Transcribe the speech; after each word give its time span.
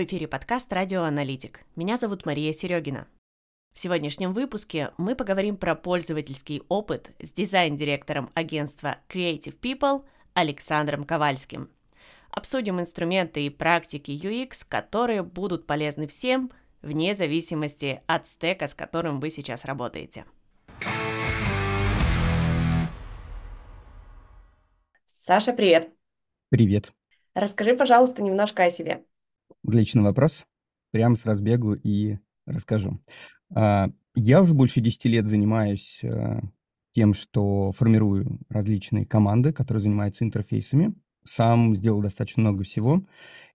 В 0.00 0.04
эфире 0.04 0.26
подкаст 0.26 0.72
«Радиоаналитик». 0.72 1.60
Меня 1.76 1.98
зовут 1.98 2.24
Мария 2.24 2.52
Серегина. 2.52 3.06
В 3.74 3.80
сегодняшнем 3.80 4.32
выпуске 4.32 4.92
мы 4.96 5.14
поговорим 5.14 5.58
про 5.58 5.74
пользовательский 5.74 6.62
опыт 6.70 7.10
с 7.20 7.30
дизайн-директором 7.30 8.30
агентства 8.32 8.96
Creative 9.10 9.54
People 9.60 10.06
Александром 10.32 11.04
Ковальским. 11.04 11.68
Обсудим 12.30 12.80
инструменты 12.80 13.44
и 13.44 13.50
практики 13.50 14.12
UX, 14.12 14.64
которые 14.66 15.22
будут 15.22 15.66
полезны 15.66 16.06
всем, 16.06 16.50
вне 16.80 17.12
зависимости 17.12 18.00
от 18.06 18.26
стека, 18.26 18.68
с 18.68 18.74
которым 18.74 19.20
вы 19.20 19.28
сейчас 19.28 19.66
работаете. 19.66 20.24
Саша, 25.04 25.52
привет! 25.52 25.92
Привет. 26.48 26.90
Расскажи, 27.34 27.76
пожалуйста, 27.76 28.22
немножко 28.22 28.64
о 28.64 28.70
себе. 28.70 29.04
Отличный 29.70 30.02
вопрос. 30.02 30.46
Прям 30.90 31.14
с 31.14 31.24
разбегу 31.24 31.74
и 31.74 32.18
расскажу. 32.44 32.98
А, 33.54 33.90
я 34.16 34.42
уже 34.42 34.52
больше 34.52 34.80
10 34.80 35.04
лет 35.04 35.28
занимаюсь 35.28 36.00
э, 36.02 36.40
тем, 36.90 37.14
что 37.14 37.70
формирую 37.70 38.40
различные 38.48 39.06
команды, 39.06 39.52
которые 39.52 39.80
занимаются 39.80 40.24
интерфейсами. 40.24 40.92
Сам 41.22 41.76
сделал 41.76 42.02
достаточно 42.02 42.40
много 42.40 42.64
всего. 42.64 43.04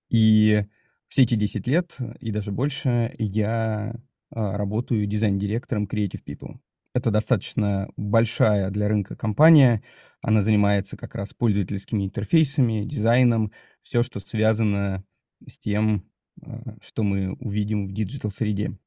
И 0.08 0.64
все 1.10 1.24
эти 1.24 1.36
10 1.36 1.68
лет 1.68 1.98
и 2.22 2.32
даже 2.32 2.54
больше 2.54 3.14
я 3.18 4.00
а, 4.32 4.58
работаю 4.58 5.08
дизайн-директором 5.08 5.84
Creative 5.84 6.24
People. 6.26 6.60
Это 6.94 7.12
достаточно 7.12 7.90
большая 7.98 8.70
для 8.70 8.88
рынка 8.88 9.18
компания. 9.18 9.84
Она 10.22 10.42
занимается 10.42 10.96
как 10.96 11.14
раз 11.14 11.34
пользовательскими 11.34 12.06
интерфейсами, 12.06 12.86
дизайном, 12.86 13.52
все, 13.82 14.02
что 14.02 14.22
связано 14.22 15.04
с 15.04 15.15
тем, 15.60 16.06
а, 16.42 16.76
что 16.82 17.04
мы 17.04 17.34
увидим 17.34 17.86
в 17.86 17.94
digital-среде. 17.94 18.78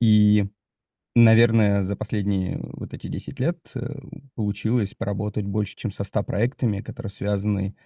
И, 0.00 0.46
наверное, 1.14 1.82
за 1.82 1.96
последние 1.96 2.58
вот 2.62 2.94
эти 2.94 3.06
10 3.06 3.38
лет 3.40 3.70
э, 3.74 4.00
получилось 4.34 4.94
поработать 4.94 5.46
больше, 5.46 5.76
чем 5.76 5.92
со 5.92 6.04
100 6.04 6.22
проектами, 6.24 6.80
которые 6.80 7.10
связаны 7.10 7.76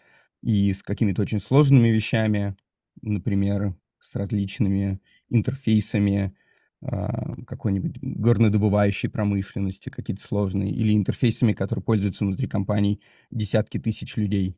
и 0.43 0.73
с 0.73 0.83
какими-то 0.83 1.23
очень 1.23 1.41
сложными 1.41 1.89
вещами, 1.89 2.57
например, 3.03 3.75
с 4.01 4.15
различными 4.15 5.01
интерфейсами 5.29 6.35
а, 6.83 7.35
какой-нибудь 7.47 7.99
горнодобывающей 8.01 9.09
промышленности, 9.09 9.89
какие-то 9.89 10.23
сложные, 10.23 10.71
или 10.73 10.95
интерфейсами, 10.95 11.53
которые 11.53 11.83
пользуются 11.83 12.25
внутри 12.25 12.47
компаний 12.47 13.01
десятки 13.31 13.79
тысяч 13.79 14.17
людей. 14.17 14.57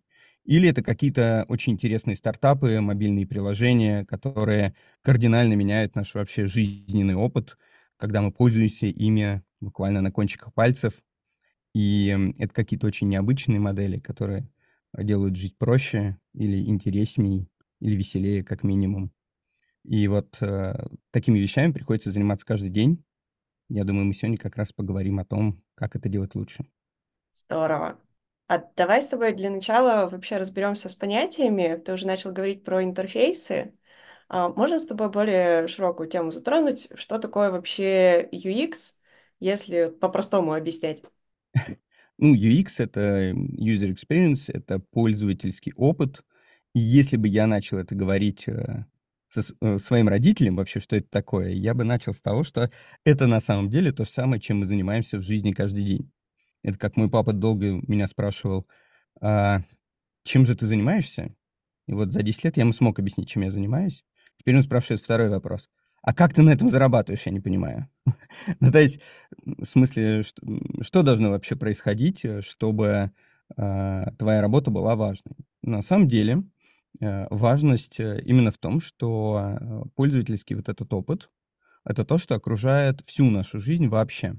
Или 0.48 0.70
это 0.70 0.82
какие-то 0.82 1.44
очень 1.48 1.74
интересные 1.74 2.16
стартапы, 2.16 2.80
мобильные 2.80 3.26
приложения, 3.26 4.06
которые 4.06 4.74
кардинально 5.02 5.52
меняют 5.52 5.94
наш 5.94 6.14
вообще 6.14 6.46
жизненный 6.46 7.16
опыт, 7.16 7.58
когда 7.98 8.22
мы 8.22 8.32
пользуемся 8.32 8.86
ими 8.86 9.42
буквально 9.60 10.00
на 10.00 10.10
кончиках 10.10 10.54
пальцев. 10.54 10.94
И 11.74 12.16
это 12.38 12.54
какие-то 12.54 12.86
очень 12.86 13.10
необычные 13.10 13.60
модели, 13.60 13.98
которые 13.98 14.48
делают 14.96 15.36
жизнь 15.36 15.54
проще 15.58 16.16
или 16.32 16.64
интересней, 16.66 17.50
или 17.80 17.94
веселее, 17.94 18.42
как 18.42 18.64
минимум. 18.64 19.12
И 19.84 20.08
вот 20.08 20.38
э, 20.40 20.82
такими 21.10 21.38
вещами 21.38 21.72
приходится 21.72 22.10
заниматься 22.10 22.46
каждый 22.46 22.70
день. 22.70 23.04
Я 23.68 23.84
думаю, 23.84 24.06
мы 24.06 24.14
сегодня 24.14 24.38
как 24.38 24.56
раз 24.56 24.72
поговорим 24.72 25.18
о 25.18 25.26
том, 25.26 25.62
как 25.74 25.94
это 25.94 26.08
делать 26.08 26.34
лучше. 26.34 26.64
Здорово. 27.34 27.98
А 28.48 28.58
давай 28.76 29.02
с 29.02 29.08
тобой 29.08 29.32
для 29.34 29.50
начала 29.50 30.08
вообще 30.08 30.38
разберемся 30.38 30.88
с 30.88 30.94
понятиями. 30.94 31.76
Ты 31.84 31.92
уже 31.92 32.06
начал 32.06 32.32
говорить 32.32 32.64
про 32.64 32.82
интерфейсы. 32.82 33.74
А 34.28 34.48
можем 34.48 34.80
с 34.80 34.86
тобой 34.86 35.10
более 35.10 35.68
широкую 35.68 36.08
тему 36.08 36.30
затронуть? 36.30 36.88
Что 36.94 37.18
такое 37.18 37.50
вообще 37.50 38.28
UX, 38.32 38.94
если 39.38 39.88
по-простому 39.90 40.54
объяснять? 40.54 41.02
Ну, 42.18 42.34
UX— 42.34 42.74
это 42.80 43.30
user 43.30 43.94
experience, 43.94 44.50
это 44.52 44.80
пользовательский 44.80 45.72
опыт. 45.76 46.24
И 46.74 46.80
если 46.80 47.16
бы 47.16 47.28
я 47.28 47.46
начал 47.46 47.78
это 47.78 47.94
говорить 47.94 48.48
э, 48.48 48.86
со 49.28 49.42
э, 49.60 49.78
своим 49.78 50.08
родителям 50.08 50.56
вообще, 50.56 50.80
что 50.80 50.96
это 50.96 51.08
такое, 51.10 51.50
я 51.50 51.74
бы 51.74 51.84
начал 51.84 52.12
с 52.12 52.20
того, 52.20 52.42
что 52.44 52.70
это 53.04 53.26
на 53.26 53.40
самом 53.40 53.68
деле 53.70 53.92
то 53.92 54.04
же 54.04 54.10
самое, 54.10 54.40
чем 54.40 54.58
мы 54.58 54.66
занимаемся 54.66 55.18
в 55.18 55.22
жизни 55.22 55.52
каждый 55.52 55.84
день. 55.84 56.10
Это 56.62 56.78
как 56.78 56.96
мой 56.96 57.08
папа 57.08 57.32
долго 57.32 57.80
меня 57.86 58.06
спрашивал, 58.06 58.66
а, 59.20 59.62
чем 60.24 60.46
же 60.46 60.56
ты 60.56 60.66
занимаешься? 60.66 61.34
И 61.86 61.92
вот 61.92 62.12
за 62.12 62.22
10 62.22 62.44
лет 62.44 62.56
я 62.56 62.62
ему 62.62 62.72
смог 62.72 62.98
объяснить, 62.98 63.28
чем 63.28 63.42
я 63.42 63.50
занимаюсь. 63.50 64.04
Теперь 64.36 64.56
он 64.56 64.62
спрашивает 64.62 65.00
второй 65.00 65.28
вопрос. 65.28 65.68
А 66.02 66.14
как 66.14 66.32
ты 66.32 66.42
на 66.42 66.50
этом 66.50 66.70
зарабатываешь, 66.70 67.26
я 67.26 67.32
не 67.32 67.40
понимаю. 67.40 67.88
ну, 68.60 68.70
то 68.70 68.80
есть, 68.80 69.00
в 69.44 69.64
смысле, 69.64 70.22
что, 70.22 70.42
что 70.80 71.02
должно 71.02 71.30
вообще 71.30 71.56
происходить, 71.56 72.24
э, 72.24 72.40
чтобы 72.40 73.10
э, 73.56 74.04
твоя 74.18 74.40
работа 74.40 74.70
была 74.70 74.94
важной? 74.94 75.36
На 75.62 75.82
самом 75.82 76.08
деле, 76.08 76.44
э, 77.00 77.26
важность 77.30 77.98
э, 78.00 78.22
именно 78.24 78.50
в 78.50 78.58
том, 78.58 78.80
что 78.80 79.56
э, 79.60 79.82
пользовательский 79.96 80.56
вот 80.56 80.68
этот 80.68 80.92
опыт— 80.92 81.30
это 81.84 82.04
то, 82.04 82.18
что 82.18 82.34
окружает 82.34 83.00
всю 83.06 83.24
нашу 83.30 83.60
жизнь 83.60 83.88
вообще. 83.88 84.34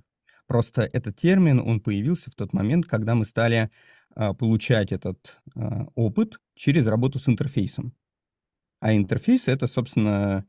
Просто 0.50 0.90
этот 0.92 1.16
термин, 1.16 1.60
он 1.60 1.80
появился 1.80 2.32
в 2.32 2.36
тот 2.36 2.54
момент, 2.54 2.88
когда 2.88 3.14
мы 3.14 3.24
стали 3.26 3.70
а, 4.16 4.34
получать 4.34 4.92
этот 4.92 5.38
а, 5.56 5.86
опыт 5.94 6.42
через 6.56 6.88
работу 6.88 7.20
с 7.20 7.30
интерфейсом. 7.30 7.94
А 8.80 8.96
интерфейс— 8.96 9.48
это, 9.48 9.68
собственно, 9.68 10.48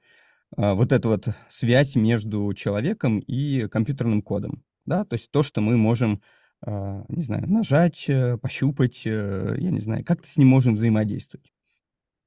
а, 0.56 0.72
вот 0.72 0.92
эта 0.92 1.06
вот 1.06 1.28
связь 1.50 1.96
между 1.96 2.50
человеком 2.54 3.18
и 3.18 3.68
компьютерным 3.68 4.22
кодом. 4.22 4.64
Да? 4.86 5.04
То 5.04 5.16
есть 5.16 5.30
то, 5.30 5.42
что 5.42 5.60
мы 5.60 5.76
можем, 5.76 6.22
не 6.66 7.22
знаю, 7.22 7.46
нажать, 7.46 8.06
э, 8.08 8.38
пощупать, 8.38 9.02
э, 9.06 9.56
я 9.58 9.70
не 9.70 9.80
знаю, 9.80 10.04
как-то 10.04 10.28
с 10.28 10.38
ним 10.38 10.48
можем 10.48 10.76
взаимодействовать. 10.76 11.52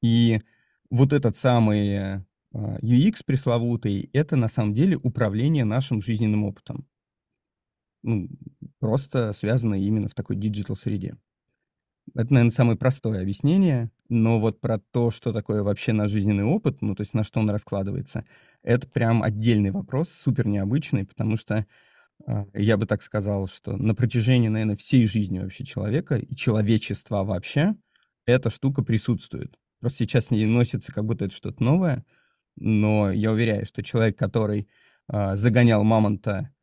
И 0.04 0.42
вот 0.92 1.12
этот 1.12 1.38
самый 1.38 2.24
UX 2.54 3.22
пресловутый— 3.26 4.12
это 4.14 4.36
на 4.36 4.48
самом 4.48 4.76
деле 4.76 4.98
управление 5.02 5.66
нашим 5.66 6.04
жизненным 6.04 6.44
опытом 6.44 6.88
ну, 8.04 8.30
просто 8.80 9.34
связано 9.34 9.76
именно 9.76 10.08
в 10.08 10.14
такой 10.14 10.36
digital-среде. 10.36 11.18
Это, 12.16 12.34
наверное, 12.34 12.52
самое 12.52 12.78
простое 12.78 13.22
объяснение, 13.22 13.90
но 14.10 14.40
вот 14.40 14.60
про 14.60 14.78
то, 14.78 15.10
что 15.10 15.32
такое 15.32 15.64
вообще 15.64 15.94
наш 15.94 16.12
жизненный 16.12 16.44
опыт, 16.44 16.82
ну, 16.82 16.96
то 16.96 17.02
есть 17.02 17.14
на 17.14 17.24
что 17.24 17.40
он 17.40 17.50
раскладывается, 17.50 18.26
это 18.62 18.88
прям 18.88 19.24
отдельный 19.24 19.72
вопрос, 19.72 20.10
супер 20.10 20.48
необычный, 20.48 21.06
потому 21.06 21.38
что 21.38 21.66
э, 22.28 22.46
я 22.54 22.76
бы 22.76 22.86
так 22.86 23.04
сказал, 23.04 23.48
что 23.48 23.78
на 23.78 23.96
протяжении, 23.96 24.50
наверное, 24.50 24.76
всей 24.76 25.08
жизни 25.08 25.40
вообще 25.40 25.64
человека 25.64 26.18
и 26.18 26.36
человечества 26.36 27.24
вообще 27.24 27.76
эта 28.26 28.50
штука 28.50 28.84
присутствует. 28.84 29.58
Просто 29.80 30.00
сейчас 30.00 30.30
не 30.30 30.46
носится, 30.46 30.92
как 30.92 31.06
будто 31.06 31.26
это 31.26 31.34
что-то 31.34 31.64
новое, 31.64 32.06
но 32.58 33.12
я 33.12 33.32
уверяю, 33.32 33.66
что 33.66 33.82
человек, 33.82 34.18
который 34.18 34.68
э, 35.08 35.36
загонял 35.38 35.84
мамонта 35.86 36.54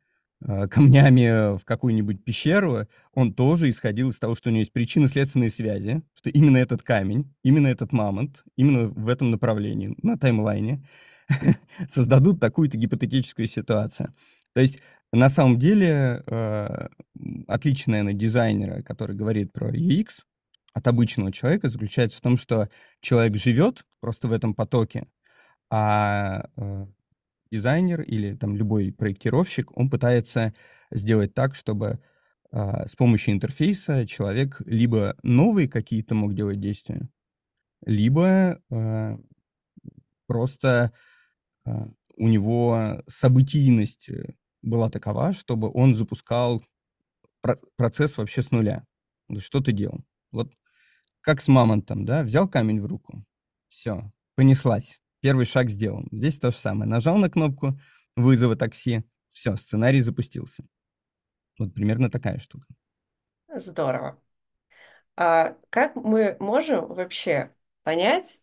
камнями 0.45 1.57
в 1.57 1.65
какую-нибудь 1.65 2.23
пещеру, 2.23 2.87
он 3.13 3.33
тоже 3.33 3.69
исходил 3.69 4.09
из 4.09 4.19
того, 4.19 4.35
что 4.35 4.49
у 4.49 4.51
него 4.51 4.59
есть 4.59 4.73
причинно-следственные 4.73 5.49
связи, 5.49 6.01
что 6.15 6.29
именно 6.29 6.57
этот 6.57 6.83
камень, 6.83 7.31
именно 7.43 7.67
этот 7.67 7.93
мамонт, 7.93 8.43
именно 8.55 8.87
в 8.87 9.07
этом 9.07 9.31
направлении, 9.31 9.95
на 10.01 10.17
таймлайне, 10.17 10.83
создадут 11.89 12.39
такую-то 12.39 12.77
гипотетическую 12.77 13.47
ситуацию. 13.47 14.13
То 14.53 14.61
есть, 14.61 14.79
на 15.13 15.29
самом 15.29 15.59
деле, 15.59 16.23
э, 16.25 16.87
отличие, 17.47 17.91
наверное, 17.91 18.13
дизайнера, 18.13 18.81
который 18.81 19.15
говорит 19.15 19.51
про 19.51 19.69
UX, 19.69 20.23
от 20.73 20.87
обычного 20.87 21.31
человека 21.31 21.69
заключается 21.69 22.17
в 22.17 22.21
том, 22.21 22.37
что 22.37 22.69
человек 23.01 23.35
живет 23.35 23.85
просто 23.99 24.27
в 24.27 24.31
этом 24.31 24.53
потоке, 24.53 25.05
а 25.69 26.45
э, 26.55 26.85
дизайнер 27.51 28.01
или 28.01 28.35
там 28.35 28.55
любой 28.55 28.91
проектировщик, 28.91 29.75
он 29.77 29.89
пытается 29.89 30.53
сделать 30.91 31.33
так, 31.33 31.55
чтобы 31.55 31.99
а, 32.51 32.87
с 32.87 32.95
помощью 32.95 33.33
интерфейса 33.33 34.07
человек 34.07 34.61
либо 34.65 35.15
новые 35.23 35.67
какие-то 35.67 36.15
мог 36.15 36.33
делать 36.33 36.59
действия, 36.59 37.09
либо 37.85 38.61
а, 38.71 39.19
просто 40.27 40.93
а, 41.65 41.89
у 42.17 42.27
него 42.27 43.03
событийность 43.07 44.09
э, 44.09 44.35
была 44.61 44.89
такова, 44.89 45.33
чтобы 45.33 45.71
он 45.73 45.95
запускал 45.95 46.63
про- 47.41 47.59
процесс 47.77 48.17
вообще 48.17 48.41
с 48.41 48.51
нуля. 48.51 48.85
Что 49.39 49.61
ты 49.61 49.71
делал? 49.71 50.05
Вот 50.31 50.51
как 51.21 51.41
с 51.41 51.47
мамонтом, 51.47 52.05
да, 52.05 52.23
взял 52.23 52.47
камень 52.47 52.81
в 52.81 52.85
руку, 52.85 53.25
все, 53.69 54.11
понеслась 54.35 55.00
первый 55.21 55.45
шаг 55.45 55.69
сделан. 55.69 56.07
Здесь 56.11 56.39
то 56.39 56.51
же 56.51 56.57
самое. 56.57 56.89
Нажал 56.89 57.17
на 57.17 57.29
кнопку 57.29 57.79
вызова 58.15 58.55
такси, 58.55 59.03
все, 59.31 59.55
сценарий 59.55 60.01
запустился. 60.01 60.63
Вот 61.57 61.73
примерно 61.73 62.09
такая 62.09 62.39
штука. 62.39 62.65
Здорово. 63.55 64.19
А 65.15 65.57
как 65.69 65.95
мы 65.95 66.37
можем 66.39 66.87
вообще 66.87 67.53
понять, 67.83 68.41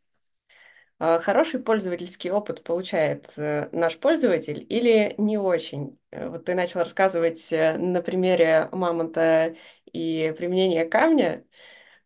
А 1.01 1.21
хороший 1.21 1.61
пользовательский 1.61 2.31
опыт 2.31 2.65
получает 2.65 3.33
э, 3.37 3.69
наш 3.73 3.99
пользователь 3.99 4.67
или 4.69 5.15
не 5.17 5.39
очень? 5.39 5.97
Э, 6.11 6.29
вот 6.29 6.47
ты 6.47 6.55
начал 6.55 6.81
рассказывать 6.81 7.53
э, 7.53 7.79
на 7.79 8.03
примере 8.03 8.69
мамонта 8.73 9.55
и 9.93 10.35
применения 10.37 10.85
камня. 10.87 11.45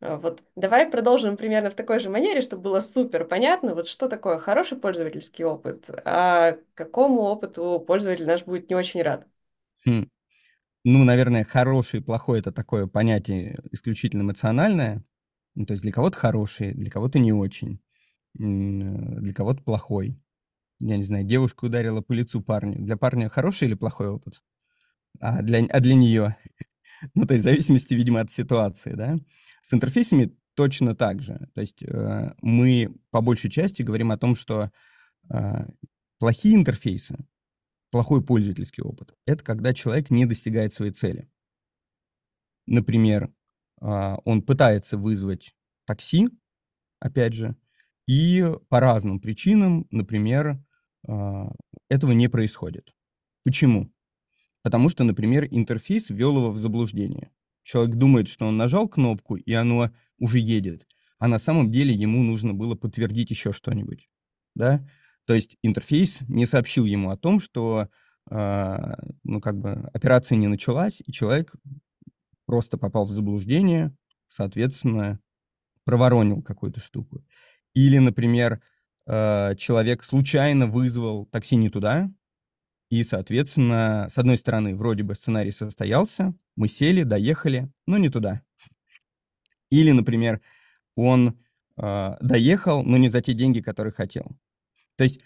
Вот 0.02 0.42
давай 0.56 0.90
продолжим 0.90 1.36
примерно 1.36 1.70
в 1.70 1.76
такой 1.76 2.00
же 2.00 2.10
манере, 2.10 2.42
чтобы 2.42 2.62
было 2.62 2.80
супер 2.80 3.24
понятно, 3.24 3.74
вот 3.74 3.86
что 3.86 4.08
такое 4.08 4.38
хороший 4.38 4.76
пользовательский 4.76 5.44
опыт, 5.44 5.90
а 6.04 6.56
какому 6.74 7.20
опыту 7.20 7.82
пользователь 7.86 8.26
наш 8.26 8.44
будет 8.44 8.68
не 8.68 8.74
очень 8.74 9.02
рад. 9.02 9.26
Хм. 9.86 10.08
Ну, 10.84 11.04
наверное, 11.04 11.44
хороший 11.44 12.00
и 12.00 12.02
плохой 12.02 12.40
это 12.40 12.50
такое 12.50 12.88
понятие 12.88 13.60
исключительно 13.70 14.22
эмоциональное. 14.22 15.04
Ну, 15.54 15.66
то 15.66 15.72
есть 15.72 15.82
для 15.82 15.92
кого-то 15.92 16.16
хороший, 16.16 16.72
для 16.72 16.90
кого-то 16.90 17.20
не 17.20 17.32
очень, 17.32 17.80
для 18.34 19.32
кого-то 19.32 19.62
плохой. 19.62 20.18
Я 20.80 20.96
не 20.96 21.04
знаю, 21.04 21.24
девушка 21.24 21.66
ударила 21.66 22.00
по 22.00 22.12
лицу 22.12 22.42
парня. 22.42 22.76
Для 22.76 22.96
парня 22.96 23.28
хороший 23.28 23.68
или 23.68 23.74
плохой 23.74 24.08
опыт? 24.08 24.42
А 25.20 25.42
для, 25.42 25.64
а 25.70 25.80
для 25.80 25.94
нее? 25.94 26.36
Ну, 27.14 27.26
то 27.26 27.34
есть 27.34 27.42
в 27.44 27.48
зависимости, 27.48 27.94
видимо, 27.94 28.20
от 28.20 28.30
ситуации, 28.30 28.92
да? 28.92 29.16
С 29.62 29.72
интерфейсами 29.72 30.36
точно 30.54 30.94
так 30.94 31.22
же. 31.22 31.48
То 31.54 31.60
есть 31.60 31.82
э, 31.82 32.34
мы 32.42 32.94
по 33.10 33.20
большей 33.20 33.50
части 33.50 33.82
говорим 33.82 34.10
о 34.12 34.18
том, 34.18 34.34
что 34.34 34.70
э, 35.32 35.66
плохие 36.18 36.54
интерфейсы, 36.54 37.16
плохой 37.90 38.24
пользовательский 38.24 38.82
опыт, 38.82 39.14
это 39.26 39.42
когда 39.42 39.72
человек 39.72 40.10
не 40.10 40.26
достигает 40.26 40.74
своей 40.74 40.92
цели. 40.92 41.30
Например, 42.66 43.32
э, 43.80 44.16
он 44.24 44.42
пытается 44.42 44.98
вызвать 44.98 45.54
такси, 45.86 46.28
опять 47.00 47.34
же, 47.34 47.56
и 48.06 48.44
по 48.68 48.80
разным 48.80 49.20
причинам, 49.20 49.86
например, 49.90 50.62
э, 51.06 51.44
этого 51.88 52.12
не 52.12 52.28
происходит. 52.28 52.94
Почему? 53.44 53.92
Потому 54.62 54.88
что, 54.88 55.04
например, 55.04 55.46
интерфейс 55.50 56.10
ввел 56.10 56.36
его 56.36 56.50
в 56.50 56.58
заблуждение. 56.58 57.32
Человек 57.62 57.96
думает, 57.96 58.28
что 58.28 58.46
он 58.46 58.56
нажал 58.56 58.88
кнопку, 58.88 59.36
и 59.36 59.52
оно 59.52 59.90
уже 60.18 60.38
едет, 60.38 60.86
а 61.18 61.28
на 61.28 61.38
самом 61.38 61.70
деле 61.70 61.94
ему 61.94 62.22
нужно 62.22 62.54
было 62.54 62.74
подтвердить 62.74 63.30
еще 63.30 63.52
что-нибудь. 63.52 64.08
Да? 64.54 64.86
То 65.26 65.34
есть 65.34 65.56
интерфейс 65.62 66.20
не 66.22 66.46
сообщил 66.46 66.84
ему 66.84 67.10
о 67.10 67.16
том, 67.16 67.40
что 67.40 67.88
э, 68.30 68.94
ну, 69.22 69.40
как 69.40 69.58
бы 69.58 69.88
операция 69.92 70.36
не 70.36 70.48
началась, 70.48 71.00
и 71.04 71.12
человек 71.12 71.54
просто 72.46 72.76
попал 72.76 73.06
в 73.06 73.12
заблуждение, 73.12 73.94
соответственно, 74.28 75.20
проворонил 75.84 76.42
какую-то 76.42 76.80
штуку. 76.80 77.24
Или, 77.74 77.98
например, 77.98 78.60
э, 79.06 79.54
человек 79.56 80.04
случайно 80.04 80.66
вызвал 80.66 81.26
такси 81.26 81.56
не 81.56 81.70
туда, 81.70 82.10
и, 82.92 83.04
соответственно, 83.04 84.08
с 84.10 84.18
одной 84.18 84.36
стороны, 84.36 84.76
вроде 84.76 85.02
бы 85.02 85.14
сценарий 85.14 85.50
состоялся, 85.50 86.34
мы 86.56 86.68
сели, 86.68 87.04
доехали, 87.04 87.72
но 87.86 87.96
не 87.96 88.10
туда. 88.10 88.42
Или, 89.70 89.92
например, 89.92 90.42
он 90.94 91.40
э, 91.78 92.16
доехал, 92.20 92.82
но 92.82 92.98
не 92.98 93.08
за 93.08 93.22
те 93.22 93.32
деньги, 93.32 93.62
которые 93.62 93.94
хотел. 93.94 94.36
То 94.96 95.04
есть 95.04 95.20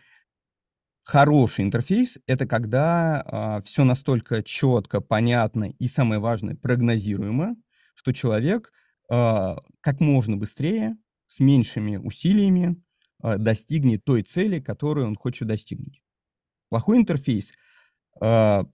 хороший 1.03 1.65
интерфейс— 1.65 2.19
это 2.29 2.47
когда 2.47 3.17
э, 3.19 3.29
а, 3.33 3.63
все 3.63 3.83
настолько 3.83 4.45
четко, 4.45 5.01
понятно 5.01 5.65
и, 5.65 5.89
самое 5.89 6.21
важное, 6.21 6.55
прогнозируемо, 6.55 7.57
что 7.97 8.13
человек 8.13 8.71
э, 9.11 9.57
как 9.81 9.99
можно 9.99 10.37
быстрее, 10.37 10.97
с 11.27 11.41
меньшими 11.41 11.97
усилиями 11.97 12.81
э, 13.25 13.39
достигнет 13.39 14.05
той 14.05 14.23
цели, 14.23 14.61
которую 14.61 15.09
он 15.09 15.17
хочет 15.17 15.49
достигнуть. 15.49 16.01
Плохой 16.69 16.99
интерфейс, 16.99 17.53
э, 18.21 18.65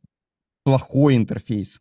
плохой 0.65 1.17
интерфейс 1.17 1.81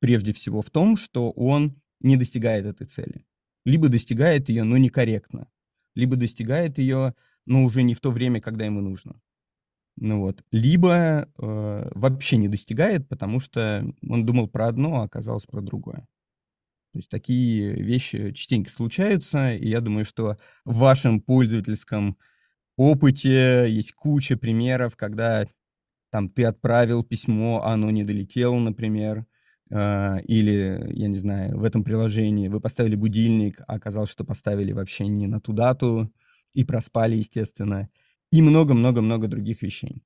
прежде 0.00 0.32
всего 0.32 0.62
в 0.62 0.70
том, 0.70 0.96
что 0.96 1.30
он 1.30 1.80
не 2.00 2.16
достигает 2.16 2.66
этой 2.66 2.86
цели. 2.86 3.24
Либо 3.64 3.88
достигает 3.88 4.48
ее, 4.48 4.64
но 4.64 4.76
некорректно, 4.76 5.48
либо 5.94 6.16
достигает 6.16 6.78
ее, 6.78 7.14
но 7.46 7.64
уже 7.64 7.82
не 7.82 7.94
в 7.94 8.00
то 8.00 8.10
время, 8.10 8.40
когда 8.40 8.64
ему 8.64 8.80
нужно. 8.80 9.20
Ну 9.96 10.20
вот. 10.20 10.44
Либо 10.52 11.28
э, 11.38 11.90
вообще 11.94 12.36
не 12.36 12.48
достигает, 12.48 13.08
потому 13.08 13.40
что 13.40 13.84
он 14.08 14.24
думал 14.24 14.48
про 14.48 14.68
одно, 14.68 15.00
а 15.00 15.04
оказалось 15.04 15.44
про 15.44 15.60
другое. 15.60 16.06
То 16.92 16.98
есть 16.98 17.08
такие 17.10 17.74
вещи 17.74 18.32
частенько 18.32 18.70
случаются, 18.70 19.54
и 19.54 19.68
я 19.68 19.80
думаю, 19.80 20.04
что 20.04 20.36
в 20.64 20.76
вашем 20.76 21.20
пользовательском 21.20 22.16
опыте 22.80 23.66
есть 23.68 23.92
куча 23.92 24.36
примеров, 24.36 24.96
когда 24.96 25.46
там 26.10 26.28
ты 26.30 26.44
отправил 26.44 27.04
письмо, 27.04 27.62
а 27.62 27.72
оно 27.74 27.90
не 27.90 28.04
долетело, 28.04 28.58
например, 28.58 29.26
э, 29.70 30.20
или, 30.24 30.90
я 30.94 31.08
не 31.08 31.16
знаю, 31.16 31.58
в 31.58 31.64
этом 31.64 31.84
приложении 31.84 32.48
вы 32.48 32.60
поставили 32.60 32.94
будильник, 32.94 33.60
а 33.66 33.74
оказалось, 33.74 34.10
что 34.10 34.24
поставили 34.24 34.72
вообще 34.72 35.06
не 35.06 35.26
на 35.26 35.40
ту 35.40 35.52
дату 35.52 36.10
и 36.54 36.64
проспали, 36.64 37.16
естественно, 37.16 37.88
и 38.30 38.42
много-много-много 38.42 39.28
других 39.28 39.62
вещей. 39.62 40.02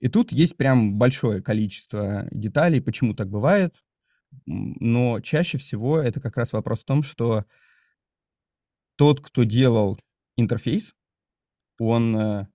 И 0.00 0.08
тут 0.08 0.32
есть 0.32 0.56
прям 0.56 0.98
большое 0.98 1.42
количество 1.42 2.26
деталей, 2.30 2.80
почему 2.80 3.14
так 3.14 3.28
бывает, 3.28 3.74
но 4.46 5.20
чаще 5.20 5.58
всего 5.58 5.98
это 5.98 6.20
как 6.20 6.36
раз 6.36 6.52
вопрос 6.52 6.80
в 6.80 6.84
том, 6.84 7.02
что 7.02 7.44
тот, 8.96 9.20
кто 9.20 9.44
делал 9.44 9.98
интерфейс, 10.36 10.94
он 11.80 12.16
э, 12.16 12.46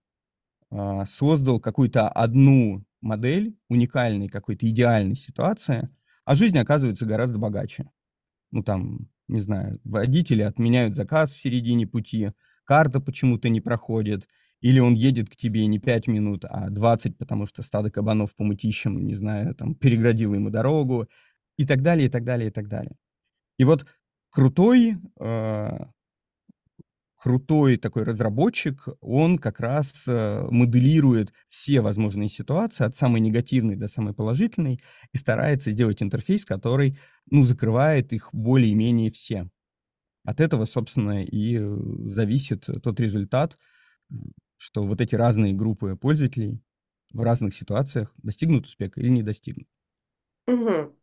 а, 0.71 1.05
создал 1.05 1.59
какую-то 1.59 2.09
одну 2.09 2.83
модель 3.01 3.57
уникальной 3.69 4.27
какой-то 4.27 4.67
идеальной 4.69 5.15
ситуации, 5.15 5.89
а 6.25 6.35
жизнь 6.35 6.57
оказывается 6.57 7.05
гораздо 7.05 7.37
богаче. 7.37 7.89
Ну 8.51 8.63
там, 8.63 9.09
не 9.27 9.39
знаю, 9.39 9.79
водители 9.83 10.41
отменяют 10.41 10.95
заказ 10.95 11.31
в 11.31 11.41
середине 11.41 11.87
пути, 11.87 12.31
карта 12.63 12.99
почему-то 12.99 13.49
не 13.49 13.61
проходит, 13.61 14.27
или 14.61 14.79
он 14.79 14.93
едет 14.93 15.29
к 15.29 15.35
тебе 15.35 15.65
не 15.67 15.79
5 15.79 16.07
минут, 16.07 16.45
а 16.45 16.69
20, 16.69 17.17
потому 17.17 17.45
что 17.45 17.61
стадо 17.61 17.91
кабанов 17.91 18.35
по 18.35 18.43
мытищам, 18.43 19.05
не 19.05 19.15
знаю, 19.15 19.55
там, 19.55 19.75
переградило 19.75 20.35
ему 20.35 20.49
дорогу, 20.49 21.07
и 21.57 21.65
так 21.65 21.81
далее, 21.81 22.07
и 22.07 22.09
так 22.09 22.23
далее, 22.23 22.49
и 22.49 22.51
так 22.51 22.67
далее. 22.67 22.95
И 23.57 23.63
вот 23.63 23.85
крутой 24.29 24.97
э, 25.19 25.77
крутой 27.25 27.77
такой 27.77 28.03
разработчик, 28.03 28.87
он 29.01 29.39
как 29.39 29.59
раз 29.59 30.03
э, 30.05 30.47
моделирует 30.51 31.33
все 31.49 31.81
возможные 31.81 32.29
ситуации, 32.29 32.83
от 32.83 32.95
самой 32.95 33.19
негативной 33.19 33.75
до 33.75 33.87
самой 33.87 34.13
положительной, 34.13 34.79
и 35.11 35.17
старается 35.17 35.71
сделать 35.71 36.03
интерфейс, 36.03 36.45
который, 36.45 36.99
ну, 37.31 37.41
закрывает 37.41 38.13
их 38.13 38.29
более-менее 38.31 39.09
все. 39.09 39.49
От 40.23 40.39
этого, 40.39 40.65
собственно, 40.65 41.23
и 41.23 41.57
э, 41.57 41.77
зависит 42.09 42.69
тот 42.83 42.99
результат, 42.99 43.57
что 44.57 44.85
вот 44.85 45.01
эти 45.01 45.15
разные 45.15 45.53
группы 45.53 45.95
пользователей 45.95 46.61
в 47.11 47.23
разных 47.23 47.55
ситуациях 47.55 48.13
достигнут 48.21 48.67
успеха 48.67 49.01
или 49.01 49.09
не 49.09 49.23
достигнут. 49.23 49.67
Угу. 50.47 50.95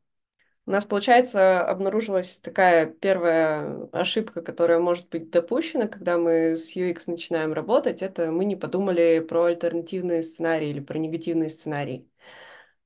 У 0.65 0.71
нас, 0.71 0.85
получается, 0.85 1.61
обнаружилась 1.67 2.39
такая 2.39 2.87
первая 2.87 3.89
ошибка, 3.93 4.43
которая 4.43 4.79
может 4.79 5.09
быть 5.09 5.29
допущена, 5.31 5.89
когда 5.89 6.19
мы 6.19 6.57
с 6.57 6.77
UX 6.77 7.09
начинаем 7.09 7.53
работать, 7.53 8.01
это 8.01 8.31
мы 8.31 8.45
не 8.45 8.55
подумали 8.55 9.19
про 9.29 9.45
альтернативные 9.47 10.23
сценарии 10.23 10.69
или 10.71 10.79
про 10.81 10.99
негативные 10.99 11.51
сценарии. 11.51 12.09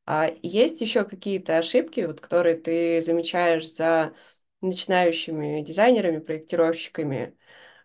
А 0.07 0.31
есть 0.43 0.81
еще 0.81 1.05
какие-то 1.05 1.59
ошибки, 1.59 2.01
вот, 2.03 2.21
которые 2.21 2.57
ты 2.57 3.01
замечаешь 3.03 3.73
за 3.75 4.15
начинающими 4.63 5.63
дизайнерами, 5.63 6.19
проектировщиками, 6.21 7.37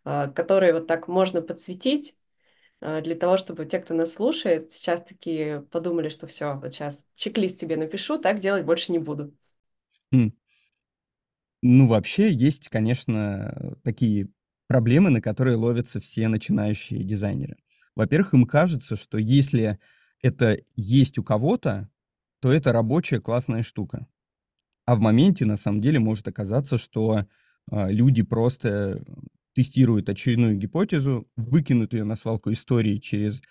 а, 0.06 0.28
которые 0.30 0.74
вот 0.74 0.88
так 0.88 1.08
можно 1.10 1.42
подсветить 1.42 2.16
а, 2.82 3.02
для 3.02 3.16
того, 3.16 3.38
чтобы 3.38 3.66
те, 3.66 3.80
кто 3.80 3.94
нас 3.96 4.14
слушает, 4.14 4.72
сейчас 4.74 5.04
такие 5.04 5.62
подумали, 5.64 6.10
что 6.10 6.28
все, 6.28 6.56
вот 6.58 6.74
сейчас 6.74 7.08
чек-лист 7.16 7.60
тебе 7.60 7.78
напишу, 7.78 8.18
так 8.20 8.40
делать 8.40 8.66
больше 8.66 8.92
не 8.94 9.00
буду. 9.00 9.34
Ну, 11.64 11.88
вообще 11.88 12.34
есть, 12.34 12.70
конечно, 12.70 13.76
такие 13.84 14.30
проблемы, 14.68 15.10
на 15.10 15.22
которые 15.22 15.58
ловятся 15.58 16.00
все 16.00 16.28
начинающие 16.28 17.04
дизайнеры. 17.04 17.58
Во-первых, 17.96 18.34
им 18.34 18.46
кажется, 18.46 18.96
что 18.96 19.18
если 19.18 19.80
это 20.24 20.60
есть 20.76 21.18
у 21.20 21.24
кого-то, 21.24 21.90
то 22.40 22.52
это 22.52 22.72
рабочая 22.72 23.20
классная 23.20 23.64
штука. 23.64 24.08
А 24.86 24.96
в 24.96 25.00
моменте 25.00 25.46
на 25.46 25.58
самом 25.58 25.82
деле 25.82 26.00
может 26.00 26.28
оказаться, 26.28 26.78
что 26.78 27.26
а, 27.70 27.92
люди 27.92 28.24
просто 28.24 29.04
тестируют 29.54 30.10
очередную 30.10 30.58
гипотезу, 30.58 31.28
выкинут 31.36 31.94
ее 31.94 32.04
на 32.04 32.16
свалку 32.16 32.52
истории 32.52 32.98
через 32.98 33.42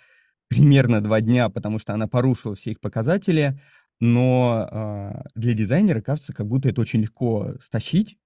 примерно 0.48 1.00
два 1.00 1.20
дня, 1.20 1.48
потому 1.48 1.78
что 1.78 1.94
она 1.94 2.08
порушила 2.08 2.56
все 2.56 2.72
их 2.72 2.80
показатели, 2.80 3.60
но 4.00 4.66
а, 4.70 5.24
для 5.34 5.52
дизайнера 5.52 6.00
кажется, 6.00 6.32
как 6.32 6.46
будто 6.46 6.68
это 6.68 6.80
очень 6.80 7.02
легко 7.02 7.54
стащить 7.60 8.18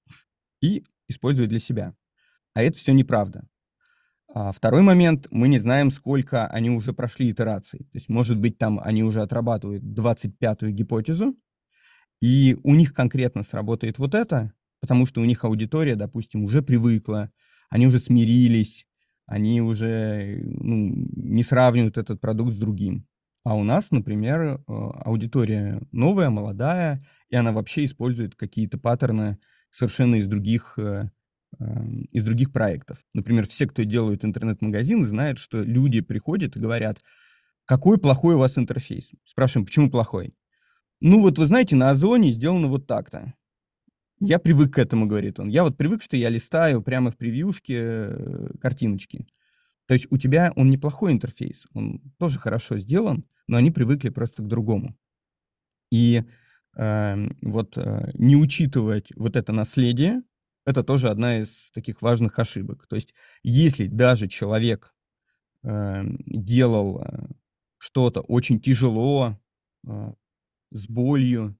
и 0.61 0.85
использовать 1.09 1.51
для 1.51 1.59
себя. 1.59 1.95
А 2.55 2.63
это 2.63 2.79
все 2.79 2.93
неправда. 2.93 3.47
А 4.29 4.53
второй 4.53 4.83
момент, 4.83 5.27
мы 5.31 5.49
не 5.49 5.59
знаем, 5.59 5.91
сколько 5.91 6.47
они 6.47 6.71
уже 6.71 6.93
прошли 6.93 7.31
итераций. 7.31 7.81
То 7.81 7.95
есть, 7.95 8.09
может 8.09 8.39
быть, 8.39 8.59
там 8.59 8.81
они 8.83 9.03
уже 9.05 9.21
отрабатывают 9.21 9.83
25-ю 9.85 10.71
гипотезу, 10.71 11.37
и 12.21 12.57
у 12.63 12.75
них 12.75 12.95
конкретно 12.95 13.43
сработает 13.43 13.99
вот 13.99 14.15
это, 14.15 14.53
потому 14.81 15.07
что 15.07 15.21
у 15.21 15.25
них 15.25 15.45
аудитория, 15.45 15.95
допустим, 15.95 16.45
уже 16.45 16.63
привыкла, 16.63 17.31
они 17.69 17.87
уже 17.87 17.99
смирились, 17.99 18.87
они 19.27 19.61
уже 19.63 20.41
ну, 20.43 20.93
не 21.17 21.43
сравнивают 21.43 21.99
этот 21.99 22.21
продукт 22.21 22.53
с 22.53 22.57
другим. 22.57 23.07
А 23.45 23.55
у 23.55 23.63
нас, 23.63 23.91
например, 23.91 24.41
э, 24.41 24.59
аудитория 24.67 25.83
новая, 25.93 26.31
молодая, 26.31 26.99
и 27.29 27.37
она 27.37 27.53
вообще 27.53 27.85
использует 27.85 28.35
какие-то 28.35 28.79
паттерны 28.79 29.39
совершенно 29.71 30.15
из 30.17 30.27
других, 30.27 30.75
э, 30.79 31.11
эм, 31.59 32.05
из 32.11 32.25
других 32.25 32.53
проектов. 32.53 33.05
Например, 33.13 33.47
все, 33.47 33.67
кто 33.67 33.83
делает 33.83 34.25
интернет-магазин, 34.25 35.05
знают, 35.05 35.39
что 35.39 35.63
люди 35.63 36.01
приходят 36.01 36.57
и 36.57 36.61
говорят, 36.61 37.03
какой 37.67 37.99
плохой 37.99 38.35
у 38.35 38.39
вас 38.39 38.57
интерфейс. 38.57 39.11
Спрашиваем, 39.25 39.67
почему 39.67 39.91
плохой? 39.91 40.35
Ну 41.01 41.21
вот 41.21 41.39
вы 41.39 41.45
знаете, 41.45 41.77
на 41.77 41.91
Озоне 41.91 42.33
сделано 42.33 42.69
вот 42.69 42.87
так-то. 42.87 43.35
Я 44.21 44.39
привык 44.39 44.75
к 44.75 44.79
этому, 44.79 45.07
говорит 45.07 45.39
он. 45.39 45.49
Я 45.49 45.65
вот 45.65 45.77
привык, 45.77 46.03
что 46.03 46.17
я 46.17 46.31
листаю 46.31 46.81
прямо 46.81 47.11
в 47.11 47.19
превьюшке 47.19 47.77
э, 47.77 48.49
картиночки. 48.59 49.27
То 49.87 49.93
есть 49.93 50.07
у 50.11 50.17
тебя 50.17 50.51
он 50.57 50.71
неплохой 50.71 51.13
интерфейс, 51.13 51.67
он 51.75 52.01
тоже 52.19 52.39
хорошо 52.39 52.79
сделан, 52.79 53.27
но 53.47 53.57
они 53.57 53.71
привыкли 53.71 54.09
просто 54.11 54.43
к 54.43 54.47
другому. 54.47 54.97
И 55.91 56.25
э, 56.77 57.29
вот 57.43 57.77
э, 57.79 58.11
не 58.15 58.37
учитывать 58.37 59.13
вот 59.17 59.37
это 59.37 59.53
наследие, 59.53 60.23
это 60.67 60.83
тоже 60.83 61.09
одна 61.11 61.41
из 61.41 61.71
таких 61.73 62.03
важных 62.03 62.39
ошибок. 62.39 62.87
То 62.87 62.97
есть 62.97 63.15
если 63.43 63.87
даже 63.87 64.29
человек 64.29 64.95
э, 65.63 66.03
делал 66.27 67.05
что-то 67.79 68.23
очень 68.23 68.61
тяжело, 68.61 69.39
э, 69.87 70.13
с 70.71 70.89
болью, 70.89 71.57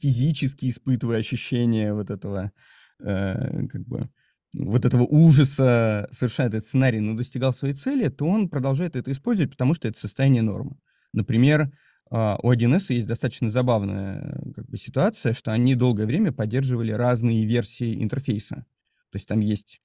физически 0.00 0.68
испытывая 0.68 1.18
ощущение 1.18 1.94
вот 1.94 2.10
этого, 2.10 2.52
э, 3.00 3.66
как 3.68 3.86
бы, 3.86 4.10
вот 4.54 4.84
этого 4.84 5.02
ужаса, 5.02 6.08
совершая 6.10 6.48
этот 6.48 6.64
сценарий, 6.64 7.00
но 7.00 7.16
достигал 7.16 7.52
своей 7.52 7.74
цели, 7.74 8.08
то 8.08 8.26
он 8.26 8.48
продолжает 8.48 8.96
это 8.96 9.12
использовать, 9.12 9.52
потому 9.52 9.74
что 9.74 9.88
это 9.88 9.98
состояние 9.98 10.42
нормы. 10.42 10.76
Например, 11.12 11.70
а, 12.10 12.38
у 12.42 12.52
1С 12.52 12.92
есть 12.92 13.06
достаточно 13.06 13.50
забавная 13.50 14.40
как 14.54 14.66
бы, 14.66 14.76
ситуация, 14.76 15.32
что 15.32 15.52
они 15.52 15.74
долгое 15.74 16.06
время 16.06 16.32
поддерживали 16.32 16.92
разные 16.92 17.44
версии 17.44 18.02
интерфейса. 18.02 18.66
То 19.10 19.16
есть 19.16 19.26
там 19.26 19.40
есть 19.40 19.80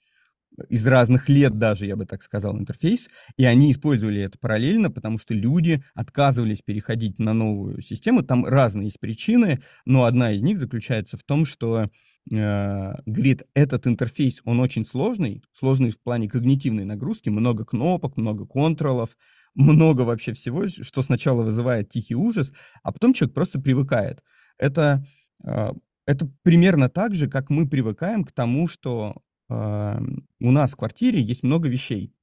из 0.69 0.85
разных 0.85 1.29
лет 1.29 1.57
даже, 1.57 1.85
я 1.85 1.95
бы 1.95 2.05
так 2.05 2.21
сказал, 2.21 2.57
интерфейс, 2.57 3.09
и 3.37 3.45
они 3.45 3.71
использовали 3.71 4.21
это 4.21 4.37
параллельно, 4.37 4.91
потому 4.91 5.17
что 5.17 5.33
люди 5.33 5.83
отказывались 5.95 6.61
переходить 6.61 7.19
на 7.19 7.33
новую 7.33 7.81
систему. 7.81 8.23
Там 8.23 8.45
разные 8.45 8.85
есть 8.85 8.99
причины, 8.99 9.61
но 9.85 10.05
одна 10.05 10.31
из 10.31 10.41
них 10.41 10.57
заключается 10.57 11.17
в 11.17 11.23
том, 11.23 11.45
что 11.45 11.89
э, 12.31 12.93
говорит, 13.05 13.43
этот 13.53 13.87
интерфейс, 13.87 14.41
он 14.45 14.59
очень 14.59 14.85
сложный, 14.85 15.43
сложный 15.53 15.89
в 15.89 15.99
плане 15.99 16.29
когнитивной 16.29 16.85
нагрузки, 16.85 17.29
много 17.29 17.65
кнопок, 17.65 18.17
много 18.17 18.45
контролов, 18.45 19.17
много 19.55 20.01
вообще 20.01 20.33
всего, 20.33 20.67
что 20.67 21.01
сначала 21.01 21.43
вызывает 21.43 21.89
тихий 21.89 22.15
ужас, 22.15 22.51
а 22.81 22.91
потом 22.91 23.13
человек 23.13 23.35
просто 23.35 23.59
привыкает. 23.59 24.23
Это, 24.57 25.05
э, 25.45 25.71
это 26.05 26.29
примерно 26.43 26.89
так 26.89 27.15
же, 27.15 27.29
как 27.29 27.49
мы 27.49 27.67
привыкаем 27.67 28.23
к 28.23 28.31
тому, 28.31 28.67
что 28.67 29.15
э, 29.49 29.99
у 30.39 30.51
нас 30.51 30.71
в 30.71 30.77
квартире 30.77 31.21
есть 31.21 31.43
много 31.43 31.69
вещей, 31.69 32.13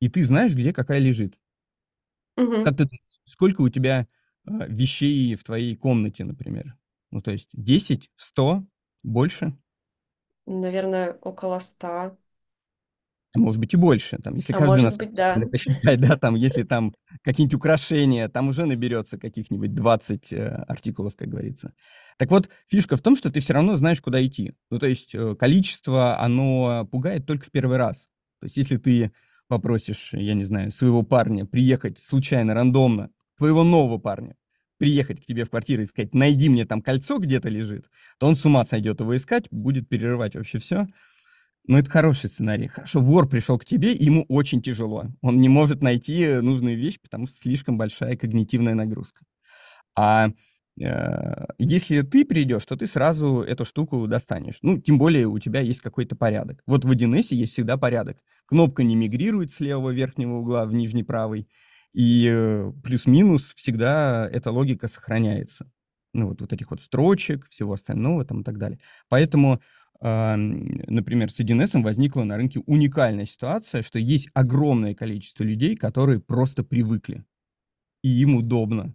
и 0.00 0.08
ты 0.08 0.22
знаешь, 0.24 0.54
где 0.54 0.72
какая 0.72 0.98
лежит. 0.98 1.38
Мгм. 2.36 2.64
Как 2.64 2.76
ты 2.76 2.88
сколько 3.24 3.62
у 3.62 3.68
тебя 3.68 4.06
э, 4.46 4.50
вещей 4.68 5.34
в 5.34 5.44
твоей 5.44 5.76
комнате, 5.76 6.24
например? 6.24 6.76
Ну, 7.10 7.20
то 7.20 7.30
есть 7.32 7.48
10, 7.52 8.10
100, 8.16 8.64
больше? 9.02 9.56
Наверное, 10.46 11.14
около 11.22 11.58
100. 11.60 12.18
А 13.32 13.38
может 13.38 13.60
быть 13.60 13.74
и 13.74 13.76
больше, 13.76 14.18
там, 14.18 14.34
если 14.34 14.52
А 14.52 14.58
каждый 14.58 14.82
может 14.82 14.98
быть, 14.98 15.14
да. 15.14 15.36
посчитать, 15.52 16.00
да, 16.00 16.16
там, 16.16 16.34
если 16.34 16.64
там 16.64 16.94
какие-нибудь 17.22 17.54
украшения, 17.54 18.28
там 18.28 18.48
уже 18.48 18.66
наберется 18.66 19.18
каких-нибудь 19.18 19.72
20 19.72 20.32
э, 20.32 20.48
артикулов, 20.66 21.14
как 21.14 21.28
говорится. 21.28 21.72
Так 22.18 22.30
вот, 22.30 22.48
фишка 22.66 22.96
в 22.96 23.02
том, 23.02 23.16
что 23.16 23.30
ты 23.30 23.38
все 23.38 23.52
равно 23.52 23.76
знаешь, 23.76 24.00
куда 24.00 24.24
идти. 24.24 24.54
Ну, 24.68 24.80
то 24.80 24.86
есть 24.86 25.14
э, 25.14 25.36
количество, 25.38 26.18
оно 26.18 26.88
пугает 26.90 27.24
только 27.24 27.46
в 27.46 27.52
первый 27.52 27.76
раз. 27.76 28.08
То 28.40 28.46
есть 28.46 28.56
если 28.56 28.78
ты 28.78 29.12
попросишь, 29.46 30.10
я 30.12 30.34
не 30.34 30.44
знаю, 30.44 30.72
своего 30.72 31.02
парня 31.02 31.46
приехать 31.46 32.00
случайно, 32.00 32.54
рандомно, 32.54 33.10
твоего 33.36 33.62
нового 33.62 33.98
парня, 33.98 34.34
приехать 34.78 35.20
к 35.20 35.26
тебе 35.26 35.44
в 35.44 35.50
квартиру 35.50 35.82
и 35.82 35.86
сказать, 35.86 36.14
найди 36.14 36.48
мне 36.48 36.64
там 36.64 36.82
кольцо 36.82 37.18
где-то 37.18 37.48
лежит, 37.48 37.90
то 38.18 38.26
он 38.26 38.34
с 38.34 38.44
ума 38.44 38.64
сойдет 38.64 39.00
его 39.00 39.14
искать, 39.14 39.46
будет 39.50 39.88
перерывать 39.88 40.34
вообще 40.34 40.58
все. 40.58 40.86
Ну, 41.70 41.78
это 41.78 41.88
хороший 41.88 42.28
сценарий. 42.28 42.66
Хорошо, 42.66 42.98
вор 42.98 43.28
пришел 43.28 43.56
к 43.56 43.64
тебе, 43.64 43.94
и 43.94 44.04
ему 44.04 44.24
очень 44.28 44.60
тяжело. 44.60 45.04
Он 45.22 45.40
не 45.40 45.48
может 45.48 45.84
найти 45.84 46.26
нужную 46.42 46.76
вещь, 46.76 46.98
потому 47.00 47.26
что 47.26 47.36
слишком 47.36 47.78
большая 47.78 48.16
когнитивная 48.16 48.74
нагрузка. 48.74 49.20
А 49.94 50.30
э, 50.82 51.44
если 51.58 52.02
ты 52.02 52.24
придешь, 52.24 52.66
то 52.66 52.74
ты 52.74 52.88
сразу 52.88 53.42
эту 53.42 53.64
штуку 53.64 54.08
достанешь. 54.08 54.58
Ну, 54.62 54.78
тем 54.78 54.98
более 54.98 55.28
у 55.28 55.38
тебя 55.38 55.60
есть 55.60 55.80
какой-то 55.80 56.16
порядок. 56.16 56.60
Вот 56.66 56.84
в 56.84 56.90
1С 56.90 57.32
есть 57.32 57.52
всегда 57.52 57.76
порядок. 57.76 58.16
Кнопка 58.46 58.82
не 58.82 58.96
мигрирует 58.96 59.52
с 59.52 59.60
левого 59.60 59.90
верхнего 59.90 60.38
угла 60.38 60.66
в 60.66 60.72
нижний 60.72 61.04
правый, 61.04 61.46
и 61.92 62.28
э, 62.28 62.72
плюс-минус 62.82 63.54
всегда 63.54 64.28
эта 64.28 64.50
логика 64.50 64.88
сохраняется. 64.88 65.70
Ну, 66.14 66.30
вот, 66.30 66.40
вот 66.40 66.52
этих 66.52 66.72
вот 66.72 66.80
строчек, 66.80 67.46
всего 67.48 67.74
остального 67.74 68.24
там 68.24 68.40
и 68.40 68.44
так 68.44 68.58
далее. 68.58 68.80
Поэтому 69.08 69.60
например, 70.02 71.30
с 71.30 71.38
1С 71.38 71.82
возникла 71.82 72.24
на 72.24 72.36
рынке 72.36 72.60
уникальная 72.66 73.26
ситуация, 73.26 73.82
что 73.82 73.98
есть 73.98 74.30
огромное 74.32 74.94
количество 74.94 75.44
людей, 75.44 75.76
которые 75.76 76.20
просто 76.20 76.64
привыкли, 76.64 77.24
и 78.02 78.08
им 78.08 78.36
удобно. 78.36 78.94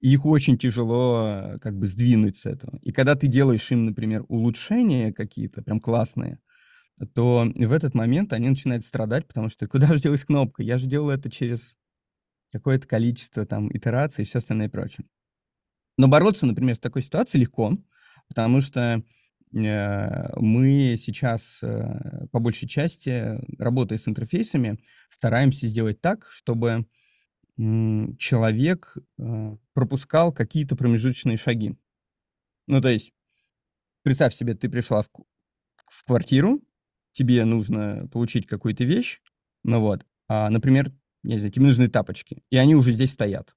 И 0.00 0.12
их 0.12 0.26
очень 0.26 0.58
тяжело 0.58 1.58
как 1.60 1.78
бы 1.78 1.86
сдвинуть 1.86 2.36
с 2.36 2.46
этого. 2.46 2.76
И 2.82 2.90
когда 2.90 3.14
ты 3.14 3.28
делаешь 3.28 3.70
им, 3.70 3.86
например, 3.86 4.24
улучшения 4.26 5.12
какие-то, 5.12 5.62
прям 5.62 5.78
классные, 5.78 6.40
то 7.14 7.46
в 7.54 7.72
этот 7.72 7.94
момент 7.94 8.32
они 8.32 8.48
начинают 8.48 8.84
страдать, 8.84 9.28
потому 9.28 9.48
что 9.48 9.68
куда 9.68 9.94
же 9.94 10.02
делась 10.02 10.24
кнопка? 10.24 10.64
Я 10.64 10.76
же 10.78 10.88
делал 10.88 11.10
это 11.10 11.30
через 11.30 11.76
какое-то 12.50 12.88
количество 12.88 13.46
там 13.46 13.74
итераций 13.74 14.22
и 14.22 14.26
все 14.26 14.38
остальное 14.38 14.68
прочее. 14.68 15.06
Но 15.96 16.08
бороться, 16.08 16.46
например, 16.46 16.74
с 16.74 16.80
такой 16.80 17.02
ситуацией 17.02 17.42
легко, 17.42 17.78
потому 18.28 18.60
что 18.60 19.04
Э, 19.04 19.21
мы 19.52 20.96
сейчас 20.98 21.58
э, 21.62 22.26
по 22.32 22.38
большей 22.38 22.68
части, 22.68 23.38
работая 23.58 23.98
с 23.98 24.08
интерфейсами, 24.08 24.78
стараемся 25.10 25.66
сделать 25.66 26.00
так, 26.00 26.26
чтобы 26.30 26.86
человек 27.56 28.96
э, 28.96 29.56
пропускал 29.74 30.32
какие-то 30.32 30.74
промежуточные 30.74 31.36
шаги. 31.36 31.76
Ну, 32.66 32.80
то 32.80 32.88
есть, 32.88 33.12
представь 34.02 34.34
себе, 34.34 34.54
ты 34.54 34.70
пришла 34.70 35.02
в, 35.02 35.08
в 35.90 36.04
квартиру, 36.04 36.62
тебе 37.12 37.44
нужно 37.44 38.08
получить 38.10 38.46
какую-то 38.46 38.84
вещь, 38.84 39.20
ну 39.64 39.80
вот, 39.80 40.06
а, 40.28 40.48
например, 40.48 40.92
я 41.22 41.34
не 41.34 41.38
знаю, 41.38 41.52
тебе 41.52 41.66
нужны 41.66 41.88
тапочки, 41.88 42.42
и 42.50 42.56
они 42.56 42.74
уже 42.74 42.92
здесь 42.92 43.12
стоят. 43.12 43.54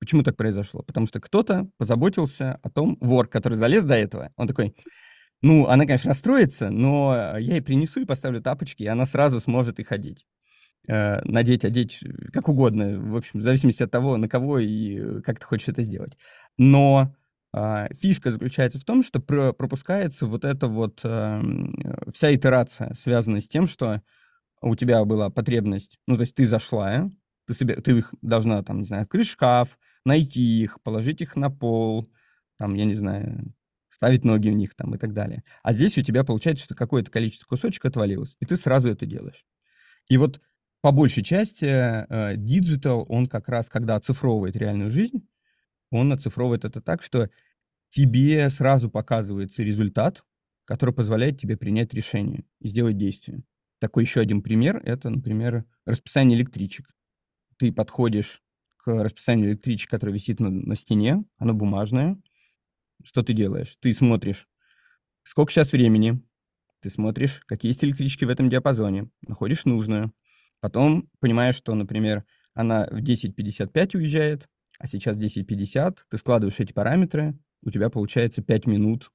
Почему 0.00 0.22
так 0.22 0.36
произошло? 0.36 0.82
Потому 0.82 1.06
что 1.06 1.20
кто-то 1.20 1.70
позаботился 1.76 2.54
о 2.62 2.70
том, 2.70 2.98
вор, 3.00 3.28
который 3.28 3.54
залез 3.54 3.84
до 3.84 3.94
этого, 3.94 4.32
он 4.36 4.46
такой, 4.46 4.76
ну, 5.42 5.66
она, 5.66 5.84
конечно, 5.84 6.10
расстроится, 6.10 6.70
но 6.70 7.14
я 7.38 7.54
ей 7.54 7.62
принесу 7.62 8.00
и 8.00 8.04
поставлю 8.04 8.42
тапочки, 8.42 8.82
и 8.82 8.88
она 8.88 9.04
сразу 9.04 9.40
сможет 9.40 9.78
их 9.78 9.92
одеть. 9.92 10.26
Э, 10.88 11.20
надеть, 11.24 11.64
одеть, 11.64 12.00
э, 12.02 12.30
как 12.32 12.48
угодно, 12.48 12.98
в 12.98 13.16
общем, 13.16 13.40
в 13.40 13.42
зависимости 13.42 13.82
от 13.82 13.90
того, 13.90 14.16
на 14.16 14.28
кого 14.28 14.58
и 14.58 14.98
э, 14.98 15.20
как 15.20 15.38
ты 15.38 15.44
хочешь 15.44 15.68
это 15.68 15.82
сделать. 15.82 16.16
Но 16.56 17.14
а, 17.52 17.88
фишка 17.94 18.30
заключается 18.30 18.78
в 18.78 18.84
том, 18.84 19.02
что 19.02 19.20
пропускается 19.20 20.26
вот 20.26 20.44
эта 20.44 20.66
вот 20.66 21.00
эм, 21.04 21.74
вся 22.12 22.34
итерация, 22.34 22.94
связанная 22.94 23.40
с 23.40 23.48
тем, 23.48 23.66
что 23.66 24.02
у 24.60 24.74
тебя 24.76 25.04
была 25.04 25.30
потребность, 25.30 25.98
ну, 26.06 26.16
то 26.16 26.22
есть 26.22 26.34
ты 26.34 26.44
зашла, 26.44 27.10
ты, 27.46 27.54
себе, 27.54 27.76
ты 27.76 27.98
их 27.98 28.14
должна, 28.20 28.62
там, 28.62 28.80
не 28.80 28.84
знаю, 28.84 29.02
открыть 29.04 29.28
шкаф, 29.28 29.78
найти 30.04 30.62
их, 30.62 30.80
положить 30.82 31.22
их 31.22 31.36
на 31.36 31.50
пол, 31.50 32.06
там, 32.58 32.74
я 32.74 32.84
не 32.84 32.94
знаю, 32.94 33.52
ставить 33.98 34.24
ноги 34.24 34.48
в 34.48 34.54
них 34.54 34.74
там 34.76 34.94
и 34.94 34.98
так 34.98 35.12
далее. 35.12 35.44
А 35.62 35.72
здесь 35.74 35.98
у 35.98 36.02
тебя 36.02 36.24
получается, 36.24 36.64
что 36.64 36.76
какое-то 36.76 37.10
количество 37.10 37.46
кусочек 37.46 37.84
отвалилось, 37.84 38.36
и 38.40 38.46
ты 38.46 38.56
сразу 38.56 38.90
это 38.90 39.06
делаешь. 39.06 39.44
И 40.08 40.16
вот 40.18 40.40
по 40.82 40.92
большей 40.92 41.24
части 41.24 41.66
digital, 42.36 43.02
э, 43.02 43.06
он 43.08 43.26
как 43.26 43.48
раз, 43.48 43.68
когда 43.68 43.96
оцифровывает 43.96 44.56
реальную 44.56 44.90
жизнь, 44.90 45.28
он 45.90 46.12
оцифровывает 46.12 46.64
это 46.64 46.80
так, 46.80 47.02
что 47.02 47.30
тебе 47.90 48.50
сразу 48.50 48.90
показывается 48.90 49.62
результат, 49.62 50.24
который 50.64 50.94
позволяет 50.94 51.40
тебе 51.40 51.56
принять 51.56 51.94
решение 51.94 52.44
и 52.60 52.68
сделать 52.68 52.98
действие. 52.98 53.42
такой 53.80 54.04
еще 54.04 54.20
один 54.20 54.42
пример- 54.42 54.82
это, 54.84 55.10
например, 55.10 55.64
расписание 55.86 56.38
электричек. 56.38 56.90
Ты 57.58 57.72
подходишь 57.72 58.42
к 58.78 58.88
расписанию 58.88 59.50
электричек, 59.50 59.90
которое 59.90 60.12
висит 60.12 60.40
на 60.40 60.50
на 60.50 60.76
стене, 60.76 61.24
оно 61.38 61.54
бумажное. 61.54 62.18
Что 63.04 63.22
ты 63.22 63.32
делаешь? 63.32 63.76
Ты 63.80 63.92
смотришь, 63.94 64.46
сколько 65.24 65.52
сейчас 65.52 65.72
времени, 65.72 66.22
ты 66.82 66.90
смотришь, 66.90 67.42
какие 67.46 67.70
есть 67.70 67.84
электрички 67.84 68.24
в 68.24 68.30
этом 68.30 68.50
диапазоне, 68.50 69.10
находишь 69.26 69.66
нужную. 69.66 70.12
Потом 70.60 71.08
понимаешь, 71.20 71.56
что, 71.56 71.74
например, 71.74 72.24
она 72.54 72.88
в 72.90 73.02
10:55 73.02 73.96
уезжает, 73.96 74.48
а 74.78 74.86
сейчас 74.86 75.16
10:50. 75.16 76.06
Ты 76.10 76.18
складываешь 76.18 76.60
эти 76.60 76.72
параметры, 76.72 77.38
у 77.62 77.70
тебя 77.70 77.90
получается 77.90 78.42
5 78.42 78.66
минут 78.66 79.10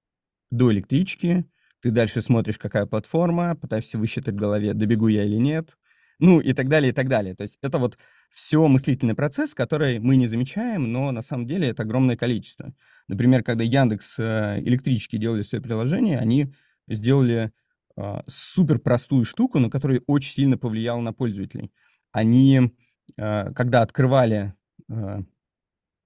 до 0.52 0.72
электрички. 0.74 1.46
Ты 1.82 1.92
дальше 1.92 2.22
смотришь, 2.22 2.58
какая 2.60 2.86
платформа, 2.88 3.56
пытаешься 3.56 3.98
высчитать 4.00 4.36
в 4.36 4.38
голове, 4.40 4.74
добегу 4.74 5.08
я 5.10 5.26
или 5.26 5.38
нет. 5.38 5.78
Ну 6.20 6.40
и 6.40 6.54
так 6.54 6.70
далее, 6.70 6.92
и 6.92 6.94
так 6.94 7.10
далее. 7.10 7.36
То 7.36 7.44
есть 7.44 7.58
это 7.62 7.78
вот 7.80 7.98
все 8.30 8.68
мыслительный 8.68 9.16
процесс, 9.16 9.54
который 9.54 10.00
мы 10.00 10.16
не 10.16 10.28
замечаем, 10.28 10.92
но 10.92 11.12
на 11.12 11.22
самом 11.22 11.48
деле 11.48 11.70
это 11.70 11.84
огромное 11.84 12.16
количество. 12.16 12.74
Например, 13.08 13.44
когда 13.44 13.64
Яндекс 13.64 14.16
э, 14.20 14.60
электрички 14.62 15.18
делали 15.18 15.42
свое 15.42 15.62
приложение, 15.62 16.20
они 16.20 16.54
сделали 16.88 17.52
э, 17.98 18.22
супер 18.28 18.80
простую 18.80 19.26
штуку, 19.26 19.60
на 19.60 19.70
которая 19.70 20.02
очень 20.08 20.34
сильно 20.34 20.58
повлияла 20.58 21.02
на 21.02 21.14
пользователей. 21.14 21.72
Они, 22.12 22.72
э, 23.18 23.52
когда 23.54 23.82
открывали, 23.82 24.54
э, 24.90 25.22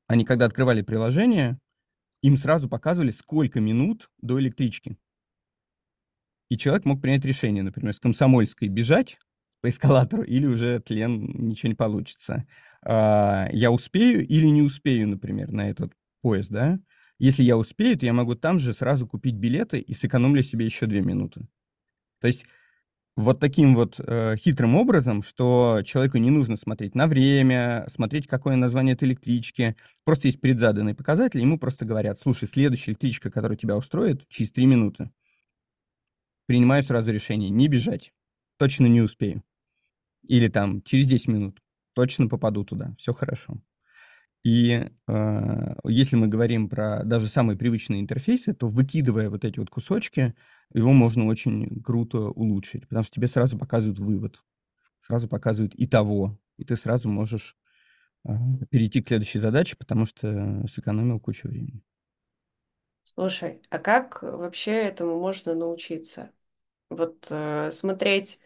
они 0.08 0.26
когда 0.26 0.46
открывали 0.46 0.82
приложение, 0.82 1.60
им 2.22 2.38
сразу 2.38 2.68
показывали, 2.68 3.12
сколько 3.12 3.60
минут 3.60 4.10
до 4.22 4.40
электрички. 4.40 4.98
И 6.50 6.58
человек 6.58 6.86
мог 6.86 7.02
принять 7.02 7.26
решение, 7.26 7.62
например, 7.62 7.94
с 7.94 8.00
Комсомольской 8.00 8.70
бежать 8.70 9.20
по 9.62 9.70
эскалатору 9.70 10.24
или 10.24 10.46
уже 10.46 10.80
тлен, 10.80 11.48
ничего 11.50 11.70
не 11.70 11.76
получится. 11.76 12.46
А, 12.84 13.48
я 13.52 13.72
успею 13.72 14.26
или 14.26 14.48
не 14.48 14.62
успею, 14.62 15.08
например, 15.08 15.52
на 15.52 15.70
этот 15.70 15.94
поезд, 16.22 16.50
да? 16.50 16.80
Если 17.20 17.44
я 17.44 17.58
успею, 17.58 17.98
то 17.98 18.06
я 18.06 18.14
могу 18.14 18.36
там 18.36 18.60
же 18.60 18.74
сразу 18.74 19.08
купить 19.08 19.36
билеты 19.36 19.80
и 19.80 19.94
сэкономлю 19.94 20.44
себе 20.44 20.66
еще 20.66 20.86
две 20.86 21.02
минуты. 21.02 21.48
То 22.22 22.28
есть 22.28 22.46
вот 23.16 23.40
таким 23.40 23.74
вот 23.74 24.00
э, 24.00 24.36
хитрым 24.38 24.76
образом, 24.76 25.24
что 25.24 25.82
человеку 25.84 26.20
не 26.20 26.30
нужно 26.30 26.56
смотреть 26.56 26.94
на 26.94 27.08
время, 27.08 27.88
смотреть, 27.90 28.28
какое 28.28 28.56
название 28.56 28.94
этой 28.94 29.06
электрички. 29.06 29.76
Просто 30.06 30.28
есть 30.28 30.40
предзаданный 30.40 30.94
показатель, 30.94 31.40
ему 31.40 31.58
просто 31.58 31.84
говорят, 31.84 32.20
слушай, 32.22 32.48
следующая 32.48 32.92
электричка, 32.92 33.32
которая 33.32 33.58
тебя 33.58 33.76
устроит, 33.76 34.28
через 34.30 34.52
три 34.52 34.68
минуты. 34.68 35.10
Принимаю 36.46 36.84
сразу 36.84 37.12
решение 37.12 37.50
не 37.50 37.68
бежать. 37.68 38.14
Точно 38.58 38.86
не 38.86 39.02
успею. 39.02 39.44
Или 40.28 40.48
там 40.48 40.82
через 40.84 41.08
10 41.08 41.28
минут. 41.30 41.62
Точно 41.94 42.28
попаду 42.28 42.64
туда. 42.64 42.96
Все 42.98 43.14
хорошо. 43.14 43.58
И 44.44 44.90
э, 45.08 45.76
если 45.86 46.16
мы 46.16 46.28
говорим 46.28 46.70
про 46.70 47.04
даже 47.04 47.28
самые 47.28 47.58
привычные 47.58 48.02
интерфейсы, 48.02 48.54
то 48.54 48.68
выкидывая 48.68 49.30
вот 49.30 49.44
эти 49.44 49.60
вот 49.60 49.70
кусочки, 49.70 50.36
его 50.74 50.94
можно 50.94 51.26
очень 51.26 51.82
круто 51.84 52.20
улучшить, 52.30 52.88
потому 52.88 53.04
что 53.04 53.16
тебе 53.16 53.28
сразу 53.28 53.58
показывают 53.58 54.00
вывод, 54.00 54.42
сразу 55.02 55.28
показывают 55.28 55.76
и 55.76 55.86
того, 55.88 56.40
и 56.58 56.64
ты 56.64 56.78
сразу 56.78 57.10
можешь 57.10 57.58
э, 58.26 58.32
перейти 58.70 59.02
к 59.02 59.10
следующей 59.10 59.40
задаче, 59.40 59.76
потому 59.78 60.06
что 60.06 60.66
сэкономил 60.68 61.20
кучу 61.20 61.48
времени. 61.50 61.82
Слушай, 63.04 63.62
а 63.70 63.80
как 63.80 64.22
вообще 64.22 64.72
этому 64.72 65.20
можно 65.20 65.56
научиться? 65.56 66.32
Вот 66.90 67.28
э, 67.32 67.72
смотреть 67.72 68.40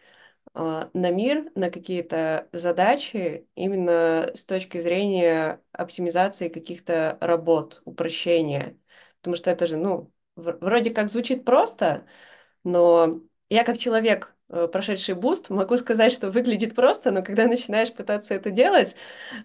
на 0.54 1.10
мир, 1.10 1.50
на 1.54 1.70
какие-то 1.70 2.48
задачи 2.52 3.46
именно 3.54 4.30
с 4.34 4.44
точки 4.44 4.78
зрения 4.80 5.60
оптимизации 5.72 6.48
каких-то 6.48 7.16
работ, 7.20 7.80
упрощения. 7.84 8.76
Потому 9.20 9.36
что 9.36 9.50
это 9.50 9.66
же, 9.66 9.76
ну, 9.76 10.12
вроде 10.36 10.90
как 10.90 11.08
звучит 11.08 11.44
просто, 11.44 12.06
но 12.64 13.20
я 13.50 13.64
как 13.64 13.78
человек, 13.78 14.34
э, 14.48 14.68
прошедший 14.68 15.14
буст, 15.14 15.50
могу 15.50 15.76
сказать, 15.76 16.12
что 16.12 16.30
выглядит 16.30 16.74
просто, 16.74 17.10
но 17.10 17.22
когда 17.22 17.46
начинаешь 17.46 17.92
пытаться 17.92 18.34
это 18.34 18.50
делать, 18.50 18.96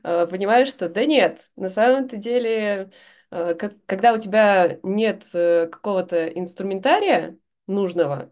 э, 0.04 0.28
понимаешь, 0.28 0.70
что 0.70 0.90
да 0.90 1.06
нет, 1.06 1.52
на 1.56 1.70
самом-то 1.70 2.18
деле, 2.18 2.92
э, 3.32 3.56
когда 3.86 4.14
у 4.14 4.18
тебя 4.20 4.80
нет 4.84 5.26
какого-то 5.34 6.28
инструментария 6.28 7.38
нужного, 7.68 8.32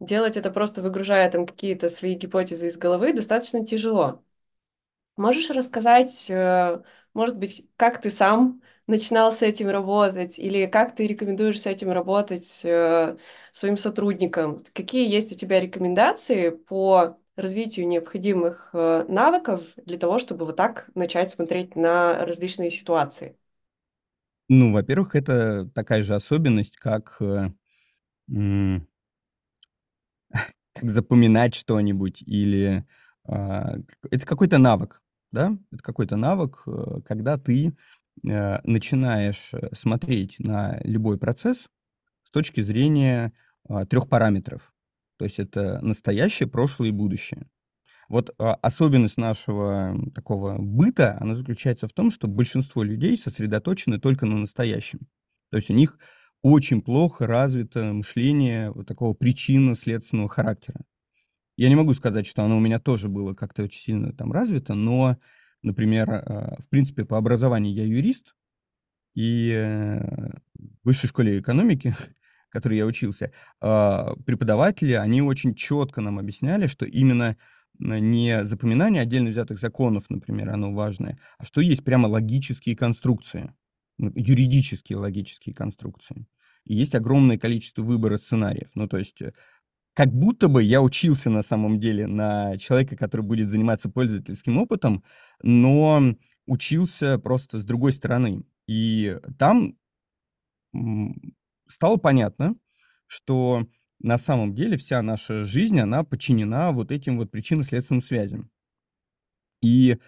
делать 0.00 0.36
это 0.36 0.50
просто 0.50 0.82
выгружая 0.82 1.30
там 1.30 1.46
какие-то 1.46 1.88
свои 1.88 2.14
гипотезы 2.14 2.68
из 2.68 2.76
головы 2.78 3.12
достаточно 3.12 3.64
тяжело. 3.66 4.22
Можешь 5.16 5.50
рассказать, 5.50 6.30
может 7.14 7.36
быть, 7.38 7.66
как 7.76 8.00
ты 8.00 8.10
сам 8.10 8.62
начинал 8.86 9.32
с 9.32 9.42
этим 9.42 9.68
работать, 9.68 10.38
или 10.38 10.66
как 10.66 10.94
ты 10.94 11.06
рекомендуешь 11.06 11.60
с 11.60 11.66
этим 11.66 11.90
работать 11.90 12.60
э, 12.64 13.16
своим 13.52 13.76
сотрудникам? 13.76 14.64
Какие 14.72 15.08
есть 15.10 15.32
у 15.32 15.36
тебя 15.36 15.60
рекомендации 15.60 16.50
по 16.50 17.18
развитию 17.36 17.86
необходимых 17.88 18.70
э, 18.72 19.04
навыков 19.08 19.62
для 19.76 19.98
того, 19.98 20.18
чтобы 20.18 20.46
вот 20.46 20.56
так 20.56 20.88
начать 20.94 21.30
смотреть 21.30 21.76
на 21.76 22.24
различные 22.24 22.70
ситуации? 22.70 23.36
Ну, 24.48 24.72
во-первых, 24.72 25.14
это 25.14 25.70
такая 25.74 26.02
же 26.02 26.14
особенность, 26.14 26.76
э, 26.76 26.80
как 26.80 27.20
запоминать 30.82 31.54
что-нибудь 31.54 32.22
или 32.22 32.84
э, 33.26 33.64
это 34.10 34.26
какой-то 34.26 34.58
навык, 34.58 35.02
да? 35.32 35.56
Это 35.72 35.82
какой-то 35.82 36.16
навык, 36.16 36.62
э, 36.66 37.00
когда 37.06 37.36
ты 37.36 37.74
Э, 38.26 38.60
начинаешь 38.64 39.50
э, 39.52 39.68
смотреть 39.74 40.38
на 40.38 40.80
любой 40.82 41.18
процесс 41.18 41.68
с 42.24 42.30
точки 42.30 42.60
зрения 42.60 43.32
а, 43.66 43.86
трех 43.86 44.06
параметров. 44.06 44.74
То 45.16 45.24
есть 45.24 45.38
это 45.38 45.78
настоящее, 45.80 46.46
прошлое 46.46 46.88
и 46.88 46.92
будущее. 46.92 47.48
Вот 48.10 48.34
а, 48.38 48.54
особенность 48.56 49.16
нашего 49.16 49.96
такого 50.14 50.58
быта, 50.58 51.16
она 51.20 51.34
заключается 51.34 51.88
в 51.88 51.94
том, 51.94 52.10
что 52.10 52.28
большинство 52.28 52.82
людей 52.82 53.16
сосредоточены 53.16 53.98
только 53.98 54.26
на 54.26 54.36
настоящем. 54.36 55.00
То 55.50 55.56
есть 55.56 55.70
у 55.70 55.74
них 55.74 55.98
очень 56.42 56.82
плохо 56.82 57.26
развито 57.26 57.92
мышление 57.92 58.70
вот 58.70 58.86
такого 58.86 59.14
причинно-следственного 59.14 60.28
характера. 60.28 60.80
Я 61.56 61.68
не 61.68 61.76
могу 61.76 61.94
сказать, 61.94 62.26
что 62.26 62.44
оно 62.44 62.56
у 62.56 62.60
меня 62.60 62.78
тоже 62.78 63.08
было 63.08 63.34
как-то 63.34 63.64
очень 63.64 63.80
сильно 63.80 64.12
там 64.12 64.32
развито, 64.32 64.74
но 64.74 65.16
Например, 65.62 66.10
а, 66.10 66.56
в 66.60 66.68
принципе, 66.68 67.04
по 67.04 67.18
образованию 67.18 67.74
я 67.74 67.84
юрист, 67.84 68.34
и 69.14 69.50
э, 69.52 70.00
в 70.54 70.84
высшей 70.84 71.08
школе 71.08 71.40
экономики, 71.40 71.90
в 71.90 72.08
которой 72.50 72.78
я 72.78 72.86
учился, 72.86 73.32
а, 73.60 74.14
преподаватели, 74.24 74.92
они 74.92 75.22
очень 75.22 75.54
четко 75.54 76.00
нам 76.00 76.18
объясняли, 76.18 76.68
что 76.68 76.86
именно 76.86 77.36
не 77.80 78.44
запоминание 78.44 79.02
отдельно 79.02 79.30
взятых 79.30 79.60
законов, 79.60 80.10
например, 80.10 80.50
оно 80.50 80.72
важное, 80.72 81.18
а 81.38 81.44
что 81.44 81.60
есть 81.60 81.84
прямо 81.84 82.06
логические 82.08 82.76
конструкции, 82.76 83.52
юридические 83.98 84.98
логические 84.98 85.54
конструкции. 85.54 86.26
И 86.64 86.74
есть 86.74 86.94
огромное 86.94 87.38
количество 87.38 87.82
выбора 87.82 88.16
сценариев. 88.16 88.70
Ну, 88.74 88.88
то 88.88 88.98
есть 88.98 89.20
э, 89.22 89.32
как 89.94 90.12
будто 90.12 90.48
бы 90.48 90.62
я 90.62 90.82
учился 90.82 91.30
на 91.30 91.42
самом 91.42 91.80
деле 91.80 92.06
на 92.06 92.56
человека, 92.58 92.96
который 92.96 93.22
будет 93.22 93.50
заниматься 93.50 93.88
пользовательским 93.90 94.58
опытом, 94.58 95.02
но 95.42 96.14
учился 96.46 97.18
просто 97.18 97.58
с 97.58 97.64
другой 97.64 97.92
стороны. 97.92 98.44
И 98.66 99.18
там 99.38 99.76
стало 101.68 101.96
понятно, 101.96 102.54
что 103.06 103.66
на 104.00 104.18
самом 104.18 104.54
деле 104.54 104.76
вся 104.76 105.02
наша 105.02 105.44
жизнь, 105.44 105.80
она 105.80 106.04
подчинена 106.04 106.72
вот 106.72 106.92
этим 106.92 107.18
вот 107.18 107.30
причинно-следственным 107.30 108.02
связям. 108.02 108.50
И 109.60 109.98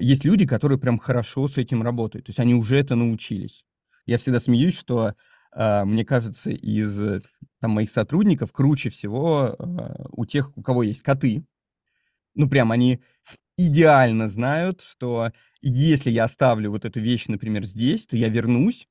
есть 0.00 0.24
люди, 0.24 0.46
которые 0.46 0.78
прям 0.78 0.98
хорошо 0.98 1.48
с 1.48 1.56
этим 1.56 1.82
работают, 1.82 2.26
то 2.26 2.30
есть 2.30 2.40
они 2.40 2.54
уже 2.54 2.76
это 2.76 2.96
научились. 2.96 3.64
Я 4.04 4.18
всегда 4.18 4.40
смеюсь, 4.40 4.76
что 4.76 5.14
а, 5.52 5.84
мне 5.84 6.04
кажется, 6.04 6.50
из 6.50 7.00
э, 7.02 7.20
там, 7.60 7.72
моих 7.72 7.90
сотрудников 7.90 8.52
круче 8.52 8.88
всего 8.90 9.56
а, 9.58 10.06
у 10.12 10.24
тех, 10.24 10.56
у 10.56 10.62
кого 10.62 10.84
есть 10.84 11.02
коты. 11.02 11.44
Ну, 12.34 12.48
прям 12.48 12.70
они 12.70 13.00
идеально 13.58 14.28
знают, 14.28 14.80
что 14.80 15.32
если 15.60 16.10
я 16.10 16.24
оставлю 16.24 16.70
вот 16.70 16.84
эту 16.84 17.00
вещь, 17.00 17.26
например, 17.26 17.64
здесь, 17.64 18.06
то 18.06 18.16
я 18.16 18.28
вернусь, 18.28 18.88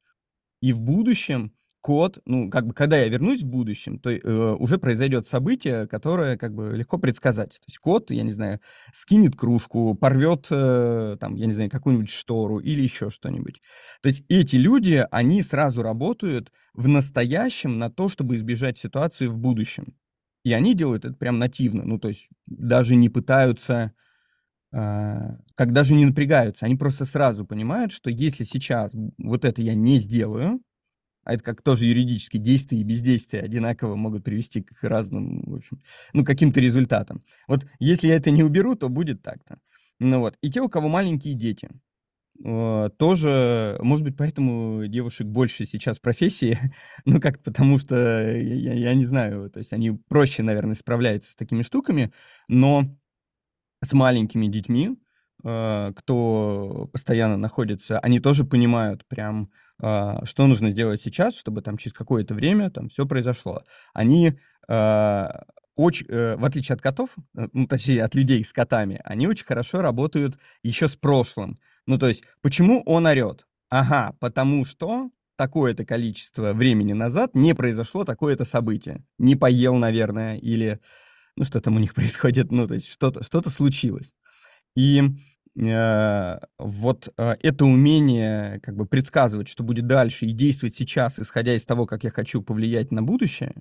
и 0.62 0.74
в 0.74 0.82
будущем 0.82 1.54
код, 1.82 2.20
ну, 2.26 2.50
как 2.50 2.68
бы, 2.68 2.74
когда 2.74 2.98
я 2.98 3.08
вернусь 3.08 3.44
в 3.44 3.48
будущем, 3.48 4.00
то 4.00 4.12
э, 4.12 4.56
уже 4.56 4.78
произойдет 4.78 5.28
событие, 5.28 5.88
которое, 5.88 6.38
как 6.38 6.54
бы, 6.54 6.76
легко 6.76 6.98
предсказать. 6.98 7.52
То 7.52 7.66
есть 7.68 7.78
кот, 7.80 8.12
я 8.12 8.24
не 8.24 8.32
знаю, 8.32 8.60
скинет 8.94 9.36
кружку, 9.36 9.96
порвет, 9.96 10.48
э, 10.52 11.18
там, 11.20 11.36
я 11.36 11.46
не 11.46 11.54
знаю, 11.54 11.70
какую-нибудь 11.70 12.10
штору 12.10 12.60
или 12.60 12.82
еще 12.82 13.10
что-нибудь. 13.10 13.62
То 14.02 14.08
есть 14.08 14.24
эти 14.30 14.58
люди, 14.58 15.06
они 15.12 15.42
сразу 15.42 15.82
работают 15.82 16.52
в 16.74 16.88
настоящем 16.88 17.80
на 17.80 17.90
то, 17.90 18.10
чтобы 18.10 18.36
избежать 18.36 18.78
ситуации 18.78 19.28
в 19.28 19.38
будущем. 19.38 19.96
И 20.44 20.54
они 20.54 20.74
делают 20.74 21.06
это 21.06 21.16
прям 21.16 21.40
нативно. 21.40 21.84
Ну, 21.84 22.00
то 22.00 22.08
есть 22.08 22.30
даже 22.46 22.96
не 22.96 23.10
пытаются, 23.10 23.94
а, 24.74 25.38
как 25.56 25.74
даже 25.74 25.94
не 25.94 26.06
напрягаются. 26.06 26.66
Они 26.66 26.76
просто 26.76 27.06
сразу 27.06 27.46
понимают, 27.46 27.92
что 27.92 28.10
если 28.10 28.44
сейчас 28.44 28.92
вот 29.18 29.46
это 29.46 29.62
я 29.62 29.76
не 29.76 30.00
сделаю, 30.00 30.62
а 31.24 31.34
это 31.34 31.44
как 31.44 31.62
тоже 31.62 31.86
юридически 31.86 32.38
действия 32.38 32.80
и 32.80 32.84
бездействия 32.84 33.42
одинаково 33.42 33.96
могут 33.96 34.24
привести 34.24 34.62
к 34.62 34.84
разным, 34.84 35.44
в 35.46 35.56
общем, 35.56 35.80
ну, 36.14 36.26
каким-то 36.26 36.60
результатам. 36.60 37.22
Вот 37.48 37.66
если 37.80 38.08
я 38.08 38.16
это 38.16 38.32
не 38.32 38.44
уберу, 38.44 38.76
то 38.76 38.90
будет 38.90 39.22
так-то. 39.22 39.60
Ну 40.00 40.20
вот. 40.20 40.38
И 40.42 40.50
те, 40.50 40.62
у 40.62 40.70
кого 40.70 40.88
маленькие 40.88 41.34
дети, 41.34 41.70
э, 42.44 42.90
тоже, 42.98 43.78
может 43.82 44.06
быть, 44.06 44.18
поэтому 44.18 44.88
девушек 44.88 45.28
больше 45.28 45.66
сейчас 45.66 45.98
в 45.98 46.02
профессии, 46.02 46.58
ну, 47.06 47.20
как 47.20 47.44
потому 47.44 47.78
что, 47.78 47.96
я, 48.32 48.74
я 48.74 48.94
не 48.94 49.06
знаю, 49.06 49.50
то 49.50 49.60
есть 49.60 49.74
они 49.74 49.92
проще, 50.08 50.42
наверное, 50.42 50.76
справляются 50.76 51.32
с 51.32 51.36
такими 51.36 51.62
штуками, 51.62 52.12
но 52.48 52.86
с 53.84 53.94
маленькими 53.94 54.48
детьми, 54.48 54.98
э, 55.44 55.94
кто 55.96 56.90
постоянно 56.94 57.38
находится, 57.38 58.00
они 58.00 58.20
тоже 58.20 58.46
понимают 58.46 59.06
прям, 59.08 59.50
что 59.80 60.48
нужно 60.48 60.72
сделать 60.72 61.02
сейчас, 61.02 61.38
чтобы 61.38 61.62
там 61.62 61.78
через 61.78 61.94
какое-то 61.94 62.34
время 62.34 62.70
там 62.70 62.90
все 62.90 63.06
произошло. 63.06 63.64
Они 63.94 64.38
а, 64.68 65.46
очень, 65.76 66.06
э, 66.10 66.36
в 66.36 66.44
отличие 66.44 66.76
от 66.76 66.82
котов, 66.82 67.16
э, 67.36 67.48
ну, 67.54 67.66
точнее, 67.66 68.04
от 68.04 68.14
людей 68.14 68.44
с 68.44 68.52
котами, 68.52 69.00
они 69.06 69.28
очень 69.28 69.46
хорошо 69.46 69.82
работают 69.82 70.38
еще 70.62 70.90
с 70.90 70.96
прошлым. 70.96 71.58
Ну, 71.88 71.98
то 71.98 72.08
есть, 72.08 72.24
почему 72.42 72.84
он 72.86 73.06
орет? 73.06 73.48
Ага, 73.70 74.14
потому 74.20 74.66
что 74.66 75.10
такое-то 75.38 75.86
количество 75.86 76.52
времени 76.52 76.92
назад 76.92 77.34
не 77.34 77.56
произошло 77.56 78.04
такое-то 78.04 78.44
событие. 78.44 79.06
Не 79.18 79.38
поел, 79.38 79.76
наверное, 79.76 80.36
или, 80.36 80.82
ну, 81.38 81.46
что 81.46 81.62
там 81.62 81.78
у 81.78 81.80
них 81.80 81.94
происходит, 81.96 82.52
ну, 82.52 82.68
то 82.68 82.74
есть, 82.74 82.90
что-то 82.90 83.24
что 83.24 83.42
случилось. 83.50 84.12
И 84.76 85.02
вот 85.60 87.14
э, 87.18 87.36
это 87.42 87.66
умение 87.66 88.62
как 88.62 88.76
бы 88.78 88.86
предсказывать, 88.86 89.50
что 89.50 89.64
будет 89.64 89.88
дальше, 89.88 90.26
и 90.26 90.32
действовать 90.32 90.76
сейчас, 90.76 91.20
исходя 91.20 91.54
из 91.54 91.66
того, 91.66 91.86
как 91.86 92.06
я 92.06 92.12
хочу 92.12 92.42
повлиять 92.42 92.92
на 92.92 93.04
будущее, 93.04 93.54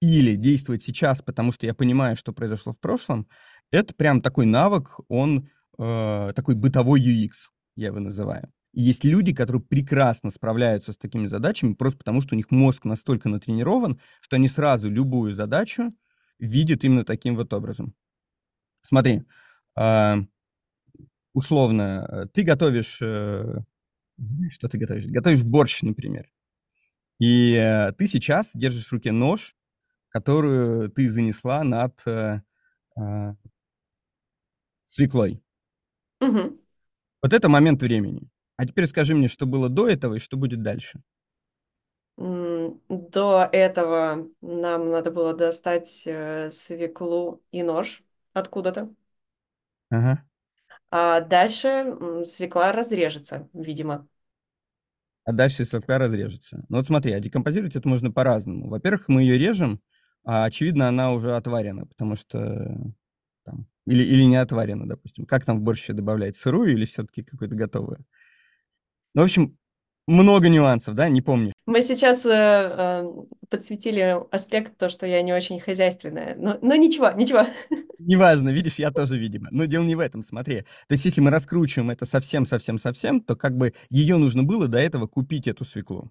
или 0.00 0.36
действовать 0.36 0.82
сейчас, 0.82 1.22
потому 1.22 1.52
что 1.52 1.66
я 1.66 1.74
понимаю, 1.74 2.16
что 2.16 2.32
произошло 2.32 2.72
в 2.72 2.78
прошлом, 2.78 3.26
это 3.70 3.94
прям 3.94 4.20
такой 4.20 4.44
навык, 4.44 4.98
он 5.08 5.48
э, 5.78 6.32
такой 6.36 6.54
бытовой 6.54 7.00
UX, 7.00 7.30
я 7.76 7.86
его 7.86 7.98
называю. 7.98 8.52
Есть 8.74 9.04
люди, 9.04 9.34
которые 9.34 9.62
прекрасно 9.62 10.30
справляются 10.30 10.92
с 10.92 10.96
такими 10.98 11.26
задачами, 11.26 11.72
просто 11.72 11.98
потому 11.98 12.20
что 12.20 12.34
у 12.34 12.36
них 12.36 12.50
мозг 12.50 12.84
настолько 12.84 13.28
натренирован, 13.28 14.00
что 14.20 14.36
они 14.36 14.48
сразу 14.48 14.90
любую 14.90 15.32
задачу 15.32 15.94
видят 16.38 16.84
именно 16.84 17.04
таким 17.04 17.36
вот 17.36 17.52
образом. 17.54 17.94
Смотри, 18.82 19.22
э, 19.76 20.16
условно, 21.38 22.06
э, 22.10 22.26
ты 22.34 22.42
готовишь, 22.42 22.98
э, 23.00 23.60
знаешь, 24.16 24.52
что 24.52 24.68
ты 24.68 24.76
готовишь? 24.76 25.06
Готовишь 25.06 25.44
борщ, 25.44 25.82
например. 25.82 26.28
И 27.20 27.54
э, 27.54 27.92
ты 27.92 28.08
сейчас 28.08 28.50
держишь 28.54 28.88
в 28.88 28.92
руке 28.92 29.12
нож, 29.12 29.56
которую 30.08 30.90
ты 30.90 31.08
занесла 31.08 31.62
над 31.62 31.94
э, 32.06 32.40
э, 33.00 33.34
свеклой. 34.86 35.40
Угу. 36.20 36.60
Вот 37.22 37.32
это 37.32 37.48
момент 37.48 37.82
времени. 37.82 38.28
А 38.56 38.66
теперь 38.66 38.88
скажи 38.88 39.14
мне, 39.14 39.28
что 39.28 39.46
было 39.46 39.68
до 39.68 39.88
этого 39.88 40.14
и 40.16 40.18
что 40.18 40.36
будет 40.36 40.62
дальше. 40.62 41.00
До 42.16 43.48
этого 43.52 44.28
нам 44.40 44.90
надо 44.90 45.12
было 45.12 45.34
достать 45.34 45.86
свеклу 45.88 47.40
и 47.52 47.62
нож 47.62 48.02
откуда-то. 48.32 48.92
Ага. 49.90 50.24
А 50.90 51.20
дальше 51.20 52.24
свекла 52.24 52.72
разрежется, 52.72 53.48
видимо. 53.52 54.08
А 55.24 55.32
дальше 55.32 55.64
свекла 55.64 55.98
разрежется. 55.98 56.64
Ну 56.68 56.78
вот 56.78 56.86
смотри, 56.86 57.12
а 57.12 57.20
декомпозировать 57.20 57.76
это 57.76 57.86
можно 57.88 58.10
по-разному. 58.10 58.68
Во-первых, 58.70 59.08
мы 59.08 59.22
ее 59.22 59.36
режем, 59.38 59.80
а 60.24 60.44
очевидно, 60.44 60.88
она 60.88 61.12
уже 61.12 61.36
отварена, 61.36 61.86
потому 61.86 62.14
что 62.14 62.94
там, 63.44 63.66
или, 63.86 64.02
или 64.02 64.22
не 64.22 64.36
отварена, 64.36 64.88
допустим. 64.88 65.26
Как 65.26 65.44
там 65.44 65.58
в 65.58 65.62
борще 65.62 65.92
добавлять, 65.92 66.36
сырую 66.36 66.72
или 66.72 66.86
все-таки 66.86 67.22
какую-то 67.22 67.56
готовую? 67.56 68.04
Ну, 69.14 69.22
в 69.22 69.24
общем, 69.24 69.58
много 70.08 70.48
нюансов, 70.48 70.94
да, 70.94 71.08
не 71.08 71.20
помнишь? 71.20 71.52
Мы 71.66 71.82
сейчас 71.82 72.24
э, 72.24 72.30
э, 72.32 73.08
подсветили 73.50 74.16
аспект, 74.30 74.76
то, 74.78 74.88
что 74.88 75.06
я 75.06 75.20
не 75.22 75.34
очень 75.34 75.60
хозяйственная. 75.60 76.34
Но, 76.34 76.58
но 76.62 76.74
ничего, 76.76 77.10
ничего. 77.12 77.46
Неважно, 77.98 78.48
видишь, 78.48 78.76
я 78.76 78.90
тоже, 78.90 79.18
видимо. 79.18 79.48
Но 79.50 79.66
дело 79.66 79.84
не 79.84 79.94
в 79.94 80.00
этом, 80.00 80.22
смотри. 80.22 80.62
То 80.88 80.92
есть, 80.92 81.04
если 81.04 81.20
мы 81.20 81.30
раскручиваем 81.30 81.90
это 81.90 82.06
совсем-совсем-совсем, 82.06 83.20
то 83.20 83.36
как 83.36 83.56
бы 83.56 83.74
ее 83.90 84.16
нужно 84.16 84.42
было 84.42 84.66
до 84.66 84.78
этого 84.78 85.06
купить, 85.06 85.46
эту 85.46 85.64
свеклу. 85.64 86.10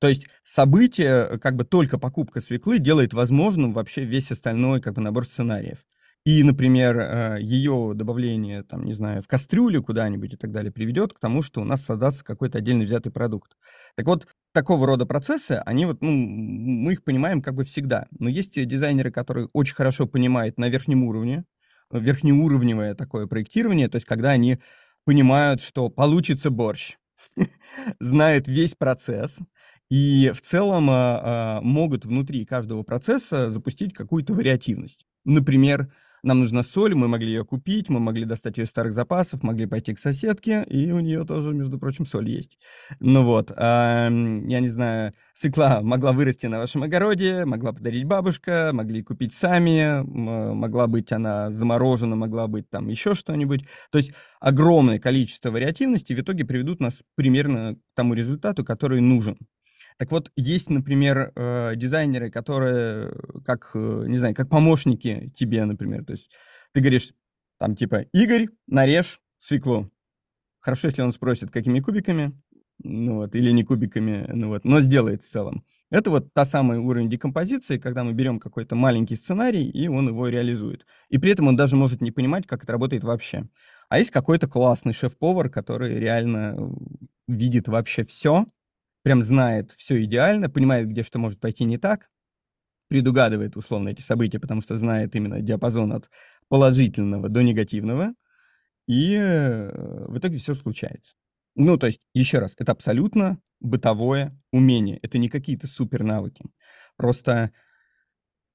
То 0.00 0.08
есть 0.08 0.26
событие, 0.42 1.38
как 1.38 1.56
бы 1.56 1.64
только 1.64 1.98
покупка 1.98 2.40
свеклы 2.40 2.78
делает 2.78 3.14
возможным 3.14 3.72
вообще 3.72 4.04
весь 4.04 4.30
остальной 4.30 4.82
как 4.82 4.92
бы 4.92 5.00
набор 5.00 5.24
сценариев. 5.24 5.78
И, 6.24 6.42
например, 6.42 6.98
э, 6.98 7.38
ее 7.42 7.92
добавление, 7.94 8.62
там, 8.62 8.84
не 8.84 8.94
знаю, 8.94 9.22
в 9.22 9.28
кастрюлю 9.28 9.82
куда-нибудь 9.82 10.32
и 10.32 10.36
так 10.36 10.52
далее 10.52 10.72
приведет 10.72 11.12
к 11.12 11.20
тому, 11.20 11.42
что 11.42 11.60
у 11.60 11.64
нас 11.64 11.84
создастся 11.84 12.24
какой-то 12.24 12.58
отдельно 12.58 12.84
взятый 12.84 13.12
продукт. 13.12 13.56
Так 13.94 14.06
вот, 14.06 14.26
такого 14.52 14.86
рода 14.86 15.04
процессы, 15.04 15.62
они 15.66 15.84
вот, 15.84 16.00
ну, 16.00 16.10
мы 16.10 16.94
их 16.94 17.04
понимаем 17.04 17.42
как 17.42 17.54
бы 17.54 17.64
всегда. 17.64 18.06
Но 18.18 18.30
есть 18.30 18.54
дизайнеры, 18.66 19.10
которые 19.10 19.50
очень 19.52 19.74
хорошо 19.74 20.06
понимают 20.06 20.58
на 20.58 20.70
верхнем 20.70 21.04
уровне, 21.04 21.44
верхнеуровневое 21.92 22.94
такое 22.94 23.26
проектирование, 23.26 23.88
то 23.88 23.96
есть 23.96 24.06
когда 24.06 24.30
они 24.30 24.58
понимают, 25.04 25.60
что 25.60 25.90
получится 25.90 26.50
борщ, 26.50 26.96
знают 28.00 28.48
весь 28.48 28.74
процесс, 28.74 29.40
и 29.90 30.32
в 30.34 30.40
целом 30.40 30.88
а, 30.90 31.60
могут 31.60 32.06
внутри 32.06 32.46
каждого 32.46 32.82
процесса 32.82 33.50
запустить 33.50 33.92
какую-то 33.92 34.32
вариативность. 34.32 35.04
Например, 35.24 35.92
нам 36.24 36.40
нужна 36.40 36.62
соль, 36.62 36.94
мы 36.94 37.08
могли 37.08 37.28
ее 37.28 37.44
купить, 37.44 37.88
мы 37.88 38.00
могли 38.00 38.24
достать 38.24 38.58
ее 38.58 38.64
из 38.64 38.70
старых 38.70 38.92
запасов, 38.92 39.42
могли 39.42 39.66
пойти 39.66 39.94
к 39.94 39.98
соседке, 39.98 40.64
и 40.68 40.90
у 40.90 41.00
нее 41.00 41.24
тоже, 41.24 41.52
между 41.52 41.78
прочим, 41.78 42.06
соль 42.06 42.28
есть. 42.28 42.58
Ну 43.00 43.24
вот, 43.24 43.50
я 43.56 44.08
не 44.10 44.68
знаю, 44.68 45.12
свекла 45.34 45.80
могла 45.82 46.12
вырасти 46.12 46.46
на 46.46 46.58
вашем 46.58 46.82
огороде, 46.82 47.44
могла 47.44 47.72
подарить 47.72 48.04
бабушка, 48.04 48.70
могли 48.72 49.02
купить 49.02 49.34
сами, 49.34 50.02
могла 50.04 50.86
быть 50.86 51.12
она 51.12 51.50
заморожена, 51.50 52.16
могла 52.16 52.46
быть 52.46 52.68
там 52.70 52.88
еще 52.88 53.14
что-нибудь. 53.14 53.66
То 53.90 53.98
есть 53.98 54.12
огромное 54.40 54.98
количество 54.98 55.50
вариативности 55.50 56.12
в 56.12 56.20
итоге 56.20 56.44
приведут 56.44 56.80
нас 56.80 56.98
примерно 57.14 57.74
к 57.74 57.78
тому 57.94 58.14
результату, 58.14 58.64
который 58.64 59.00
нужен. 59.00 59.36
Так 59.96 60.10
вот, 60.10 60.32
есть, 60.36 60.70
например, 60.70 61.32
э, 61.34 61.76
дизайнеры, 61.76 62.30
которые 62.30 63.12
как, 63.44 63.70
э, 63.74 64.04
не 64.08 64.18
знаю, 64.18 64.34
как 64.34 64.48
помощники 64.48 65.30
тебе, 65.34 65.64
например. 65.64 66.04
То 66.04 66.12
есть 66.12 66.30
ты 66.72 66.80
говоришь, 66.80 67.12
там, 67.58 67.76
типа, 67.76 68.06
Игорь, 68.12 68.48
нарежь 68.66 69.20
свеклу. 69.38 69.90
Хорошо, 70.60 70.88
если 70.88 71.02
он 71.02 71.12
спросит, 71.12 71.50
какими 71.50 71.78
кубиками, 71.78 72.32
ну 72.82 73.16
вот, 73.16 73.36
или 73.36 73.50
не 73.52 73.62
кубиками, 73.62 74.26
ну 74.32 74.48
вот, 74.48 74.64
но 74.64 74.80
сделает 74.80 75.22
в 75.22 75.30
целом. 75.30 75.64
Это 75.90 76.10
вот 76.10 76.32
та 76.32 76.44
самый 76.44 76.78
уровень 76.78 77.08
декомпозиции, 77.08 77.78
когда 77.78 78.02
мы 78.02 78.14
берем 78.14 78.40
какой-то 78.40 78.74
маленький 78.74 79.14
сценарий, 79.14 79.68
и 79.70 79.86
он 79.86 80.08
его 80.08 80.28
реализует. 80.28 80.86
И 81.08 81.18
при 81.18 81.30
этом 81.30 81.46
он 81.46 81.56
даже 81.56 81.76
может 81.76 82.00
не 82.00 82.10
понимать, 82.10 82.46
как 82.46 82.64
это 82.64 82.72
работает 82.72 83.04
вообще. 83.04 83.48
А 83.88 83.98
есть 83.98 84.10
какой-то 84.10 84.48
классный 84.48 84.92
шеф-повар, 84.92 85.50
который 85.50 85.98
реально 86.00 86.74
видит 87.28 87.68
вообще 87.68 88.04
все, 88.04 88.46
прям 89.04 89.22
знает 89.22 89.70
все 89.76 90.02
идеально, 90.02 90.50
понимает, 90.50 90.88
где 90.88 91.04
что 91.04 91.20
может 91.20 91.38
пойти 91.38 91.64
не 91.64 91.76
так, 91.76 92.10
предугадывает 92.88 93.56
условно 93.56 93.90
эти 93.90 94.00
события, 94.00 94.40
потому 94.40 94.62
что 94.62 94.76
знает 94.76 95.14
именно 95.14 95.40
диапазон 95.40 95.92
от 95.92 96.10
положительного 96.48 97.28
до 97.28 97.42
негативного, 97.42 98.14
и 98.88 99.14
э, 99.14 100.06
в 100.08 100.18
итоге 100.18 100.38
все 100.38 100.54
случается. 100.54 101.14
Ну, 101.54 101.76
то 101.76 101.86
есть, 101.86 102.00
еще 102.14 102.38
раз, 102.38 102.54
это 102.58 102.72
абсолютно 102.72 103.38
бытовое 103.60 104.36
умение, 104.52 104.98
это 105.02 105.18
не 105.18 105.28
какие-то 105.28 105.66
супер 105.66 106.02
навыки. 106.02 106.42
Просто 106.96 107.52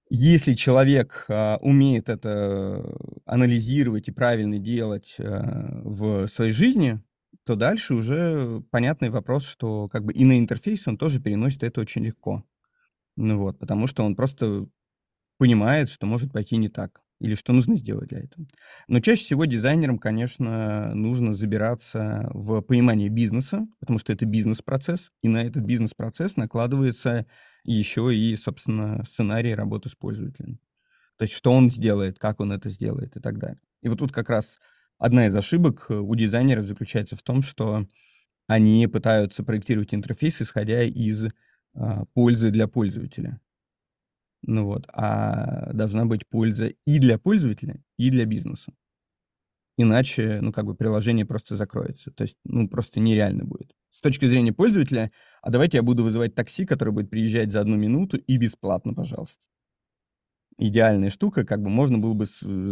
если 0.10 0.56
человек 0.56 1.26
а, 1.30 1.60
умеет 1.62 2.10
это 2.10 2.84
анализировать 3.26 4.08
и 4.08 4.12
правильно 4.12 4.58
делать 4.58 5.16
а, 5.20 5.82
в 5.84 6.28
своей 6.28 6.52
жизни, 6.52 7.00
то 7.50 7.56
дальше 7.56 7.96
уже 7.96 8.62
понятный 8.70 9.10
вопрос, 9.10 9.44
что 9.44 9.88
как 9.88 10.06
бы 10.06 10.14
и 10.14 10.24
на 10.24 10.38
интерфейс 10.38 10.88
он 10.88 11.00
тоже 11.00 11.20
переносит 11.20 11.64
это 11.64 11.82
очень 11.82 12.04
легко. 12.04 12.46
Ну 13.16 13.40
вот, 13.40 13.58
потому 13.58 13.88
что 13.88 14.04
он 14.04 14.16
просто 14.16 14.68
понимает, 15.40 15.90
что 15.90 16.06
может 16.06 16.32
пойти 16.32 16.58
не 16.58 16.70
так 16.70 17.02
или 17.20 17.34
что 17.34 17.52
нужно 17.52 17.76
сделать 17.76 18.10
для 18.10 18.20
этого. 18.20 18.46
Но 18.88 19.00
чаще 19.00 19.24
всего 19.24 19.46
дизайнерам, 19.46 19.98
конечно, 19.98 20.94
нужно 20.94 21.34
забираться 21.34 22.30
в 22.36 22.62
понимание 22.62 23.10
бизнеса, 23.10 23.68
потому 23.80 23.98
что 23.98 24.14
это 24.14 24.28
бизнес-процесс, 24.28 25.10
и 25.24 25.28
на 25.28 25.42
этот 25.42 25.64
бизнес-процесс 25.64 26.38
накладывается 26.38 27.26
еще 27.64 28.16
и, 28.16 28.36
собственно, 28.36 29.04
сценарий 29.06 29.56
работы 29.56 29.90
с 29.90 29.96
пользователем. 29.96 30.60
То 31.18 31.24
есть 31.24 31.34
что 31.34 31.52
он 31.52 31.72
сделает, 31.72 32.20
как 32.20 32.42
он 32.42 32.52
это 32.52 32.70
сделает 32.70 33.18
и 33.18 33.20
так 33.20 33.40
далее. 33.40 33.60
И 33.82 33.90
вот 33.90 33.98
тут 33.98 34.12
как 34.12 34.30
раз 34.30 34.60
одна 35.00 35.28
из 35.28 35.36
ошибок 35.36 35.88
э, 35.90 35.96
у 35.96 36.14
дизайнеров 36.16 36.66
заключается 36.66 37.16
в 37.16 37.24
том, 37.24 37.42
что 37.42 37.88
они 38.48 38.86
пытаются 38.88 39.44
проектировать 39.44 39.94
интерфейс, 39.94 40.42
исходя 40.42 40.84
из 40.84 41.28
а, 41.76 42.06
пользы 42.14 42.50
для 42.50 42.68
пользователя. 42.68 43.40
Ну 44.42 44.66
вот, 44.66 44.86
а 44.92 45.72
должна 45.74 46.06
быть 46.06 46.28
польза 46.28 46.74
и 46.86 47.00
для 47.00 47.20
пользователя, 47.20 47.84
и 47.98 48.10
для 48.10 48.26
бизнеса. 48.26 48.74
Иначе, 49.78 50.40
ну, 50.42 50.52
как 50.52 50.66
бы 50.66 50.76
приложение 50.76 51.26
просто 51.26 51.56
закроется. 51.56 52.12
То 52.12 52.24
есть, 52.24 52.38
ну, 52.44 52.68
просто 52.68 53.00
нереально 53.00 53.46
будет. 53.46 53.76
С 53.92 54.02
точки 54.02 54.26
зрения 54.26 54.52
пользователя, 54.52 55.12
а 55.42 55.52
давайте 55.52 55.78
я 55.78 55.84
буду 55.84 56.04
вызывать 56.04 56.36
такси, 56.36 56.66
которое 56.66 56.92
будет 56.92 57.10
приезжать 57.10 57.52
за 57.52 57.62
одну 57.62 57.76
минуту 57.78 58.18
и 58.18 58.38
бесплатно, 58.38 58.94
пожалуйста. 58.94 59.40
Идеальная 60.58 61.10
штука, 61.10 61.46
как 61.46 61.62
бы 61.62 61.70
можно 61.70 61.98
было 61.98 62.14
бы 62.14 62.26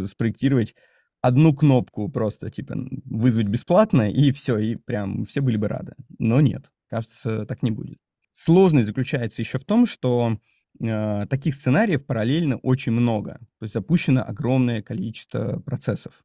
спроектировать 0.08 0.76
одну 1.22 1.54
кнопку 1.54 2.10
просто, 2.10 2.50
типа, 2.50 2.76
вызвать 3.06 3.48
бесплатно, 3.48 4.12
и 4.12 4.32
все, 4.32 4.58
и 4.58 4.76
прям 4.76 5.26
все 5.26 5.42
были 5.42 5.58
бы 5.58 5.68
рады. 5.68 5.94
Но 6.20 6.42
нет, 6.42 6.72
кажется, 6.90 7.46
так 7.46 7.64
не 7.64 7.72
будет. 7.72 8.00
Сложность 8.32 8.88
заключается 8.88 9.42
еще 9.42 9.58
в 9.58 9.66
том, 9.66 9.86
что 9.88 10.38
э, 10.80 11.26
таких 11.28 11.56
сценариев 11.56 12.06
параллельно 12.06 12.58
очень 12.58 12.92
много. 12.92 13.40
То 13.60 13.64
есть 13.64 13.74
запущено 13.74 14.24
огромное 14.24 14.82
количество 14.82 15.60
процессов. 15.60 16.24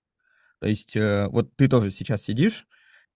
То 0.61 0.69
есть 0.69 0.95
э, 0.95 1.27
вот 1.29 1.57
ты 1.57 1.69
тоже 1.69 1.91
сейчас 1.91 2.23
сидишь, 2.23 2.67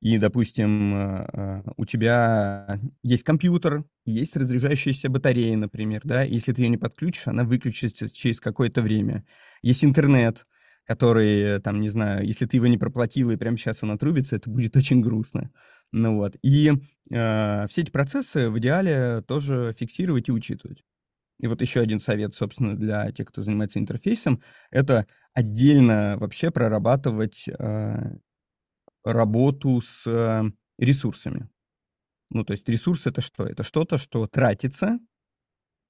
и, 0.00 0.18
допустим, 0.18 0.94
э, 0.94 1.28
э, 1.32 1.62
у 1.76 1.86
тебя 1.86 2.78
есть 3.02 3.24
компьютер, 3.24 3.84
есть 4.04 4.36
разряжающаяся 4.36 5.08
батарея, 5.08 5.56
например, 5.56 6.02
да, 6.04 6.22
если 6.22 6.52
ты 6.52 6.62
ее 6.62 6.68
не 6.68 6.76
подключишь, 6.76 7.28
она 7.28 7.44
выключится 7.44 8.10
через 8.10 8.40
какое-то 8.40 8.82
время. 8.82 9.24
Есть 9.62 9.84
интернет, 9.84 10.46
который, 10.86 11.60
там, 11.60 11.80
не 11.80 11.88
знаю, 11.88 12.24
если 12.26 12.46
ты 12.46 12.56
его 12.56 12.66
не 12.66 12.78
проплатил 12.78 13.30
и 13.30 13.36
прямо 13.36 13.56
сейчас 13.56 13.82
он 13.82 13.90
отрубится, 13.90 14.36
это 14.36 14.48
будет 14.48 14.76
очень 14.76 15.00
грустно. 15.00 15.50
Ну 15.92 16.16
вот. 16.16 16.36
И 16.42 16.70
э, 17.10 17.66
все 17.68 17.82
эти 17.82 17.90
процессы 17.90 18.50
в 18.50 18.58
идеале 18.58 19.22
тоже 19.26 19.74
фиксировать 19.76 20.28
и 20.28 20.32
учитывать. 20.32 20.82
И 21.38 21.48
вот 21.48 21.60
еще 21.60 21.80
один 21.80 22.00
совет, 22.00 22.34
собственно, 22.34 22.76
для 22.76 23.10
тех, 23.12 23.28
кто 23.28 23.42
занимается 23.42 23.78
интерфейсом, 23.78 24.42
это 24.70 25.06
отдельно 25.34 26.16
вообще 26.18 26.50
прорабатывать 26.50 27.44
э, 27.48 28.16
работу 29.04 29.80
с 29.80 30.06
э, 30.06 30.42
ресурсами. 30.78 31.48
Ну, 32.30 32.44
то 32.44 32.52
есть 32.52 32.68
ресурс 32.68 33.06
это 33.06 33.20
что? 33.20 33.44
Это 33.44 33.62
что-то, 33.62 33.98
что 33.98 34.26
тратится 34.26 34.98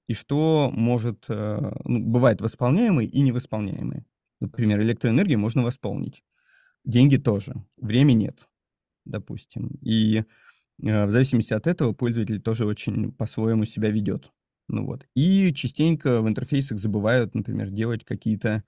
и 0.07 0.13
что 0.13 0.69
может, 0.71 1.25
э, 1.29 1.71
ну, 1.85 1.99
бывает 1.99 2.41
восполняемый 2.41 3.07
и 3.07 3.21
невосполняемый. 3.21 4.05
Например, 4.39 4.81
электроэнергию 4.81 5.39
можно 5.39 5.63
восполнить. 5.63 6.23
Деньги 6.83 7.17
тоже. 7.17 7.53
Время 7.77 8.13
нет, 8.13 8.47
допустим. 9.05 9.77
И 9.81 10.17
э, 10.17 11.05
в 11.05 11.11
зависимости 11.11 11.53
от 11.53 11.67
этого 11.67 11.93
пользователь 11.93 12.41
тоже 12.41 12.65
очень 12.65 13.11
по-своему 13.11 13.65
себя 13.65 13.89
ведет. 13.89 14.31
Ну 14.67 14.85
вот. 14.85 15.05
И 15.15 15.53
частенько 15.53 16.21
в 16.21 16.27
интерфейсах 16.27 16.77
забывают, 16.77 17.33
например, 17.35 17.69
делать 17.69 18.05
какие-то 18.05 18.63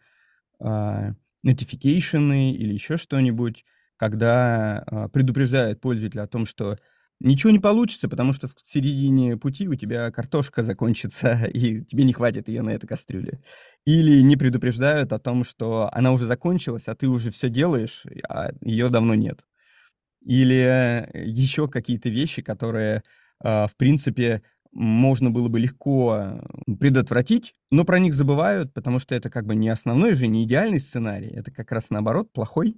э, 0.59 1.13
notification 1.45 2.51
или 2.51 2.73
еще 2.73 2.97
что-нибудь, 2.97 3.65
когда 3.97 4.83
э, 4.85 5.09
предупреждают 5.09 5.81
пользователя 5.81 6.23
о 6.23 6.27
том, 6.27 6.45
что 6.45 6.77
ничего 7.19 7.51
не 7.51 7.59
получится, 7.59 8.07
потому 8.07 8.33
что 8.33 8.47
в 8.47 8.53
середине 8.63 9.37
пути 9.37 9.67
у 9.67 9.75
тебя 9.75 10.11
картошка 10.11 10.63
закончится, 10.63 11.45
и 11.53 11.83
тебе 11.83 12.03
не 12.03 12.13
хватит 12.13 12.47
ее 12.47 12.61
на 12.61 12.71
этой 12.71 12.87
кастрюле. 12.87 13.41
Или 13.85 14.21
не 14.21 14.35
предупреждают 14.37 15.13
о 15.13 15.19
том, 15.19 15.43
что 15.43 15.89
она 15.91 16.11
уже 16.11 16.25
закончилась, 16.25 16.87
а 16.87 16.95
ты 16.95 17.07
уже 17.07 17.31
все 17.31 17.49
делаешь, 17.49 18.05
а 18.27 18.51
ее 18.61 18.89
давно 18.89 19.15
нет. 19.15 19.45
Или 20.25 21.09
еще 21.13 21.67
какие-то 21.67 22.09
вещи, 22.09 22.41
которые, 22.41 23.03
э, 23.43 23.67
в 23.67 23.75
принципе, 23.77 24.41
можно 24.71 25.31
было 25.31 25.47
бы 25.47 25.59
легко 25.59 26.41
предотвратить, 26.79 27.55
но 27.71 27.85
про 27.85 27.99
них 27.99 28.13
забывают, 28.13 28.73
потому 28.73 28.99
что 28.99 29.15
это 29.15 29.29
как 29.29 29.45
бы 29.45 29.55
не 29.55 29.69
основной 29.69 30.13
же, 30.13 30.27
не 30.27 30.43
идеальный 30.43 30.79
сценарий, 30.79 31.29
это 31.29 31.51
как 31.51 31.71
раз 31.71 31.89
наоборот 31.89 32.31
плохой. 32.31 32.75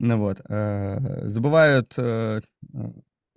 Ну 0.00 0.18
вот, 0.18 0.40
э, 0.48 1.28
забывают 1.28 1.92
э, 1.98 2.40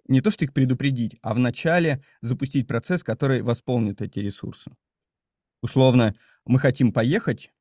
не 0.08 0.22
то, 0.22 0.32
что 0.32 0.46
их 0.46 0.54
предупредить, 0.54 1.18
а 1.22 1.34
вначале 1.34 2.04
запустить 2.22 2.68
процесс, 2.68 3.04
который 3.04 3.42
восполнит 3.42 4.02
эти 4.02 4.20
ресурсы. 4.20 4.72
Условно, 5.62 6.16
мы 6.46 6.60
хотим 6.60 6.92
поехать, 6.92 7.52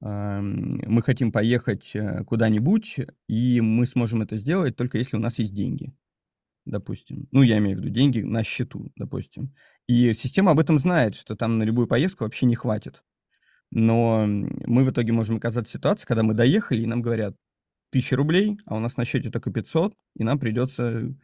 мы 0.00 1.02
хотим 1.02 1.32
поехать 1.32 1.92
э, 1.94 2.24
куда-нибудь, 2.24 3.00
и 3.28 3.60
мы 3.60 3.86
сможем 3.86 4.22
это 4.22 4.36
сделать 4.36 4.76
только 4.76 4.98
если 4.98 5.16
у 5.16 5.20
нас 5.20 5.38
есть 5.38 5.54
деньги, 5.54 5.92
допустим. 6.66 7.26
Ну, 7.32 7.42
я 7.42 7.58
имею 7.58 7.76
в 7.76 7.80
виду 7.80 7.88
деньги 7.88 8.20
на 8.20 8.42
счету, 8.42 8.92
допустим. 8.96 9.54
И 9.88 10.12
система 10.12 10.50
об 10.50 10.60
этом 10.60 10.78
знает, 10.78 11.14
что 11.14 11.36
там 11.36 11.58
на 11.58 11.62
любую 11.62 11.86
поездку 11.86 12.24
вообще 12.24 12.46
не 12.46 12.54
хватит. 12.54 13.02
Но 13.70 14.26
мы 14.26 14.84
в 14.84 14.90
итоге 14.90 15.12
можем 15.12 15.36
оказаться 15.36 15.70
в 15.70 15.78
ситуации, 15.78 16.06
когда 16.06 16.22
мы 16.22 16.34
доехали, 16.34 16.82
и 16.82 16.86
нам 16.86 17.02
говорят, 17.02 17.34
тысяча 17.90 18.16
рублей, 18.16 18.58
а 18.66 18.76
у 18.76 18.80
нас 18.80 18.96
на 18.96 19.04
счете 19.04 19.30
только 19.30 19.50
500, 19.50 19.94
и 20.16 20.24
нам 20.24 20.38
придется 20.38 21.14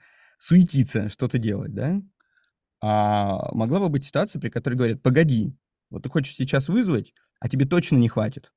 суетиться, 0.41 1.11
что-то 1.11 1.39
делать, 1.39 1.75
да? 1.75 2.01
А 2.81 3.53
могла 3.55 3.79
бы 3.79 3.91
быть 3.91 4.05
ситуация, 4.05 4.41
при 4.41 4.49
которой 4.49 4.75
говорят, 4.75 5.03
погоди, 5.03 5.55
вот 5.91 6.03
ты 6.03 6.09
хочешь 6.09 6.35
сейчас 6.35 6.69
вызвать, 6.69 7.13
а 7.41 7.49
тебе 7.49 7.67
точно 7.67 7.97
не 7.97 8.09
хватит. 8.09 8.51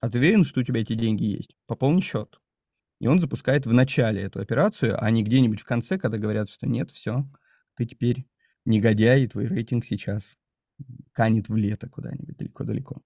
А 0.00 0.08
ты 0.08 0.18
уверен, 0.18 0.44
что 0.44 0.60
у 0.60 0.62
тебя 0.62 0.80
эти 0.80 0.94
деньги 0.94 1.24
есть? 1.24 1.54
Пополни 1.66 2.00
счет. 2.00 2.40
И 3.00 3.06
он 3.06 3.20
запускает 3.20 3.66
в 3.66 3.72
начале 3.72 4.22
эту 4.22 4.40
операцию, 4.40 4.96
а 4.98 5.10
не 5.10 5.22
где-нибудь 5.22 5.60
в 5.60 5.66
конце, 5.66 5.98
когда 5.98 6.16
говорят, 6.16 6.48
что 6.48 6.66
нет, 6.66 6.90
все, 6.90 7.28
ты 7.76 7.84
теперь 7.84 8.26
негодяй, 8.64 9.24
и 9.24 9.28
твой 9.28 9.46
рейтинг 9.46 9.84
сейчас 9.84 10.38
канет 11.12 11.50
в 11.50 11.56
лето 11.56 11.90
куда-нибудь 11.90 12.36
далеко-далеко. 12.38 13.02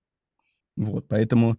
Вот, 0.77 1.09
поэтому 1.09 1.59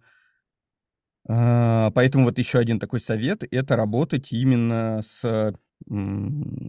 а, 1.28 1.90
поэтому 1.90 2.24
вот 2.24 2.38
еще 2.38 2.58
один 2.58 2.80
такой 2.80 3.00
совет– 3.00 3.44
это 3.50 3.76
работать 3.76 4.32
именно 4.32 5.00
с 5.02 5.54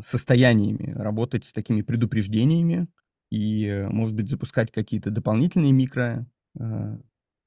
состояниями, 0.02 0.92
работать 0.94 1.46
с 1.46 1.52
такими 1.52 1.82
предупреждениями 1.82 2.88
и, 3.30 3.86
может 3.90 4.16
быть, 4.16 4.30
запускать 4.30 4.72
какие-то 4.72 5.12
дополнительные 5.12 5.72
микро, 5.72 6.26
а, 6.60 6.98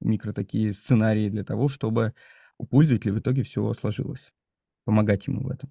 микро 0.01 0.33
такие 0.33 0.73
сценарии 0.73 1.29
для 1.29 1.45
того, 1.45 1.69
чтобы 1.69 2.15
у 2.59 2.67
пользователя 2.67 3.13
в 3.13 3.19
итоге 3.19 3.43
все 3.43 3.73
сложилось. 3.75 4.33
Помогать 4.85 5.27
ему 5.27 5.43
в 5.43 5.51
этом. 5.51 5.71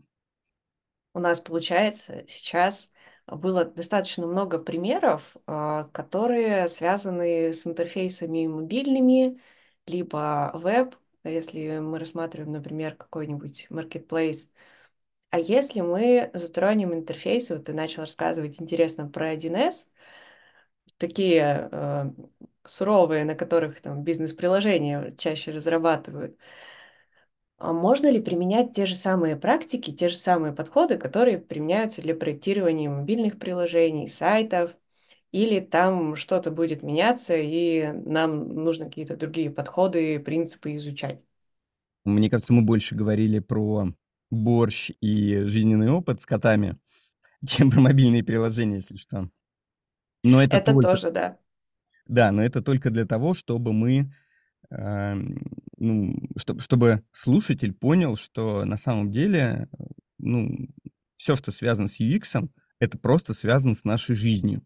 У 1.13 1.19
нас, 1.19 1.39
получается, 1.39 2.25
сейчас 2.27 2.91
было 3.27 3.65
достаточно 3.65 4.27
много 4.27 4.60
примеров, 4.60 5.36
а, 5.47 5.86
которые 5.93 6.67
связаны 6.67 7.53
с 7.53 7.65
интерфейсами 7.65 8.47
мобильными, 8.47 9.39
либо 9.88 10.51
веб, 10.53 10.95
если 11.23 11.79
мы 11.79 11.99
рассматриваем, 11.99 12.51
например, 12.51 12.95
какой-нибудь 12.95 13.67
marketplace. 13.69 14.49
А 15.36 15.38
если 15.38 15.82
мы 15.82 16.32
затронем 16.34 16.93
интерфейсы, 16.93 17.58
вот 17.58 17.65
ты 17.65 17.74
начал 17.74 18.04
рассказывать 18.04 18.62
интересно 18.62 19.10
про 19.10 19.32
1С, 19.32 19.86
такие 20.98 21.67
э, 21.69 22.06
суровые, 22.63 23.26
на 23.26 23.36
которых 23.36 23.82
там 23.82 24.02
бизнес-приложения 24.02 25.12
чаще 25.17 25.52
разрабатывают, 25.52 26.38
а 27.58 27.74
можно 27.74 28.10
ли 28.10 28.21
применять 28.21 28.71
те 28.71 28.86
же 28.86 28.95
самые 28.95 29.36
практики, 29.36 29.91
те 29.91 30.08
же 30.08 30.15
самые 30.15 30.54
подходы, 30.54 30.98
которые 30.98 31.38
применяются 31.38 32.02
для 32.02 32.15
проектирования 32.15 32.89
мобильных 32.89 33.38
приложений, 33.38 34.08
сайтов, 34.08 34.74
или 35.34 35.60
там 35.60 36.15
что-то 36.15 36.50
будет 36.50 36.82
меняться, 36.82 37.36
и 37.36 37.91
нам 37.91 38.63
нужно 38.63 38.86
какие-то 38.86 39.17
другие 39.17 39.50
подходы, 39.50 40.17
принципы 40.17 40.78
изучать? 40.78 41.19
Мне 42.06 42.30
кажется, 42.30 42.54
мы 42.54 42.62
больше 42.62 42.95
говорили 42.95 43.39
про 43.39 43.91
борщ 44.31 44.91
и 45.01 45.41
жизненный 45.43 45.89
опыт 45.89 46.21
с 46.21 46.25
котами, 46.25 46.77
чем 47.47 47.71
про 47.71 47.81
мобильные 47.81 48.23
приложения, 48.23 48.75
если 48.75 48.97
что. 48.97 49.29
Но 50.23 50.41
это, 50.41 50.57
это 50.57 50.73
только... 50.73 50.89
тоже, 50.89 51.11
да. 51.11 51.38
Да, 52.07 52.31
но 52.31 52.43
это 52.43 52.61
только 52.61 52.89
для 52.89 53.05
того, 53.05 53.33
чтобы 53.33 53.73
мы, 53.73 54.13
э, 54.69 55.13
ну, 55.77 56.15
чтобы, 56.38 56.59
чтобы 56.59 57.03
слушатель 57.11 57.73
понял, 57.73 58.15
что 58.15 58.65
на 58.65 58.77
самом 58.77 59.11
деле, 59.11 59.69
ну, 60.17 60.69
все, 61.15 61.35
что 61.35 61.51
связано 61.51 61.88
с 61.88 61.99
UX, 61.99 62.49
это 62.79 62.97
просто 62.97 63.33
связано 63.33 63.75
с 63.75 63.83
нашей 63.83 64.15
жизнью. 64.15 64.65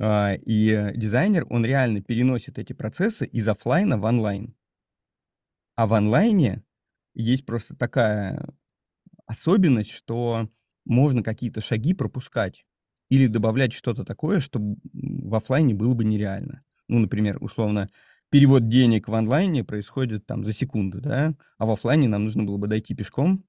Э, 0.00 0.36
и 0.36 0.92
дизайнер, 0.96 1.46
он 1.50 1.64
реально 1.64 2.02
переносит 2.02 2.58
эти 2.58 2.72
процессы 2.72 3.26
из 3.26 3.46
офлайна 3.48 3.98
в 3.98 4.04
онлайн. 4.04 4.54
А 5.74 5.86
в 5.86 5.94
онлайне 5.94 6.64
есть 7.18 7.46
просто 7.46 7.76
такая 7.76 8.48
особенность, 9.26 9.90
что 9.92 10.48
можно 10.84 11.22
какие-то 11.22 11.60
шаги 11.60 11.94
пропускать. 11.94 12.64
или 13.10 13.26
добавлять 13.26 13.72
что-то 13.72 14.04
такое, 14.04 14.40
что 14.40 14.60
в 14.92 15.34
офлайне 15.34 15.74
было 15.74 15.94
бы 15.94 16.04
нереально. 16.04 16.62
Ну, 16.88 16.98
например, 17.00 17.38
условно, 17.42 17.90
перевод 18.30 18.68
денег 18.68 19.08
в 19.08 19.14
онлайне 19.14 19.64
происходит 19.64 20.26
там 20.26 20.44
за 20.44 20.52
секунды, 20.52 21.00
да, 21.00 21.34
а 21.58 21.66
в 21.66 21.70
офлайне 21.70 22.08
нам 22.08 22.24
нужно 22.24 22.44
было 22.44 22.58
бы 22.58 22.68
дойти 22.68 22.94
пешком, 22.94 23.44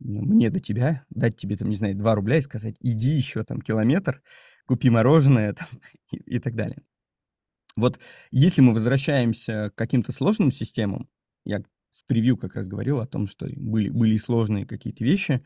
мне 0.00 0.50
до 0.50 0.60
тебя, 0.60 1.04
дать 1.10 1.36
тебе, 1.36 1.56
там, 1.56 1.68
не 1.70 1.76
знаю, 1.76 1.94
2 1.96 2.14
рубля 2.14 2.38
и 2.38 2.42
сказать, 2.42 2.76
иди 2.80 3.10
еще 3.10 3.44
там 3.44 3.60
километр, 3.60 4.22
купи 4.66 4.90
мороженое 4.90 5.52
там, 5.54 5.68
и, 6.12 6.16
и 6.16 6.38
так 6.38 6.54
далее. 6.54 6.82
Вот 7.76 7.98
если 8.30 8.60
мы 8.60 8.74
возвращаемся 8.74 9.70
к 9.70 9.78
каким-то 9.78 10.12
сложным 10.12 10.50
системам, 10.50 11.08
я 11.44 11.62
в 12.00 12.06
превью 12.06 12.36
как 12.36 12.54
раз 12.54 12.66
говорил 12.66 13.00
о 13.00 13.06
том, 13.06 13.26
что 13.26 13.46
были, 13.56 13.88
были 13.88 14.16
сложные 14.16 14.66
какие-то 14.66 15.04
вещи, 15.04 15.44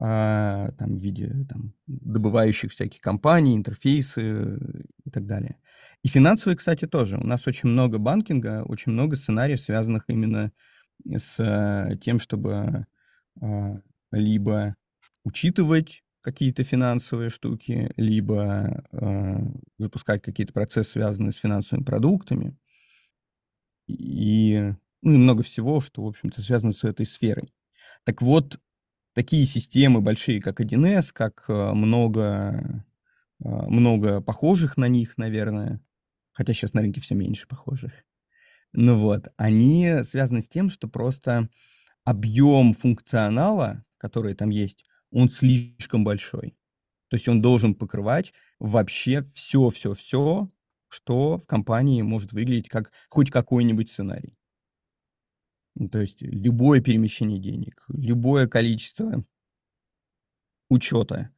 а, 0.00 0.72
там, 0.72 0.96
в 0.96 1.00
виде 1.00 1.46
там, 1.48 1.74
добывающих 1.86 2.72
всяких 2.72 3.00
компаний, 3.00 3.56
интерфейсы 3.56 4.58
и 5.04 5.10
так 5.10 5.26
далее. 5.26 5.58
И 6.02 6.08
финансовые, 6.08 6.56
кстати, 6.56 6.86
тоже. 6.86 7.18
У 7.18 7.26
нас 7.26 7.46
очень 7.46 7.68
много 7.68 7.98
банкинга, 7.98 8.64
очень 8.64 8.92
много 8.92 9.16
сценариев, 9.16 9.60
связанных 9.60 10.04
именно 10.08 10.52
с 11.04 11.98
тем, 12.00 12.18
чтобы 12.18 12.86
а, 13.40 13.80
либо 14.10 14.76
учитывать 15.24 16.02
какие-то 16.22 16.62
финансовые 16.62 17.30
штуки, 17.30 17.92
либо 17.96 18.84
э, 18.92 19.38
запускать 19.78 20.22
какие-то 20.22 20.52
процессы, 20.52 20.92
связанные 20.92 21.32
с 21.32 21.38
финансовыми 21.38 21.84
продуктами. 21.84 22.56
И, 23.88 24.72
ну, 25.02 25.14
и 25.14 25.18
много 25.18 25.42
всего, 25.42 25.80
что, 25.80 26.02
в 26.02 26.06
общем-то, 26.06 26.40
связано 26.40 26.72
с 26.72 26.84
этой 26.84 27.06
сферой. 27.06 27.52
Так 28.04 28.22
вот, 28.22 28.58
такие 29.14 29.44
системы 29.46 30.00
большие, 30.00 30.40
как 30.40 30.60
1С, 30.60 31.12
как 31.12 31.44
э, 31.48 31.72
много, 31.72 32.84
э, 33.44 33.48
много 33.48 34.20
похожих 34.20 34.76
на 34.76 34.88
них, 34.88 35.18
наверное, 35.18 35.80
хотя 36.32 36.54
сейчас 36.54 36.72
на 36.72 36.80
рынке 36.80 37.00
все 37.00 37.14
меньше 37.14 37.46
похожих, 37.46 37.92
ну 38.72 38.96
вот, 38.96 39.28
они 39.36 40.02
связаны 40.02 40.40
с 40.40 40.48
тем, 40.48 40.70
что 40.70 40.88
просто 40.88 41.50
объем 42.04 42.72
функционала, 42.72 43.84
который 43.98 44.34
там 44.34 44.48
есть, 44.48 44.84
он 45.10 45.30
слишком 45.30 46.04
большой. 46.04 46.56
То 47.08 47.16
есть 47.16 47.28
он 47.28 47.42
должен 47.42 47.74
покрывать 47.74 48.32
вообще 48.58 49.22
все-все-все, 49.34 50.50
что 50.88 51.36
в 51.36 51.46
компании 51.46 52.00
может 52.00 52.32
выглядеть 52.32 52.70
как 52.70 52.90
хоть 53.10 53.30
какой-нибудь 53.30 53.90
сценарий. 53.90 54.38
Ну, 55.74 55.88
то 55.88 56.00
есть 56.00 56.20
любое 56.20 56.80
перемещение 56.80 57.38
денег, 57.38 57.84
любое 57.88 58.46
количество 58.46 59.24
учета, 60.68 61.30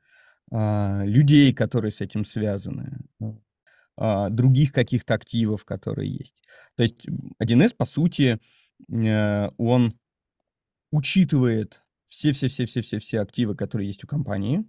а, 0.50 1.04
людей, 1.04 1.52
которые 1.52 1.92
с 1.92 2.00
этим 2.00 2.24
связаны, 2.24 2.98
а, 3.96 4.28
других 4.28 4.72
каких-то 4.72 5.14
активов, 5.14 5.64
которые 5.64 6.10
есть. 6.10 6.42
То 6.76 6.82
есть 6.82 7.06
1С, 7.38 7.74
по 7.74 7.86
сути, 7.86 8.40
э, 8.90 9.50
он 9.56 9.98
учитывает 10.90 11.82
все-все-все-все-все-все 12.08 13.20
активы, 13.20 13.56
которые 13.56 13.86
есть 13.86 14.02
у 14.04 14.06
компании, 14.06 14.64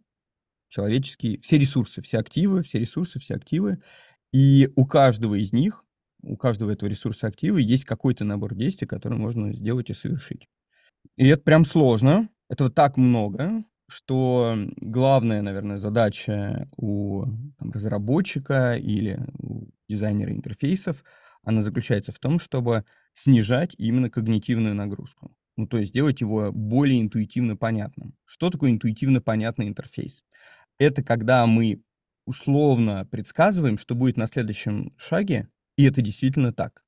человеческие, 0.69 1.39
все 1.39 1.57
ресурсы, 1.57 2.01
все 2.01 2.19
активы, 2.19 2.61
все 2.61 2.79
ресурсы, 2.79 3.19
все 3.19 3.35
активы, 3.35 3.81
и 4.31 4.69
у 4.75 4.85
каждого 4.85 5.35
из 5.35 5.53
них, 5.53 5.84
у 6.25 6.37
каждого 6.37 6.71
этого 6.71 6.89
ресурса 6.89 7.27
активы 7.27 7.61
есть 7.61 7.85
какой-то 7.85 8.23
набор 8.23 8.55
действий, 8.55 8.87
которые 8.87 9.19
можно 9.19 9.53
сделать 9.53 9.89
и 9.89 9.93
совершить. 9.93 10.47
И 11.17 11.27
это 11.27 11.43
прям 11.43 11.65
сложно, 11.65 12.29
этого 12.49 12.69
так 12.69 12.97
много, 12.97 13.63
что 13.87 14.55
главная, 14.77 15.41
наверное, 15.41 15.77
задача 15.77 16.69
у 16.77 17.25
там, 17.57 17.71
разработчика 17.71 18.75
или 18.75 19.19
у 19.37 19.67
дизайнера 19.87 20.31
интерфейсов, 20.31 21.03
она 21.43 21.61
заключается 21.61 22.11
в 22.11 22.19
том, 22.19 22.39
чтобы 22.39 22.85
снижать 23.13 23.75
именно 23.77 24.09
когнитивную 24.09 24.73
нагрузку. 24.73 25.35
Ну, 25.57 25.67
то 25.67 25.77
есть 25.77 25.91
сделать 25.91 26.21
его 26.21 26.51
более 26.51 26.99
интуитивно 26.99 27.55
понятным. 27.55 28.15
Что 28.25 28.49
такое 28.49 28.71
интуитивно 28.71 29.21
понятный 29.21 29.67
интерфейс? 29.67 30.23
Это 30.79 31.03
когда 31.03 31.45
мы 31.45 31.81
условно 32.25 33.07
предсказываем, 33.09 33.77
что 33.77 33.95
будет 33.95 34.17
на 34.17 34.27
следующем 34.27 34.93
шаге, 34.97 35.47
и 35.77 35.83
это 35.83 36.01
действительно 36.01 36.53
так. 36.53 36.83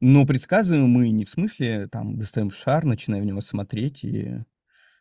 Но 0.00 0.26
предсказываем 0.26 0.88
мы 0.88 1.10
не 1.10 1.24
в 1.24 1.30
смысле, 1.30 1.86
там, 1.86 2.18
достаем 2.18 2.50
шар, 2.50 2.84
начинаем 2.84 3.22
в 3.22 3.26
него 3.26 3.40
смотреть 3.40 4.02
и 4.02 4.44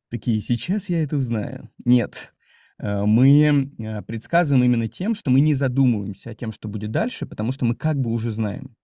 такие, 0.10 0.40
сейчас 0.42 0.90
я 0.90 1.02
это 1.02 1.18
узнаю. 1.18 1.72
Нет. 1.84 2.36
Э, 2.78 3.04
мы 3.06 3.72
э, 3.80 4.02
предсказываем 4.04 4.64
именно 4.64 4.88
тем, 4.88 5.16
что 5.16 5.32
мы 5.32 5.40
не 5.40 5.54
задумываемся 5.54 6.30
о 6.30 6.36
том, 6.36 6.52
что 6.52 6.68
будет 6.68 6.92
дальше, 6.92 7.26
потому 7.26 7.52
что 7.52 7.66
мы 7.66 7.76
как 7.76 7.98
бы 7.98 8.12
уже 8.12 8.32
знаем. 8.32 8.76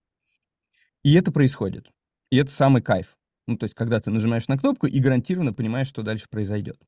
И 1.04 1.14
это 1.14 1.30
происходит. 1.30 1.90
И 2.30 2.36
это 2.36 2.50
самый 2.50 2.82
кайф. 2.82 3.16
Ну, 3.46 3.56
то 3.56 3.64
есть, 3.64 3.74
когда 3.74 4.00
ты 4.00 4.10
нажимаешь 4.10 4.48
на 4.48 4.58
кнопку 4.58 4.86
и 4.86 4.98
гарантированно 4.98 5.52
понимаешь, 5.52 5.88
что 5.88 6.02
дальше 6.02 6.26
произойдет. 6.28 6.80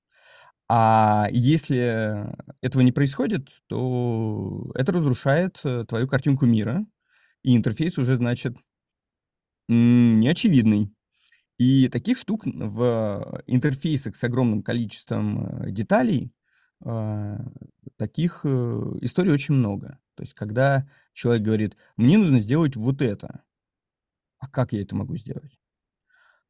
А 0.73 1.27
если 1.33 2.33
этого 2.61 2.83
не 2.83 2.93
происходит, 2.93 3.49
то 3.67 4.71
это 4.77 4.93
разрушает 4.93 5.59
э, 5.65 5.85
твою 5.85 6.07
картинку 6.07 6.47
мира, 6.47 6.87
и 7.43 7.57
интерфейс 7.57 7.99
уже, 7.99 8.15
значит, 8.15 8.57
неочевидный. 9.67 10.95
И 11.59 11.89
таких 11.89 12.19
штук 12.19 12.45
в 12.45 13.43
интерфейсах 13.49 14.15
с 14.15 14.23
огромным 14.23 14.63
количеством 14.63 15.45
э, 15.45 15.73
деталей, 15.73 16.31
а, 16.85 17.41
таких 17.97 18.43
э, 18.45 18.49
историй 19.01 19.33
очень 19.33 19.55
много. 19.55 19.99
То 20.15 20.23
есть, 20.23 20.35
когда 20.35 20.89
человек 21.15 21.43
говорит, 21.43 21.77
мне 21.97 22.17
нужно 22.17 22.39
сделать 22.39 22.77
вот 22.77 23.03
это, 23.03 23.43
а 24.39 24.47
как 24.47 24.73
я 24.73 24.83
это 24.83 24.95
могу 24.95 25.17
сделать? 25.17 25.59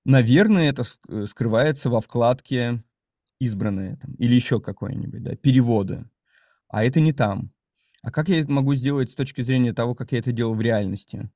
Наверное, 0.04 0.68
это 0.68 0.84
э, 1.08 1.24
скрывается 1.24 1.88
во 1.88 2.02
вкладке 2.02 2.84
"Избранные" 3.40 3.96
там 3.96 4.14
или 4.14 4.34
еще 4.34 4.60
какое-нибудь, 4.60 5.22
да, 5.22 5.34
переводы. 5.36 6.04
А 6.68 6.84
это 6.84 7.00
не 7.00 7.12
там. 7.12 7.50
А 8.02 8.10
как 8.10 8.28
я 8.28 8.40
это 8.40 8.50
могу 8.50 8.74
сделать 8.74 9.10
с 9.10 9.14
точки 9.14 9.42
зрения 9.42 9.72
того, 9.74 9.94
как 9.94 10.12
я 10.12 10.18
это 10.18 10.32
делал 10.32 10.54
в 10.54 10.60
реальности? 10.60 11.30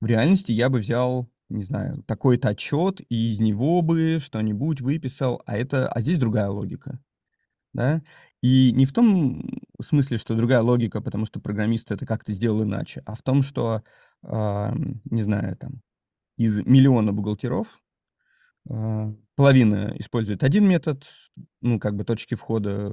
В 0.00 0.06
реальности 0.06 0.52
я 0.52 0.68
бы 0.68 0.78
взял, 0.78 1.30
не 1.48 1.62
знаю, 1.62 2.02
такой-то 2.04 2.48
отчет 2.48 3.00
и 3.08 3.30
из 3.30 3.40
него 3.40 3.82
бы 3.82 4.18
что-нибудь 4.20 4.80
выписал, 4.80 5.42
а 5.46 5.56
это, 5.56 5.88
а 5.88 6.00
здесь 6.00 6.18
другая 6.18 6.48
логика, 6.48 7.00
да? 7.72 8.02
И 8.42 8.72
не 8.72 8.86
в 8.86 8.92
том 8.92 9.60
смысле, 9.80 10.18
что 10.18 10.36
другая 10.36 10.62
логика, 10.62 11.00
потому 11.00 11.26
что 11.26 11.40
программист 11.40 11.90
это 11.90 12.06
как-то 12.06 12.32
сделал 12.32 12.62
иначе, 12.62 13.02
а 13.04 13.14
в 13.14 13.22
том, 13.22 13.42
что, 13.42 13.82
а, 14.22 14.74
не 15.04 15.22
знаю, 15.22 15.56
там, 15.56 15.82
из 16.36 16.58
миллиона 16.60 17.12
бухгалтеров 17.12 17.80
а, 18.70 19.12
половина 19.38 19.94
использует 19.96 20.42
один 20.42 20.68
метод, 20.68 21.04
ну, 21.60 21.78
как 21.78 21.94
бы 21.94 22.02
точки 22.02 22.34
входа, 22.34 22.92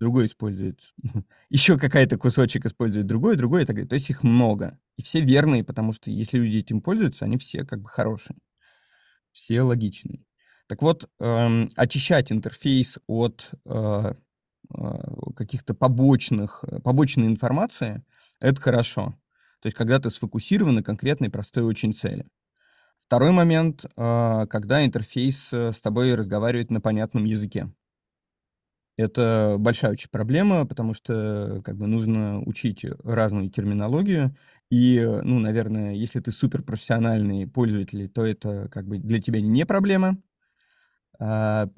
другой 0.00 0.24
использует, 0.24 0.80
еще 1.50 1.76
какая-то 1.76 2.16
кусочек 2.16 2.64
использует 2.64 3.06
другой, 3.06 3.36
другой 3.36 3.64
и 3.64 3.66
так 3.66 3.76
далее. 3.76 3.88
То 3.90 3.94
есть 3.94 4.08
их 4.08 4.22
много. 4.22 4.78
И 4.96 5.02
все 5.02 5.20
верные, 5.20 5.62
потому 5.62 5.92
что 5.92 6.10
если 6.10 6.38
люди 6.38 6.56
этим 6.56 6.80
пользуются, 6.80 7.26
они 7.26 7.36
все 7.36 7.66
как 7.66 7.82
бы 7.82 7.90
хорошие, 7.90 8.38
все 9.32 9.60
логичные. 9.60 10.24
Так 10.66 10.80
вот, 10.80 11.10
эм, 11.18 11.70
очищать 11.76 12.32
интерфейс 12.32 12.98
от 13.06 13.50
э, 13.66 14.14
э, 14.74 14.84
каких-то 15.36 15.74
побочных, 15.74 16.64
побочной 16.82 17.26
информации, 17.26 18.02
это 18.40 18.62
хорошо. 18.62 19.14
То 19.60 19.66
есть, 19.66 19.76
когда 19.76 19.98
ты 19.98 20.08
сфокусирован 20.08 20.76
на 20.76 20.82
конкретной, 20.82 21.28
простой 21.28 21.64
очень 21.64 21.92
цели. 21.92 22.24
Второй 23.10 23.32
момент, 23.32 23.86
а, 23.96 24.46
когда 24.46 24.86
интерфейс 24.86 25.52
э, 25.52 25.72
с 25.72 25.80
тобой 25.80 26.14
разговаривает 26.14 26.70
на 26.70 26.80
понятном 26.80 27.24
языке. 27.24 27.68
Это 28.96 29.56
большая 29.58 29.90
очень 29.90 30.10
проблема, 30.10 30.64
потому 30.64 30.94
что 30.94 31.60
как 31.64 31.76
бы 31.76 31.88
нужно 31.88 32.40
учить 32.42 32.86
разную 33.02 33.50
терминологию. 33.50 34.36
И, 34.70 35.04
ну, 35.24 35.40
наверное, 35.40 35.92
если 35.94 36.20
ты 36.20 36.30
суперпрофессиональный 36.30 37.48
пользователь, 37.48 38.08
то 38.08 38.24
это 38.24 38.68
как 38.68 38.86
бы 38.86 38.98
для 38.98 39.20
тебя 39.20 39.40
не 39.40 39.66
проблема. 39.66 40.16
А, 41.18 41.68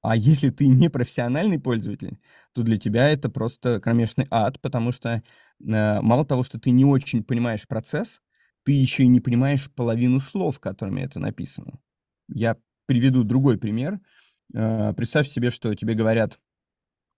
а 0.00 0.16
если 0.16 0.48
ты 0.48 0.66
не 0.66 0.88
профессиональный 0.88 1.60
пользователь, 1.60 2.18
то 2.54 2.62
для 2.62 2.78
тебя 2.78 3.10
это 3.10 3.28
просто 3.28 3.80
кромешный 3.80 4.26
ад, 4.30 4.62
потому 4.62 4.92
что 4.92 5.10
э, 5.10 5.22
мало 5.60 6.24
того, 6.24 6.42
что 6.42 6.58
ты 6.58 6.70
не 6.70 6.86
очень 6.86 7.22
понимаешь 7.22 7.68
процесс, 7.68 8.22
ты 8.64 8.72
еще 8.72 9.04
и 9.04 9.08
не 9.08 9.20
понимаешь 9.20 9.70
половину 9.70 10.20
слов, 10.20 10.58
которыми 10.58 11.02
это 11.02 11.20
написано. 11.20 11.78
Я 12.28 12.56
приведу 12.86 13.22
другой 13.22 13.58
пример. 13.58 14.00
Э, 14.54 14.92
представь 14.94 15.28
себе, 15.28 15.50
что 15.50 15.74
тебе 15.74 15.94
говорят, 15.94 16.38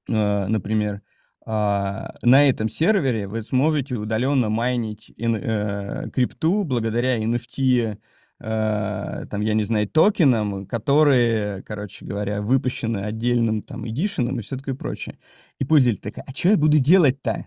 э, 0.09 0.47
например, 0.47 1.03
а, 1.49 2.17
на 2.23 2.49
этом 2.49 2.69
сервере 2.69 3.29
вы 3.29 3.41
сможете 3.43 3.95
удаленно 3.95 4.49
майнить 4.49 5.13
э, 5.17 6.11
крипту 6.13 6.65
благодаря 6.65 7.23
NFT 7.23 7.99
там, 8.39 9.41
я 9.41 9.55
не 9.55 9.65
знаю, 9.65 9.89
токенам, 9.89 10.67
которые, 10.67 11.63
короче 11.63 12.05
говоря, 12.05 12.43
выпущены 12.43 12.99
отдельным 12.99 13.63
там 13.63 13.89
эдишеном 13.89 14.39
и 14.39 14.43
все 14.43 14.59
такое 14.59 14.75
прочее. 14.75 15.19
И 15.59 15.65
пользователь 15.65 16.03
такой, 16.03 16.23
а 16.27 16.35
что 16.35 16.51
я 16.51 16.59
буду 16.59 16.79
делать-то? 16.79 17.47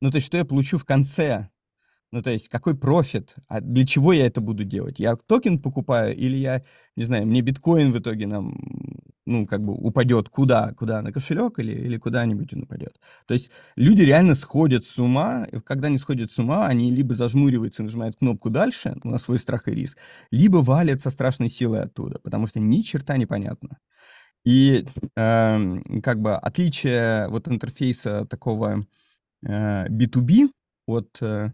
Ну, 0.00 0.12
то 0.12 0.18
есть, 0.18 0.28
что 0.28 0.36
я 0.36 0.44
получу 0.44 0.78
в 0.78 0.84
конце? 0.84 1.48
Ну, 2.12 2.22
то 2.22 2.30
есть, 2.30 2.48
какой 2.48 2.76
профит? 2.76 3.36
А 3.46 3.60
для 3.60 3.86
чего 3.86 4.12
я 4.12 4.26
это 4.26 4.40
буду 4.40 4.64
делать? 4.64 4.98
Я 4.98 5.14
токен 5.14 5.60
покупаю 5.60 6.16
или 6.16 6.36
я, 6.36 6.60
не 6.96 7.04
знаю, 7.04 7.24
мне 7.26 7.40
биткоин 7.40 7.92
в 7.92 7.98
итоге 8.00 8.26
нам, 8.26 8.56
ну, 9.26 9.46
как 9.46 9.62
бы 9.62 9.74
упадет 9.74 10.28
куда? 10.28 10.72
Куда? 10.72 11.02
На 11.02 11.12
кошелек 11.12 11.60
или, 11.60 11.72
или 11.72 11.98
куда-нибудь 11.98 12.52
он 12.52 12.62
упадет? 12.64 12.98
То 13.26 13.34
есть, 13.34 13.50
люди 13.76 14.02
реально 14.02 14.34
сходят 14.34 14.84
с 14.84 14.98
ума. 14.98 15.46
И 15.52 15.60
когда 15.60 15.86
они 15.86 15.98
сходят 15.98 16.32
с 16.32 16.38
ума, 16.40 16.66
они 16.66 16.90
либо 16.90 17.14
зажмуриваются 17.14 17.82
и 17.82 17.86
нажимают 17.86 18.16
кнопку 18.16 18.50
дальше 18.50 18.96
на 19.04 19.18
свой 19.18 19.38
страх 19.38 19.68
и 19.68 19.72
риск, 19.72 19.96
либо 20.32 20.56
валят 20.58 21.00
со 21.00 21.10
страшной 21.10 21.48
силой 21.48 21.82
оттуда, 21.82 22.18
потому 22.18 22.48
что 22.48 22.58
ни 22.58 22.80
черта 22.80 23.16
непонятно. 23.18 23.78
И 24.44 24.86
э, 25.16 26.00
как 26.02 26.20
бы 26.20 26.36
отличие 26.36 27.28
вот 27.28 27.46
интерфейса 27.48 28.26
такого 28.26 28.80
э, 29.46 29.88
B2B 29.88 30.50
от 30.86 31.18
э, 31.20 31.52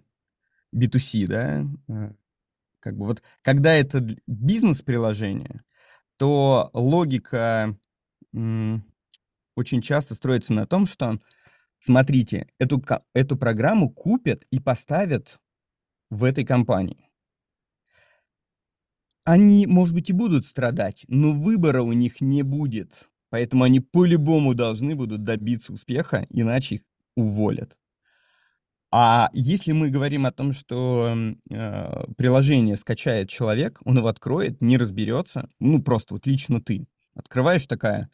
B2C, 0.76 1.26
да, 1.26 1.66
э, 1.88 2.12
как 2.80 2.96
бы 2.96 3.06
вот 3.06 3.22
когда 3.42 3.74
это 3.74 4.06
бизнес-приложение, 4.26 5.62
то 6.18 6.70
логика 6.72 7.76
очень 8.32 9.82
часто 9.82 10.14
строится 10.14 10.52
на 10.52 10.66
том, 10.66 10.86
что, 10.86 11.18
смотрите, 11.78 12.48
эту, 12.58 12.84
эту 13.14 13.36
программу 13.36 13.90
купят 13.90 14.44
и 14.50 14.60
поставят 14.60 15.40
в 16.10 16.24
этой 16.24 16.44
компании. 16.44 17.10
Они, 19.24 19.66
может 19.66 19.94
быть, 19.94 20.10
и 20.10 20.12
будут 20.12 20.46
страдать, 20.46 21.04
но 21.08 21.32
выбора 21.32 21.82
у 21.82 21.92
них 21.92 22.20
не 22.20 22.42
будет. 22.42 23.08
Поэтому 23.30 23.64
они 23.64 23.80
по-любому 23.80 24.54
должны 24.54 24.94
будут 24.94 25.24
добиться 25.24 25.72
успеха, 25.72 26.26
иначе 26.30 26.76
их 26.76 26.82
уволят. 27.16 27.76
А 28.98 29.28
если 29.34 29.72
мы 29.72 29.90
говорим 29.90 30.24
о 30.24 30.32
том, 30.32 30.54
что 30.54 31.14
э, 31.50 32.04
приложение 32.16 32.76
скачает 32.76 33.28
человек, 33.28 33.78
он 33.84 33.98
его 33.98 34.08
откроет, 34.08 34.62
не 34.62 34.78
разберется, 34.78 35.50
ну 35.60 35.82
просто 35.82 36.14
вот 36.14 36.24
лично 36.24 36.62
ты 36.62 36.86
открываешь 37.14 37.66
такая 37.66 38.08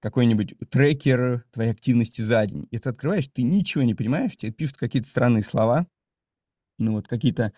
какой-нибудь 0.00 0.56
трекер 0.70 1.44
твоей 1.52 1.70
активности 1.70 2.20
за 2.20 2.44
день, 2.46 2.66
и 2.72 2.78
ты 2.78 2.90
открываешь, 2.90 3.28
ты 3.32 3.42
ничего 3.42 3.84
не 3.84 3.94
понимаешь, 3.94 4.36
тебе 4.36 4.50
пишут 4.50 4.76
какие-то 4.76 5.08
странные 5.08 5.44
слова, 5.44 5.86
ну 6.78 6.94
вот 6.94 7.06
какие-то, 7.06 7.52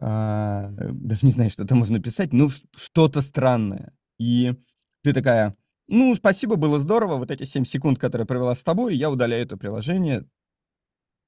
а, 0.00 0.70
даже 0.78 1.26
не 1.26 1.32
знаю, 1.32 1.50
что 1.50 1.64
там 1.64 1.78
можно 1.78 1.96
написать, 1.96 2.32
ну 2.32 2.50
что-то 2.76 3.20
странное. 3.20 3.92
И 4.20 4.54
ты 5.02 5.12
такая, 5.12 5.56
ну, 5.88 6.14
спасибо, 6.14 6.54
было 6.54 6.78
здорово, 6.78 7.16
вот 7.16 7.32
эти 7.32 7.42
7 7.42 7.64
секунд, 7.64 7.98
которые 7.98 8.28
провела 8.28 8.54
с 8.54 8.62
тобой, 8.62 8.94
я 8.94 9.10
удаляю 9.10 9.42
это 9.42 9.56
приложение, 9.56 10.24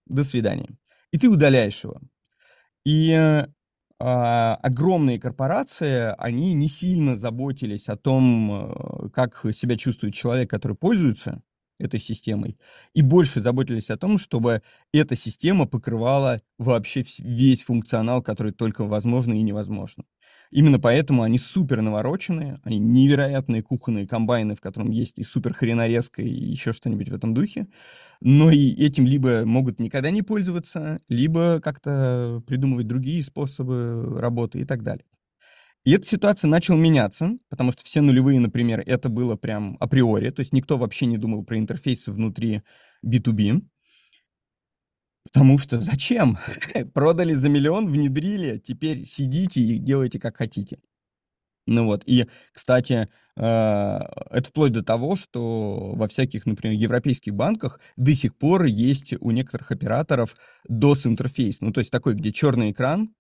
до 0.09 0.25
свидания. 0.25 0.69
И 1.13 1.19
ты 1.19 1.29
удаляешь 1.29 1.85
его. 1.85 2.01
И 2.85 3.11
э, 3.13 3.47
а, 4.01 4.55
огромные 4.57 5.19
корпорации, 5.19 6.15
они 6.19 6.55
не 6.55 6.69
сильно 6.69 7.17
заботились 7.17 7.89
о 7.89 7.97
том, 7.97 8.53
э, 8.53 9.09
как 9.11 9.45
себя 9.53 9.77
чувствует 9.77 10.15
человек, 10.15 10.49
который 10.51 10.77
пользуется 10.77 11.43
этой 11.79 12.01
системой, 12.01 12.59
и 12.95 13.03
больше 13.03 13.41
заботились 13.41 13.91
о 13.91 13.97
том, 13.97 14.19
чтобы 14.19 14.63
эта 14.93 15.17
система 15.17 15.67
покрывала 15.67 16.41
вообще 16.59 17.05
весь 17.19 17.63
функционал, 17.63 18.23
который 18.23 18.53
только 18.53 18.85
возможно 18.85 19.33
и 19.35 19.43
невозможно. 19.43 20.05
Именно 20.51 20.79
поэтому 20.79 21.23
они 21.23 21.39
супер 21.39 21.83
навороченные, 21.83 22.61
они 22.65 22.79
невероятные 22.79 23.63
кухонные 23.63 24.07
комбайны, 24.07 24.55
в 24.55 24.61
котором 24.61 24.91
есть 24.91 25.19
и 25.19 25.23
супер 25.23 25.53
хренорезка, 25.55 26.23
и 26.23 26.29
еще 26.29 26.73
что-нибудь 26.73 27.11
в 27.11 27.15
этом 27.15 27.35
духе. 27.35 27.67
Но 28.21 28.51
и 28.51 28.73
этим 28.73 29.07
либо 29.07 29.45
могут 29.45 29.81
никогда 29.81 30.11
не 30.11 30.23
пользоваться, 30.23 30.99
либо 31.09 31.61
как-то 31.61 32.43
придумывать 32.47 32.87
другие 32.89 33.23
способы 33.23 34.19
работы 34.19 34.61
и 34.61 34.65
так 34.65 34.83
далее. 34.83 35.05
И 35.85 35.93
эта 35.93 36.07
ситуация 36.07 36.49
начала 36.49 36.77
меняться, 36.77 37.39
потому 37.49 37.73
что 37.73 37.85
все 37.85 38.01
нулевые, 38.01 38.41
например, 38.41 38.83
это 38.85 39.09
было 39.09 39.37
прям 39.37 39.77
априори, 39.81 40.31
то 40.31 40.41
есть 40.41 40.53
никто 40.53 40.77
вообще 40.77 41.07
не 41.07 41.19
думал 41.19 41.45
про 41.45 41.59
интерфейсы 41.59 42.13
внутри 42.13 42.63
B2B. 43.03 43.63
Потому 45.33 45.59
что 45.59 45.81
зачем? 45.81 46.39
Продали 46.95 47.35
за 47.35 47.49
миллион, 47.49 47.91
внедрили, 47.91 48.59
теперь 48.59 49.05
сидите 49.05 49.61
и 49.61 49.79
делайте 49.79 50.18
как 50.18 50.37
хотите. 50.37 50.79
Ну 51.66 51.85
вот, 51.85 52.03
и, 52.07 52.26
кстати, 52.55 53.09
э, 53.37 53.43
это 53.43 54.49
вплоть 54.49 54.72
до 54.72 54.83
того, 54.83 55.16
что 55.16 55.93
во 55.95 56.09
всяких, 56.09 56.47
например, 56.47 56.79
европейских 56.79 57.35
банках 57.35 57.79
до 57.97 58.14
сих 58.14 58.35
пор 58.39 58.64
есть 58.64 59.12
у 59.20 59.31
некоторых 59.33 59.70
операторов 59.70 60.35
DOS-интерфейс, 60.66 61.61
ну, 61.61 61.70
то 61.70 61.81
есть 61.81 61.91
такой, 61.91 62.14
где 62.14 62.33
черный 62.33 62.70
экран, 62.70 63.11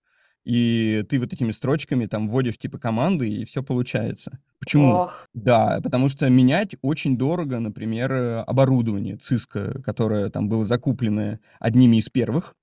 и 0.44 1.04
ты 1.08 1.18
вот 1.18 1.32
этими 1.32 1.50
строчками 1.50 2.06
там 2.06 2.28
вводишь 2.28 2.58
типа 2.58 2.78
команды, 2.78 3.28
и 3.28 3.44
все 3.44 3.62
получается. 3.62 4.38
Почему? 4.58 4.92
Ох. 4.92 5.26
Да, 5.34 5.80
потому 5.82 6.08
что 6.08 6.28
менять 6.28 6.76
очень 6.82 7.18
дорого, 7.18 7.58
например, 7.58 8.44
оборудование 8.46 9.16
Cisco, 9.16 9.82
которое 9.82 10.30
там 10.30 10.48
было 10.48 10.64
закуплено 10.64 11.38
одними 11.60 11.96
из 11.96 12.08
первых, 12.08 12.54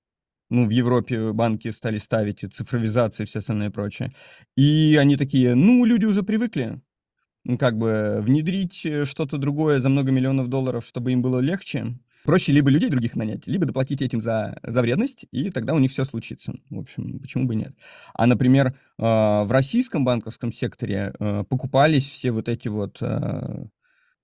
ну, 0.48 0.66
в 0.66 0.70
Европе 0.70 1.32
банки 1.32 1.70
стали 1.70 1.98
ставить 1.98 2.44
и 2.44 2.48
цифровизация 2.48 3.24
и 3.24 3.26
все 3.26 3.40
остальное 3.40 3.70
прочее. 3.70 4.12
И 4.56 4.96
они 5.00 5.16
такие, 5.16 5.54
ну, 5.54 5.84
люди 5.84 6.04
уже 6.04 6.22
привыкли, 6.22 6.80
как 7.58 7.78
бы 7.78 8.20
внедрить 8.20 8.84
э, 8.84 9.04
что-то 9.04 9.38
другое 9.38 9.80
за 9.80 9.88
много 9.88 10.12
миллионов 10.12 10.48
долларов, 10.48 10.84
чтобы 10.84 11.12
им 11.12 11.22
было 11.22 11.40
легче, 11.40 11.98
Проще 12.26 12.52
либо 12.52 12.70
людей 12.70 12.90
других 12.90 13.14
нанять, 13.14 13.46
либо 13.46 13.66
доплатить 13.66 14.02
этим 14.02 14.20
за, 14.20 14.58
за 14.64 14.82
вредность, 14.82 15.26
и 15.30 15.50
тогда 15.50 15.74
у 15.74 15.78
них 15.78 15.92
все 15.92 16.04
случится. 16.04 16.54
В 16.70 16.80
общем, 16.80 17.20
почему 17.20 17.46
бы 17.46 17.54
нет? 17.54 17.76
А, 18.14 18.26
например, 18.26 18.76
а, 18.98 19.44
в 19.44 19.52
российском 19.52 20.04
банковском 20.04 20.50
секторе 20.50 21.14
а, 21.20 21.44
покупались 21.44 22.10
все 22.10 22.32
вот 22.32 22.48
эти 22.48 22.66
вот 22.66 22.98
а, 23.00 23.68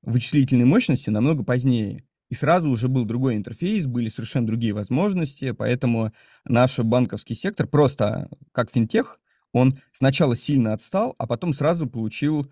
вычислительные 0.02 0.66
мощности 0.66 1.10
намного 1.10 1.44
позднее. 1.44 2.04
И 2.28 2.34
сразу 2.34 2.70
уже 2.70 2.88
был 2.88 3.04
другой 3.04 3.36
интерфейс, 3.36 3.86
были 3.86 4.08
совершенно 4.08 4.48
другие 4.48 4.72
возможности, 4.72 5.52
поэтому 5.52 6.12
наш 6.44 6.80
банковский 6.80 7.36
сектор 7.36 7.68
просто, 7.68 8.28
как 8.50 8.72
финтех, 8.72 9.20
он 9.52 9.78
сначала 9.92 10.34
сильно 10.34 10.72
отстал, 10.72 11.14
а 11.18 11.28
потом 11.28 11.52
сразу 11.52 11.86
получил, 11.86 12.50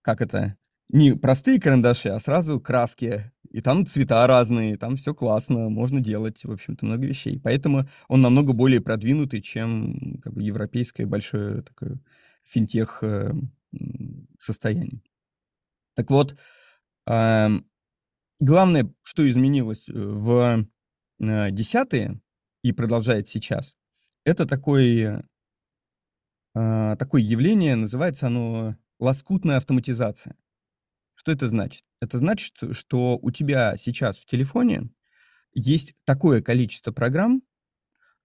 как 0.00 0.22
это, 0.22 0.56
не 0.90 1.12
простые 1.12 1.60
карандаши, 1.60 2.08
а 2.08 2.18
сразу 2.18 2.60
краски. 2.60 3.30
И 3.58 3.60
там 3.60 3.84
цвета 3.84 4.24
разные, 4.28 4.76
там 4.76 4.94
все 4.94 5.12
классно, 5.12 5.68
можно 5.68 6.00
делать, 6.00 6.44
в 6.44 6.52
общем-то, 6.52 6.86
много 6.86 7.06
вещей. 7.06 7.40
Поэтому 7.40 7.88
он 8.06 8.20
намного 8.20 8.52
более 8.52 8.80
продвинутый, 8.80 9.42
чем 9.42 10.20
как 10.22 10.32
бы, 10.32 10.44
европейское 10.44 11.08
большое 11.08 11.62
такое 11.62 11.98
финтех 12.44 13.02
э, 13.02 13.32
состояние. 14.38 15.00
Так 15.96 16.08
вот, 16.08 16.36
э, 17.08 17.48
главное, 18.38 18.94
что 19.02 19.28
изменилось 19.28 19.88
э, 19.88 19.92
в 19.92 20.64
э, 21.18 21.50
десятые 21.50 22.20
и 22.62 22.70
продолжает 22.70 23.28
сейчас, 23.28 23.74
это 24.24 24.46
такое, 24.46 25.26
такое 26.54 27.22
явление, 27.22 27.74
называется 27.74 28.28
оно 28.28 28.76
лоскутная 29.00 29.56
автоматизация. 29.56 30.36
Что 31.18 31.32
это 31.32 31.48
значит? 31.48 31.82
Это 32.00 32.18
значит, 32.18 32.54
что 32.70 33.18
у 33.20 33.32
тебя 33.32 33.74
сейчас 33.76 34.18
в 34.18 34.24
телефоне 34.24 34.90
есть 35.52 35.94
такое 36.04 36.40
количество 36.40 36.92
программ, 36.92 37.42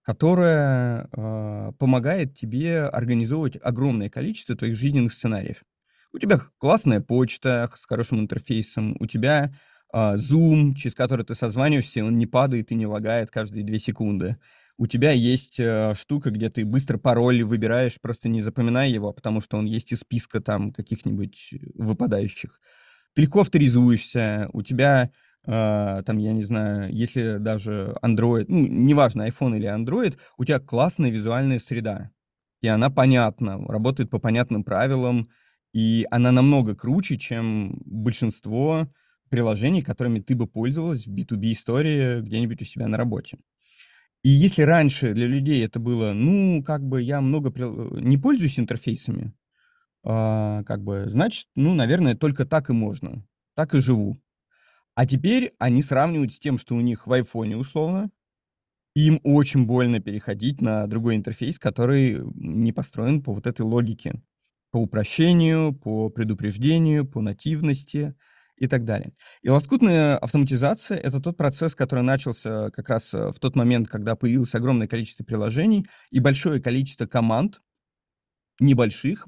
которое 0.03 1.09
э, 1.11 1.71
помогает 1.79 2.37
тебе 2.37 2.83
организовывать 2.83 3.57
огромное 3.59 4.11
количество 4.11 4.55
твоих 4.55 4.75
жизненных 4.75 5.13
сценариев. 5.13 5.63
У 6.13 6.19
тебя 6.19 6.39
классная 6.59 7.01
почта 7.01 7.67
с 7.75 7.83
хорошим 7.85 8.19
интерфейсом, 8.19 8.95
у 8.99 9.07
тебя 9.07 9.55
э, 9.91 9.97
Zoom, 9.97 10.75
через 10.75 10.93
который 10.93 11.25
ты 11.25 11.33
созваниваешься, 11.33 12.05
он 12.05 12.19
не 12.19 12.27
падает 12.27 12.71
и 12.71 12.75
не 12.75 12.85
лагает 12.85 13.31
каждые 13.31 13.63
две 13.63 13.79
секунды. 13.79 14.37
У 14.77 14.85
тебя 14.85 15.11
есть 15.11 15.59
э, 15.59 15.95
штука, 15.95 16.29
где 16.29 16.51
ты 16.51 16.63
быстро 16.63 16.99
пароль 16.99 17.43
выбираешь, 17.43 17.99
просто 17.99 18.29
не 18.29 18.41
запоминай 18.41 18.91
его, 18.91 19.13
потому 19.13 19.41
что 19.41 19.57
он 19.57 19.65
есть 19.65 19.91
из 19.93 20.01
списка 20.01 20.41
там 20.41 20.71
каких-нибудь 20.71 21.55
выпадающих 21.73 22.59
ты 23.14 23.24
легко 23.24 23.41
авторизуешься, 23.41 24.49
у 24.53 24.61
тебя 24.61 25.11
Uh, 25.45 26.01
там, 26.03 26.20
я 26.20 26.32
не 26.32 26.43
знаю, 26.43 26.89
если 26.95 27.36
даже 27.38 27.97
Android, 28.01 28.45
ну, 28.47 28.66
неважно, 28.66 29.28
iPhone 29.28 29.57
или 29.57 29.68
Android, 29.68 30.18
у 30.38 30.45
тебя 30.45 30.61
классная 30.61 31.09
визуальная 31.09 31.59
среда, 31.59 32.11
и 32.61 32.70
она 32.70 32.89
понятна, 32.89 33.57
работает 33.68 34.09
по 34.09 34.20
понятным 34.20 34.64
правилам, 34.64 35.28
и 35.74 36.07
она 36.11 36.32
намного 36.32 36.76
круче, 36.78 37.18
чем 37.18 37.82
большинство 37.86 38.88
приложений, 39.30 39.82
которыми 39.82 40.22
ты 40.22 40.34
бы 40.34 40.47
пользовалась 40.47 41.07
в 41.07 41.14
B2B 41.14 41.51
истории 41.51 42.22
где-нибудь 42.22 42.61
у 42.61 42.66
себя 42.66 42.88
на 42.88 42.95
работе. 42.95 43.38
И 44.24 44.30
если 44.30 44.61
раньше 44.61 45.14
для 45.14 45.28
людей 45.28 45.66
это 45.66 45.78
было, 45.80 46.14
ну, 46.14 46.64
как 46.64 46.88
бы 46.88 47.01
я 47.01 47.20
много 47.20 47.49
прил- 47.49 47.99
не 47.99 48.18
пользуюсь 48.18 48.59
интерфейсами, 48.59 49.34
а, 50.03 50.63
как 50.63 50.83
бы, 50.83 51.05
значит, 51.07 51.47
ну, 51.55 51.73
наверное, 51.73 52.15
только 52.15 52.45
так 52.45 52.69
и 52.69 52.73
можно. 52.73 53.25
Так 53.55 53.73
и 53.73 53.81
живу. 53.81 54.19
А 54.95 55.05
теперь 55.05 55.53
они 55.57 55.81
сравнивают 55.81 56.33
с 56.33 56.39
тем, 56.39 56.57
что 56.57 56.75
у 56.75 56.81
них 56.81 57.07
в 57.07 57.13
айфоне 57.13 57.57
условно, 57.57 58.11
им 58.95 59.19
очень 59.23 59.65
больно 59.65 59.99
переходить 59.99 60.61
на 60.61 60.85
другой 60.85 61.15
интерфейс, 61.15 61.57
который 61.57 62.21
не 62.35 62.71
построен 62.71 63.23
по 63.23 63.33
вот 63.33 63.47
этой 63.47 63.61
логике. 63.61 64.21
По 64.71 64.77
упрощению, 64.77 65.73
по 65.73 66.09
предупреждению, 66.09 67.07
по 67.07 67.21
нативности 67.21 68.15
и 68.57 68.67
так 68.67 68.85
далее. 68.85 69.13
И 69.41 69.49
лоскутная 69.49 70.17
автоматизация— 70.17 70.97
это 70.99 71.19
тот 71.19 71.37
процесс, 71.37 71.73
который 71.73 72.03
начался 72.03 72.69
как 72.69 72.89
раз 72.89 73.13
э, 73.13 73.31
в 73.31 73.39
тот 73.39 73.55
момент, 73.55 73.87
когда 73.87 74.15
появилось 74.15 74.53
огромное 74.53 74.87
количество 74.87 75.23
приложений 75.23 75.87
и 76.11 76.19
большое 76.19 76.61
количество 76.61 77.07
команд, 77.07 77.61
небольших 78.59 79.27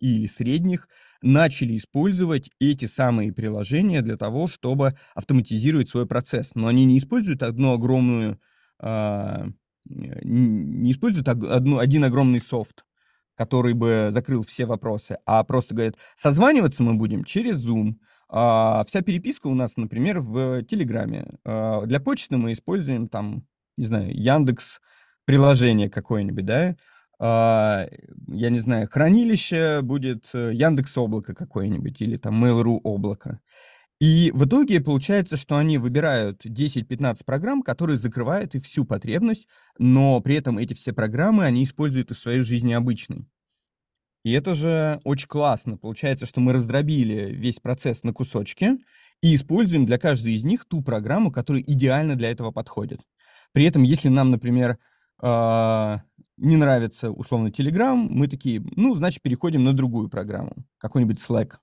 или 0.00 0.26
средних, 0.26 0.88
начали 1.22 1.76
использовать 1.76 2.50
эти 2.60 2.86
самые 2.86 3.32
приложения 3.32 4.02
для 4.02 4.16
того, 4.16 4.46
чтобы 4.46 4.94
автоматизировать 5.14 5.88
свой 5.88 6.06
процесс. 6.06 6.50
Но 6.54 6.66
они 6.66 6.84
не 6.84 6.98
используют 6.98 7.42
одну 7.42 7.72
огромную, 7.72 8.40
а, 8.78 9.46
не 9.88 10.92
используют 10.92 11.28
одну, 11.28 11.78
один 11.78 12.04
огромный 12.04 12.40
софт, 12.40 12.84
который 13.36 13.74
бы 13.74 14.08
закрыл 14.10 14.42
все 14.42 14.66
вопросы, 14.66 15.18
а 15.26 15.44
просто 15.44 15.74
говорят, 15.74 15.96
созваниваться 16.16 16.82
мы 16.82 16.94
будем 16.94 17.24
через 17.24 17.64
Zoom, 17.64 17.96
а, 18.28 18.82
вся 18.86 19.02
переписка 19.02 19.46
у 19.46 19.54
нас, 19.54 19.76
например, 19.76 20.20
в 20.20 20.62
Телеграме. 20.64 21.26
А, 21.44 21.84
для 21.86 22.00
почты 22.00 22.36
мы 22.36 22.52
используем 22.52 23.08
там, 23.08 23.46
не 23.76 23.84
знаю, 23.84 24.10
Яндекс 24.12 24.80
приложение 25.24 25.90
какое-нибудь, 25.90 26.44
да, 26.44 26.76
я 27.18 27.88
не 28.50 28.58
знаю, 28.58 28.88
хранилище 28.88 29.80
будет 29.82 30.26
э, 30.34 30.52
Яндекс 30.52 30.98
облако 30.98 31.34
какое-нибудь 31.34 32.00
или 32.02 32.16
там 32.16 32.44
Mail.ru 32.44 32.80
облако. 32.82 33.40
И 33.98 34.30
в 34.34 34.44
итоге 34.44 34.82
получается, 34.82 35.38
что 35.38 35.56
они 35.56 35.78
выбирают 35.78 36.44
10-15 36.44 37.24
программ, 37.24 37.62
которые 37.62 37.96
закрывают 37.96 38.54
и 38.54 38.60
всю 38.60 38.84
потребность, 38.84 39.48
но 39.78 40.20
при 40.20 40.36
этом 40.36 40.58
эти 40.58 40.74
все 40.74 40.92
программы 40.92 41.44
они 41.44 41.64
используют 41.64 42.10
и 42.10 42.14
в 42.14 42.18
своей 42.18 42.40
жизни 42.40 42.74
обычной. 42.74 43.26
И 44.22 44.32
это 44.32 44.54
же 44.54 45.00
очень 45.04 45.28
классно. 45.28 45.78
Получается, 45.78 46.26
что 46.26 46.40
мы 46.40 46.52
раздробили 46.52 47.32
весь 47.32 47.60
процесс 47.60 48.02
на 48.02 48.12
кусочки 48.12 48.72
и 49.22 49.34
используем 49.34 49.86
для 49.86 49.98
каждой 49.98 50.34
из 50.34 50.44
них 50.44 50.66
ту 50.66 50.82
программу, 50.82 51.30
которая 51.30 51.62
идеально 51.62 52.16
для 52.16 52.30
этого 52.30 52.50
подходит. 52.50 53.00
При 53.52 53.64
этом, 53.64 53.82
если 53.82 54.08
нам, 54.08 54.30
например, 54.30 54.78
а, 55.22 56.02
не 56.36 56.56
нравится 56.56 57.10
условно 57.10 57.48
Telegram, 57.48 57.96
мы 57.96 58.28
такие, 58.28 58.62
ну, 58.76 58.94
значит, 58.94 59.22
переходим 59.22 59.64
на 59.64 59.72
другую 59.72 60.08
программу, 60.08 60.52
какой-нибудь 60.78 61.18
Slack. 61.18 61.54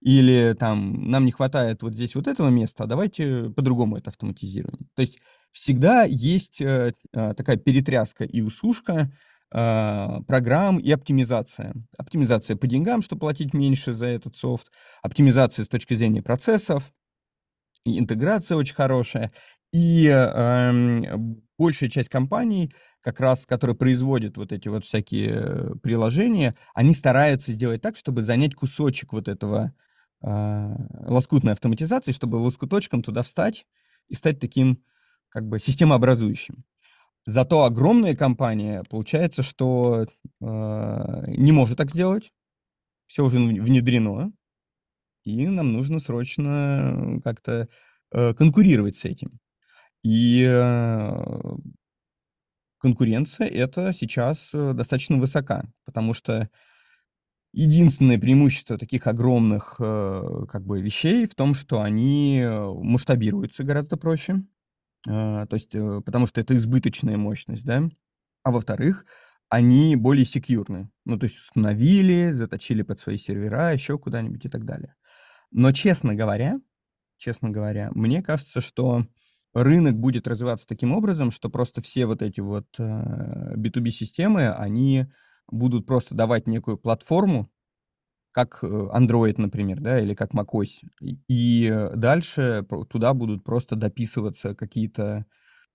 Или 0.00 0.54
там 0.58 1.10
нам 1.10 1.24
не 1.24 1.30
хватает 1.30 1.82
вот 1.82 1.94
здесь 1.94 2.14
вот 2.16 2.26
этого 2.26 2.48
места, 2.48 2.84
а 2.84 2.86
давайте 2.86 3.50
по-другому 3.50 3.96
это 3.96 4.10
автоматизируем. 4.10 4.88
То 4.96 5.02
есть 5.02 5.20
всегда 5.52 6.02
есть 6.02 6.60
э, 6.60 6.92
э, 7.12 7.34
такая 7.34 7.56
перетряска 7.56 8.24
и 8.24 8.40
усушка 8.40 9.12
э, 9.52 10.20
программ 10.26 10.78
и 10.78 10.90
оптимизация. 10.90 11.74
Оптимизация 11.96 12.56
по 12.56 12.66
деньгам, 12.66 13.02
чтобы 13.02 13.20
платить 13.20 13.54
меньше 13.54 13.92
за 13.92 14.06
этот 14.06 14.36
софт, 14.36 14.72
оптимизация 15.02 15.64
с 15.64 15.68
точки 15.68 15.94
зрения 15.94 16.22
процессов, 16.22 16.92
и 17.84 17.98
интеграция 17.98 18.56
очень 18.56 18.74
хорошая. 18.74 19.32
И 19.72 20.06
э, 20.06 21.16
большая 21.58 21.88
часть 21.88 22.10
компаний 22.10 22.72
как 23.00 23.20
раз, 23.20 23.46
которые 23.46 23.74
производят 23.74 24.36
вот 24.36 24.52
эти 24.52 24.68
вот 24.68 24.84
всякие 24.84 25.30
э, 25.32 25.74
приложения, 25.82 26.54
они 26.74 26.92
стараются 26.92 27.52
сделать 27.52 27.80
так, 27.80 27.96
чтобы 27.96 28.22
занять 28.22 28.54
кусочек 28.54 29.12
вот 29.12 29.28
этого 29.28 29.72
э, 30.22 30.76
лоскутной 31.06 31.52
автоматизации, 31.52 32.12
чтобы 32.12 32.36
лоскуточком 32.36 33.02
туда 33.02 33.22
встать 33.22 33.66
и 34.08 34.14
стать 34.14 34.40
таким 34.40 34.82
как 35.30 35.46
бы 35.48 35.58
системообразующим. 35.58 36.64
Зато 37.24 37.64
огромная 37.64 38.16
компания, 38.16 38.82
получается, 38.90 39.42
что 39.42 40.04
э, 40.04 40.06
не 40.40 41.52
может 41.52 41.78
так 41.78 41.90
сделать, 41.90 42.32
все 43.06 43.24
уже 43.24 43.38
внедрено, 43.38 44.32
и 45.24 45.46
нам 45.48 45.72
нужно 45.72 46.00
срочно 46.00 47.20
как-то 47.24 47.68
э, 48.12 48.34
конкурировать 48.34 48.96
с 48.96 49.04
этим. 49.04 49.40
И 50.02 50.44
э, 50.44 51.56
конкуренция 52.78 53.46
это 53.46 53.92
сейчас 53.92 54.50
э, 54.52 54.72
достаточно 54.72 55.16
высока, 55.16 55.64
потому 55.84 56.12
что 56.12 56.48
единственное 57.52 58.18
преимущество 58.18 58.78
таких 58.78 59.06
огромных 59.06 59.76
э, 59.78 60.46
как 60.50 60.64
бы 60.64 60.80
вещей 60.80 61.26
в 61.26 61.34
том, 61.34 61.54
что 61.54 61.80
они 61.82 62.44
масштабируются 62.44 63.62
гораздо 63.62 63.96
проще, 63.96 64.42
то 65.04 65.48
есть 65.50 65.72
потому 65.72 66.26
что 66.26 66.40
это 66.40 66.56
избыточная 66.56 67.16
мощность, 67.16 67.64
да, 67.64 67.88
а 68.44 68.52
во-вторых, 68.52 69.04
они 69.48 69.96
более 69.96 70.24
секьюрны, 70.24 70.90
ну 71.04 71.18
то 71.18 71.24
есть 71.24 71.38
установили, 71.38 72.30
заточили 72.30 72.82
под 72.82 73.00
свои 73.00 73.16
сервера, 73.16 73.72
еще 73.72 73.98
куда-нибудь 73.98 74.44
и 74.44 74.48
так 74.48 74.64
далее. 74.64 74.94
Но 75.50 75.72
честно 75.72 76.14
говоря, 76.14 76.60
честно 77.18 77.50
говоря, 77.50 77.90
мне 77.94 78.22
кажется, 78.22 78.60
что 78.60 79.04
рынок 79.54 79.98
будет 79.98 80.26
развиваться 80.26 80.66
таким 80.66 80.92
образом, 80.92 81.30
что 81.30 81.50
просто 81.50 81.80
все 81.82 82.06
вот 82.06 82.22
эти 82.22 82.40
вот 82.40 82.66
э, 82.78 83.54
B2B-системы, 83.56 84.50
они 84.52 85.06
будут 85.50 85.86
просто 85.86 86.14
давать 86.14 86.46
некую 86.46 86.78
платформу, 86.78 87.48
как 88.32 88.60
э, 88.62 88.66
Android, 88.66 89.34
например, 89.38 89.80
да, 89.80 90.00
или 90.00 90.14
как 90.14 90.32
macOS. 90.34 90.82
И 91.28 91.88
дальше 91.94 92.66
туда 92.88 93.14
будут 93.14 93.44
просто 93.44 93.76
дописываться 93.76 94.54
какие-то 94.54 95.26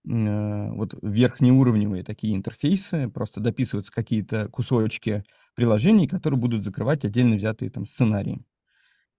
э, 0.09 0.69
вот 0.71 0.95
верхнеуровневые 1.01 2.03
такие 2.03 2.36
интерфейсы, 2.36 3.09
просто 3.09 3.41
дописываться 3.41 3.91
какие-то 3.91 4.49
кусочки 4.49 5.23
приложений, 5.55 6.07
которые 6.07 6.39
будут 6.39 6.63
закрывать 6.63 7.05
отдельно 7.05 7.36
взятые 7.36 7.71
там 7.71 7.86
сценарии. 7.86 8.43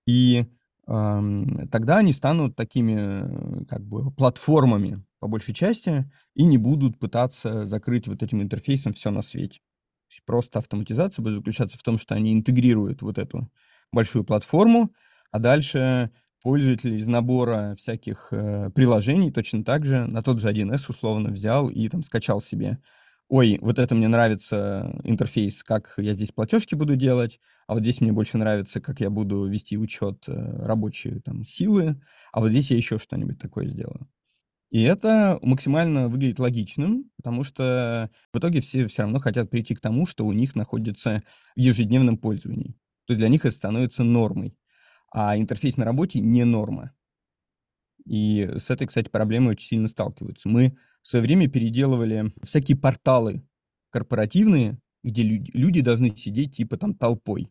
И 0.07 0.47
тогда 0.89 1.99
они 1.99 2.12
станут 2.12 2.57
такими 2.57 3.64
как 3.66 3.84
бы 3.84 4.11
платформами 4.11 5.05
по 5.20 5.28
большей 5.28 5.53
части 5.53 6.11
и 6.34 6.45
не 6.45 6.57
будут 6.57 6.99
пытаться 6.99 7.66
закрыть 7.66 8.09
вот 8.09 8.22
этим 8.22 8.41
интерфейсом 8.41 8.95
все 8.95 9.11
на 9.11 9.20
свете. 9.20 9.59
То 9.59 10.12
есть 10.12 10.24
просто 10.24 10.61
автоматизация 10.61 11.22
будет 11.22 11.36
заключаться 11.36 11.76
в 11.76 11.82
том, 11.82 11.99
что 11.99 12.14
они 12.14 12.32
интегрируют 12.32 13.03
вот 13.03 13.18
эту 13.18 13.51
большую 13.93 14.24
платформу, 14.24 14.91
а 15.30 15.39
дальше 15.39 16.11
пользователь 16.43 16.95
из 16.95 17.07
набора 17.07 17.74
всяких 17.76 18.28
э, 18.30 18.70
приложений 18.74 19.32
точно 19.32 19.64
так 19.64 19.84
же 19.84 20.07
на 20.07 20.22
тот 20.22 20.41
же 20.41 20.49
1С 20.49 20.86
условно 20.89 21.30
взял 21.30 21.68
и 21.68 21.86
там 21.91 22.03
скачал 22.03 22.41
себе 22.41 22.78
ой, 23.29 23.59
вот 23.61 23.79
это 23.79 23.95
мне 23.95 24.09
нравится 24.09 24.99
интерфейс, 25.05 25.62
как 25.62 25.95
я 25.99 26.14
здесь 26.14 26.33
платежки 26.33 26.74
буду 26.74 26.97
делать, 26.97 27.41
а 27.66 27.74
вот 27.74 27.83
здесь 27.83 28.01
мне 28.01 28.12
больше 28.12 28.39
нравится, 28.39 28.81
как 28.81 29.01
я 29.01 29.11
буду 29.11 29.45
вести 29.47 29.76
учет 29.76 30.24
э, 30.29 30.33
рабочей 30.64 31.20
там, 31.20 31.45
силы, 31.45 32.01
а 32.33 32.41
вот 32.41 32.51
здесь 32.51 32.70
я 32.70 32.76
еще 32.76 32.99
что-нибудь 32.99 33.39
такое 33.39 33.66
сделаю. 33.66 34.09
И 34.70 34.83
это 34.83 35.39
максимально 35.43 36.09
выглядит 36.09 36.39
логичным, 36.39 37.11
потому 37.16 37.43
что 37.43 38.11
в 38.33 38.39
итоге 38.39 38.61
все 38.61 38.87
все 38.87 39.03
равно 39.03 39.18
хотят 39.18 39.51
прийти 39.51 39.74
к 39.74 39.81
тому, 39.81 40.05
что 40.07 40.26
у 40.26 40.33
них 40.33 40.55
находится 40.55 41.22
в 41.57 41.61
ежедневном 41.61 42.18
пользовании. 42.18 42.72
То 43.07 43.12
есть 43.12 43.18
для 43.18 43.29
них 43.29 43.47
это 43.47 43.55
становится 43.55 44.05
нормой. 44.05 44.55
А 45.11 45.39
интерфейс 45.39 45.79
на 45.79 45.87
работе 45.87 46.20
не 46.20 46.45
норма. 46.45 46.93
И 48.05 48.51
с 48.57 48.70
этой, 48.70 48.87
кстати, 48.87 49.09
проблемой 49.09 49.53
очень 49.53 49.68
сильно 49.68 49.89
сталкиваются. 49.89 50.49
Мы 50.49 50.76
в 51.03 51.09
свое 51.09 51.23
время 51.23 51.49
переделывали 51.49 52.33
всякие 52.43 52.77
порталы 52.77 53.43
корпоративные, 53.91 54.79
где 55.03 55.23
люди, 55.23 55.51
люди 55.55 55.81
должны 55.81 56.11
сидеть 56.11 56.57
типа 56.57 56.77
там 56.77 56.95
толпой. 56.95 57.51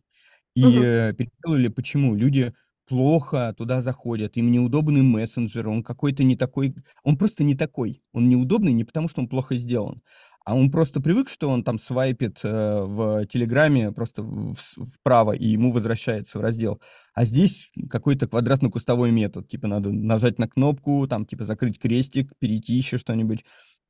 И 0.54 0.64
угу. 0.64 0.78
э, 0.82 1.14
переделали 1.14 1.68
почему? 1.68 2.14
Люди 2.14 2.52
плохо 2.86 3.54
туда 3.56 3.80
заходят, 3.82 4.36
им 4.36 4.50
неудобный 4.50 5.02
мессенджер, 5.02 5.68
он 5.68 5.82
какой-то 5.82 6.24
не 6.24 6.36
такой, 6.36 6.74
он 7.04 7.18
просто 7.18 7.44
не 7.44 7.54
такой. 7.54 8.02
Он 8.12 8.28
неудобный 8.28 8.72
не 8.72 8.84
потому, 8.84 9.08
что 9.08 9.20
он 9.20 9.28
плохо 9.28 9.56
сделан, 9.56 10.02
а 10.48 10.54
он 10.54 10.70
просто 10.70 11.02
привык, 11.02 11.28
что 11.28 11.50
он 11.50 11.62
там 11.62 11.78
свайпит 11.78 12.40
э, 12.42 12.48
в 12.48 13.26
Телеграме 13.26 13.92
просто 13.92 14.22
в, 14.22 14.54
вправо, 14.54 15.32
и 15.32 15.46
ему 15.46 15.70
возвращается 15.70 16.38
в 16.38 16.40
раздел. 16.40 16.80
А 17.12 17.26
здесь 17.26 17.70
какой-то 17.90 18.28
квадратно-кустовой 18.28 19.10
метод, 19.10 19.46
типа 19.46 19.66
надо 19.66 19.90
нажать 19.90 20.38
на 20.38 20.48
кнопку, 20.48 21.06
там 21.06 21.26
типа 21.26 21.44
закрыть 21.44 21.78
крестик, 21.78 22.32
перейти 22.38 22.72
еще 22.72 22.96
что-нибудь. 22.96 23.44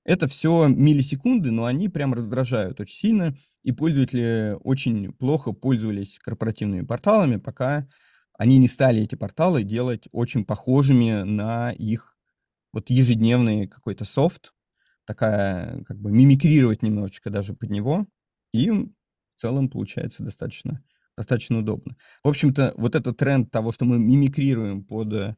Это 0.04 0.26
все 0.26 0.66
миллисекунды, 0.66 1.52
но 1.52 1.64
они 1.64 1.88
прям 1.88 2.12
раздражают 2.12 2.80
очень 2.80 2.96
сильно, 2.96 3.36
и 3.62 3.70
пользователи 3.70 4.56
очень 4.64 5.12
плохо 5.12 5.52
пользовались 5.52 6.18
корпоративными 6.18 6.84
порталами, 6.84 7.36
пока 7.36 7.86
они 8.36 8.58
не 8.58 8.66
стали 8.66 9.02
эти 9.02 9.14
порталы 9.14 9.62
делать 9.62 10.08
очень 10.10 10.44
похожими 10.44 11.22
на 11.22 11.70
их 11.70 12.16
вот 12.72 12.90
ежедневный 12.90 13.68
какой-то 13.68 14.04
софт, 14.04 14.52
такая, 15.08 15.82
как 15.84 15.98
бы 15.98 16.12
мимикрировать 16.12 16.82
немножечко 16.82 17.30
даже 17.30 17.54
под 17.54 17.70
него, 17.70 18.06
и 18.52 18.70
в 18.70 18.90
целом 19.36 19.70
получается 19.70 20.22
достаточно 20.22 20.84
достаточно 21.16 21.58
удобно. 21.58 21.96
В 22.22 22.28
общем-то, 22.28 22.74
вот 22.76 22.94
этот 22.94 23.16
тренд 23.16 23.50
того, 23.50 23.72
что 23.72 23.84
мы 23.84 23.98
мимикрируем 23.98 24.84
под, 24.84 25.36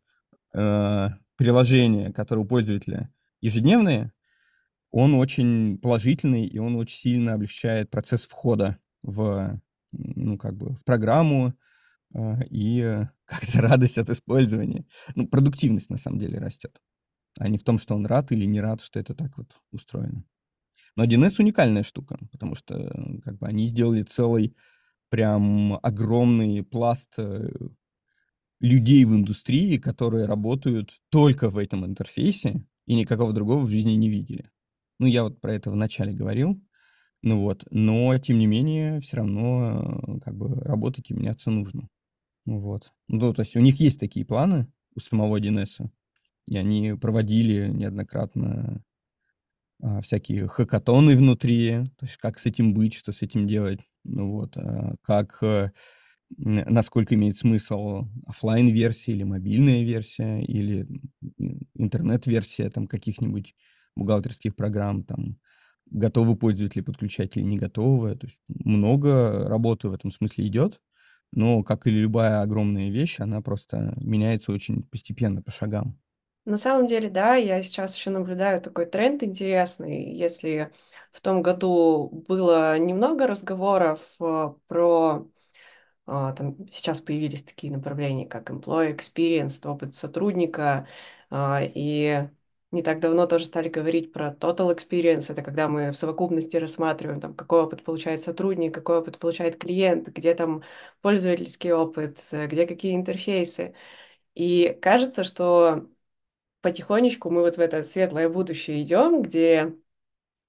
э, 0.52 1.08
приложения, 1.36 2.12
которые 2.12 2.44
у 2.44 2.46
пользователя 2.46 3.10
ежедневные, 3.40 4.12
он 4.90 5.14
очень 5.14 5.78
положительный, 5.78 6.44
и 6.44 6.58
он 6.58 6.76
очень 6.76 6.98
сильно 6.98 7.32
облегчает 7.32 7.88
процесс 7.88 8.26
входа 8.26 8.76
в, 9.02 9.58
ну, 9.92 10.36
как 10.36 10.54
бы 10.54 10.74
в 10.74 10.84
программу, 10.84 11.54
э, 12.14 12.44
и 12.50 13.06
как-то 13.24 13.62
радость 13.62 13.96
от 13.96 14.10
использования. 14.10 14.84
Ну, 15.14 15.28
продуктивность 15.28 15.88
на 15.88 15.96
самом 15.96 16.18
деле 16.18 16.38
растет, 16.38 16.78
а 17.38 17.48
не 17.48 17.58
в 17.58 17.64
том, 17.64 17.78
что 17.78 17.94
он 17.94 18.06
рад 18.06 18.32
или 18.32 18.44
не 18.44 18.60
рад, 18.60 18.80
что 18.82 18.98
это 19.00 19.14
так 19.14 19.36
вот 19.36 19.56
устроено. 19.72 20.24
Но 20.96 21.04
1С 21.04 21.38
уникальная 21.38 21.82
штука, 21.82 22.18
потому 22.32 22.54
что, 22.54 22.92
как 23.24 23.38
бы, 23.38 23.46
они 23.46 23.66
сделали 23.66 24.02
целый 24.02 24.56
прям 25.08 25.78
огромный 25.82 26.62
пласт, 26.62 27.12
э, 27.18 27.50
людей 28.60 29.04
в 29.04 29.14
индустрии, 29.14 29.78
которые 29.78 30.26
работают 30.26 31.00
только 31.10 31.48
в 31.48 31.58
этом 31.58 31.86
интерфейсе 31.86 32.64
и 32.86 32.94
никакого 32.94 33.32
другого 33.32 33.64
в 33.64 33.68
жизни 33.68 33.92
не 33.92 34.08
видели. 34.08 34.50
Ну, 34.98 35.06
я 35.06 35.22
вот 35.24 35.40
про 35.40 35.54
это 35.54 35.70
вначале 35.70 36.12
говорил. 36.12 36.60
Ну 37.22 37.42
вот, 37.42 37.64
но 37.70 38.16
тем 38.18 38.38
не 38.38 38.46
менее, 38.46 39.00
все 39.00 39.18
равно, 39.18 40.00
э, 40.06 40.20
как 40.20 40.36
бы 40.36 40.54
работать 40.60 41.10
и 41.10 41.14
меняться 41.14 41.50
нужно. 41.50 41.88
Ну 42.46 42.60
вот. 42.60 42.92
Ну, 43.08 43.32
то 43.34 43.42
есть 43.42 43.56
у 43.56 43.60
них 43.60 43.78
есть 43.78 44.00
такие 44.00 44.24
планы 44.24 44.72
у 44.94 45.00
самого 45.00 45.38
1С, 45.38 45.90
и 46.50 46.56
они 46.58 46.94
проводили 47.00 47.68
неоднократно 47.68 48.82
а, 49.82 50.00
всякие 50.02 50.48
хакатоны 50.48 51.16
внутри, 51.16 51.84
то 51.96 52.06
есть 52.06 52.16
как 52.18 52.38
с 52.38 52.46
этим 52.46 52.74
быть, 52.74 52.94
что 52.94 53.12
с 53.12 53.22
этим 53.22 53.46
делать, 53.46 53.80
ну 54.04 54.32
вот, 54.32 54.56
а, 54.56 54.96
как, 55.02 55.38
э, 55.42 55.70
насколько 56.36 57.14
имеет 57.14 57.38
смысл 57.38 58.08
офлайн 58.26 58.68
версия 58.68 59.12
или 59.12 59.22
мобильная 59.22 59.84
версия, 59.84 60.42
или 60.42 60.86
интернет-версия 61.74 62.68
там 62.68 62.88
каких-нибудь 62.88 63.54
бухгалтерских 63.96 64.56
программ, 64.56 65.04
там, 65.04 65.38
готовы 65.86 66.36
пользователи 66.36 66.82
подключать 66.82 67.36
или 67.36 67.44
не 67.44 67.56
готовы. 67.56 68.16
То 68.16 68.26
есть 68.26 68.40
много 68.48 69.48
работы 69.48 69.88
в 69.88 69.92
этом 69.94 70.10
смысле 70.10 70.48
идет, 70.48 70.80
но, 71.32 71.62
как 71.62 71.86
и 71.86 71.90
любая 71.90 72.42
огромная 72.42 72.90
вещь, 72.90 73.20
она 73.20 73.40
просто 73.40 73.94
меняется 74.00 74.52
очень 74.52 74.82
постепенно, 74.82 75.42
по 75.42 75.52
шагам. 75.52 75.96
На 76.46 76.56
самом 76.58 76.86
деле, 76.86 77.10
да, 77.10 77.36
я 77.36 77.62
сейчас 77.62 77.94
еще 77.96 78.10
наблюдаю 78.10 78.60
такой 78.60 78.86
тренд 78.86 79.22
интересный. 79.22 80.04
Если 80.14 80.72
в 81.12 81.20
том 81.20 81.42
году 81.42 82.08
было 82.28 82.78
немного 82.78 83.26
разговоров 83.26 84.00
э, 84.20 84.54
про 84.66 85.28
а, 86.06 86.32
там 86.34 86.56
сейчас 86.72 87.00
появились 87.02 87.44
такие 87.44 87.72
направления, 87.72 88.26
как 88.26 88.50
employee 88.50 88.96
experience, 88.96 89.66
опыт 89.68 89.94
сотрудника, 89.94 90.88
а, 91.30 91.62
и 91.64 92.28
не 92.72 92.82
так 92.82 93.00
давно 93.00 93.26
тоже 93.26 93.46
стали 93.46 93.68
говорить 93.68 94.12
про 94.12 94.30
total 94.32 94.74
experience. 94.76 95.32
Это 95.32 95.42
когда 95.42 95.68
мы 95.68 95.92
в 95.92 95.96
совокупности 95.96 96.56
рассматриваем, 96.58 97.20
там, 97.20 97.34
какой 97.34 97.62
опыт 97.62 97.84
получает 97.84 98.20
сотрудник, 98.22 98.74
какой 98.74 98.98
опыт 98.98 99.18
получает 99.18 99.56
клиент, 99.58 100.08
где 100.08 100.34
там 100.34 100.62
пользовательский 101.02 101.72
опыт, 101.72 102.20
э, 102.32 102.46
где 102.48 102.66
какие 102.66 102.96
интерфейсы. 102.96 103.74
И 104.34 104.78
кажется, 104.82 105.24
что 105.24 105.88
потихонечку 106.62 107.30
мы 107.30 107.42
вот 107.42 107.56
в 107.56 107.60
это 107.60 107.82
светлое 107.82 108.28
будущее 108.28 108.82
идем, 108.82 109.22
где 109.22 109.74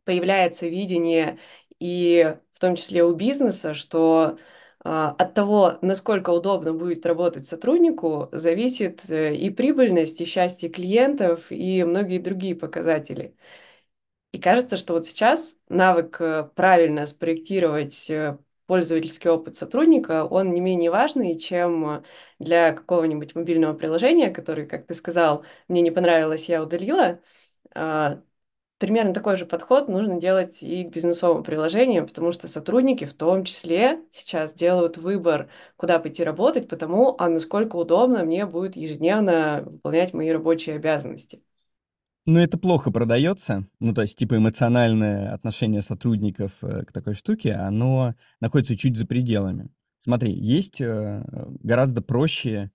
появляется 0.06 0.68
видение 0.68 1.40
и 1.80 2.38
в 2.54 2.60
том 2.60 2.76
числе 2.76 3.04
у 3.04 3.14
бизнеса, 3.16 3.74
что 3.74 4.38
а, 4.84 5.12
от 5.12 5.34
того, 5.34 5.78
насколько 5.82 6.32
удобно 6.32 6.74
будет 6.74 7.06
работать 7.06 7.46
сотруднику, 7.46 8.30
зависит 8.32 9.10
э, 9.10 9.36
и 9.36 9.50
прибыльность, 9.50 10.22
и 10.22 10.26
счастье 10.26 10.70
клиентов, 10.70 11.52
и 11.52 11.84
многие 11.84 12.20
другие 12.20 12.56
показатели. 12.56 13.36
И 14.32 14.40
кажется, 14.40 14.78
что 14.78 14.94
вот 14.94 15.06
сейчас 15.06 15.56
навык 15.70 16.22
э, 16.22 16.50
правильно 16.56 17.06
спроектировать 17.06 18.10
э, 18.10 18.38
пользовательский 18.72 19.30
опыт 19.30 19.58
сотрудника, 19.58 20.24
он 20.26 20.54
не 20.54 20.62
менее 20.62 20.92
важный, 20.92 21.38
чем 21.38 22.04
для 22.40 22.72
какого-нибудь 22.72 23.36
мобильного 23.36 23.74
приложения, 23.74 24.30
который, 24.32 24.66
как 24.66 24.88
ты 24.88 24.94
сказал, 24.94 25.44
мне 25.68 25.82
не 25.82 25.92
понравилось, 25.92 26.48
я 26.48 26.64
удалила. 26.64 27.20
А, 27.76 28.22
примерно 28.78 29.14
такой 29.14 29.38
же 29.38 29.46
подход 29.46 29.90
нужно 29.90 30.20
делать 30.22 30.64
и 30.64 30.84
к 30.86 30.90
бизнесовым 30.94 31.44
приложениям, 31.44 32.08
потому 32.08 32.32
что 32.32 32.48
сотрудники 32.48 33.06
в 33.06 33.14
том 33.14 33.44
числе 33.46 34.02
сейчас 34.12 34.54
делают 34.54 34.98
выбор, 34.98 35.50
куда 35.78 36.00
пойти 36.00 36.24
работать, 36.24 36.70
потому 36.70 37.16
а 37.20 37.30
насколько 37.30 37.76
удобно 37.76 38.24
мне 38.24 38.46
будет 38.46 38.76
ежедневно 38.78 39.64
выполнять 39.66 40.14
мои 40.14 40.30
рабочие 40.32 40.76
обязанности. 40.78 41.44
Ну, 42.26 42.40
это 42.40 42.58
плохо 42.58 42.92
продается. 42.92 43.68
Ну, 43.80 43.94
то 43.94 44.04
есть, 44.04 44.18
типа, 44.18 44.38
эмоциональное 44.38 45.34
отношение 45.34 45.82
сотрудников 45.82 46.52
э, 46.62 46.84
к 46.86 46.92
такой 46.92 47.16
штуке, 47.16 47.54
оно 47.54 48.14
находится 48.40 48.78
чуть 48.78 48.96
за 48.96 49.08
пределами. 49.08 49.72
Смотри, 49.98 50.32
есть 50.32 50.80
э, 50.82 51.24
гораздо 51.64 52.04
проще 52.04 52.72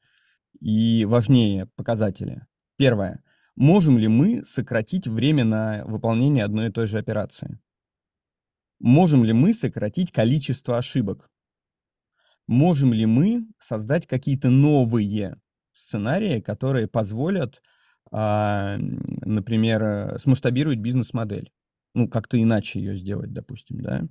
и 0.61 1.05
важнее 1.05 1.67
показатели. 1.77 2.45
Первое. 2.77 3.23
Можем 3.55 3.99
ли 3.99 4.09
мы 4.09 4.45
сократить 4.45 5.07
время 5.07 5.45
на 5.45 5.85
выполнение 5.87 6.45
одной 6.45 6.69
и 6.69 6.73
той 6.73 6.89
же 6.89 6.99
операции? 6.99 7.61
Можем 8.81 9.25
ли 9.25 9.33
мы 9.33 9.55
сократить 9.55 10.13
количество 10.13 10.77
ошибок? 10.77 11.31
Можем 12.49 12.93
ли 12.93 13.07
мы 13.07 13.47
создать 13.59 14.07
какие-то 14.07 14.51
новые 14.51 15.41
сценарии, 15.73 16.41
которые 16.41 16.89
позволят 16.89 17.63
например, 18.13 19.83
э, 19.83 20.19
смасштабировать 20.19 20.79
бизнес-модель. 20.79 21.51
Ну, 21.95 22.09
как-то 22.09 22.41
иначе 22.41 22.79
ее 22.79 22.97
сделать, 22.97 23.33
допустим, 23.33 23.81
да. 23.81 24.07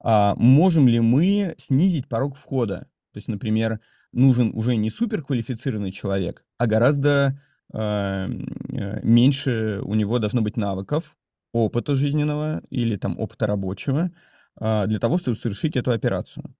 А 0.00 0.34
можем 0.36 0.88
ли 0.88 1.00
мы 1.00 1.54
снизить 1.58 2.08
порог 2.08 2.36
входа? 2.36 2.88
То 3.12 3.18
есть, 3.18 3.28
например, 3.28 3.80
нужен 4.12 4.52
уже 4.54 4.76
не 4.76 4.90
суперквалифицированный 4.90 5.90
человек, 5.90 6.44
а 6.58 6.66
гораздо 6.66 7.40
а, 7.72 8.28
э, 8.28 9.00
меньше 9.02 9.80
у 9.82 9.94
него 9.94 10.18
должно 10.18 10.42
быть 10.42 10.56
навыков, 10.56 11.16
опыта 11.52 11.94
жизненного 11.94 12.62
или 12.70 12.96
там 12.96 13.18
опыта 13.18 13.46
рабочего 13.46 14.10
для 14.56 14.98
того, 15.00 15.18
чтобы 15.18 15.36
совершить 15.36 15.76
эту 15.76 15.90
операцию. 15.90 16.54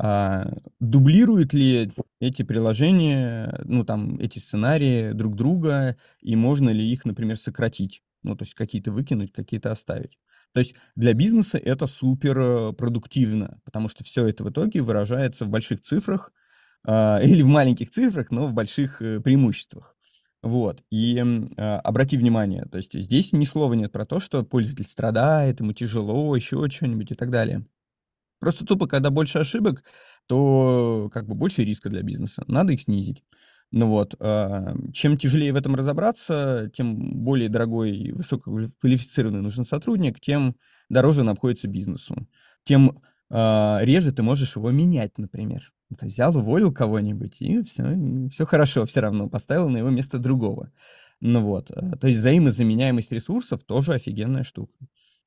А, 0.00 0.48
дублируют 0.78 1.52
ли 1.52 1.90
эти 2.20 2.42
приложения, 2.42 3.60
ну, 3.64 3.84
там, 3.84 4.16
эти 4.20 4.38
сценарии 4.38 5.10
друг 5.10 5.34
друга, 5.34 5.96
и 6.20 6.36
можно 6.36 6.70
ли 6.70 6.88
их, 6.88 7.04
например, 7.04 7.36
сократить? 7.36 8.02
Ну, 8.22 8.36
то 8.36 8.44
есть 8.44 8.54
какие-то 8.54 8.92
выкинуть, 8.92 9.32
какие-то 9.32 9.72
оставить. 9.72 10.16
То 10.52 10.60
есть 10.60 10.76
для 10.94 11.14
бизнеса 11.14 11.58
это 11.58 11.88
супер 11.88 12.38
э, 12.38 12.72
продуктивно, 12.74 13.60
потому 13.64 13.88
что 13.88 14.04
все 14.04 14.26
это 14.28 14.44
в 14.44 14.50
итоге 14.50 14.82
выражается 14.82 15.44
в 15.44 15.48
больших 15.48 15.82
цифрах 15.82 16.32
э, 16.86 17.18
или 17.24 17.42
в 17.42 17.48
маленьких 17.48 17.90
цифрах, 17.90 18.30
но 18.30 18.46
в 18.46 18.52
больших 18.52 19.02
э, 19.02 19.18
преимуществах. 19.18 19.96
Вот. 20.44 20.84
И 20.90 21.16
э, 21.16 21.60
обрати 21.60 22.16
внимание, 22.16 22.66
то 22.66 22.76
есть 22.76 22.94
здесь 22.94 23.32
ни 23.32 23.44
слова 23.44 23.74
нет 23.74 23.90
про 23.90 24.06
то, 24.06 24.20
что 24.20 24.44
пользователь 24.44 24.86
страдает, 24.88 25.58
ему 25.58 25.72
тяжело, 25.72 26.36
еще 26.36 26.64
что-нибудь 26.70 27.10
и 27.10 27.14
так 27.16 27.30
далее. 27.30 27.66
Просто 28.40 28.64
тупо, 28.64 28.86
когда 28.86 29.10
больше 29.10 29.38
ошибок, 29.38 29.82
то 30.26 31.10
как 31.12 31.26
бы 31.26 31.34
больше 31.34 31.64
риска 31.64 31.88
для 31.88 32.02
бизнеса. 32.02 32.44
Надо 32.46 32.72
их 32.72 32.82
снизить. 32.82 33.24
Ну 33.70 33.88
вот, 33.88 34.14
а, 34.20 34.74
чем 34.92 35.18
тяжелее 35.18 35.52
в 35.52 35.56
этом 35.56 35.74
разобраться, 35.74 36.70
тем 36.74 37.22
более 37.22 37.48
дорогой 37.48 37.96
и 37.96 38.12
высококвалифицированный 38.12 39.42
нужен 39.42 39.64
сотрудник, 39.64 40.20
тем 40.20 40.56
дороже 40.88 41.20
он 41.20 41.28
обходится 41.28 41.68
бизнесу. 41.68 42.14
Тем 42.64 43.02
а, 43.30 43.80
реже 43.82 44.12
ты 44.12 44.22
можешь 44.22 44.56
его 44.56 44.70
менять, 44.70 45.18
например. 45.18 45.70
Ты 45.98 46.06
взял, 46.06 46.36
уволил 46.36 46.72
кого-нибудь, 46.72 47.40
и 47.40 47.62
все, 47.62 47.96
все 48.30 48.46
хорошо 48.46 48.84
все 48.84 49.00
равно, 49.00 49.28
поставил 49.28 49.68
на 49.68 49.78
его 49.78 49.90
место 49.90 50.18
другого. 50.18 50.70
Ну 51.20 51.42
вот, 51.42 51.70
а, 51.70 51.96
то 51.96 52.06
есть 52.06 52.20
взаимозаменяемость 52.20 53.12
ресурсов 53.12 53.64
тоже 53.64 53.94
офигенная 53.94 54.44
штука. 54.44 54.72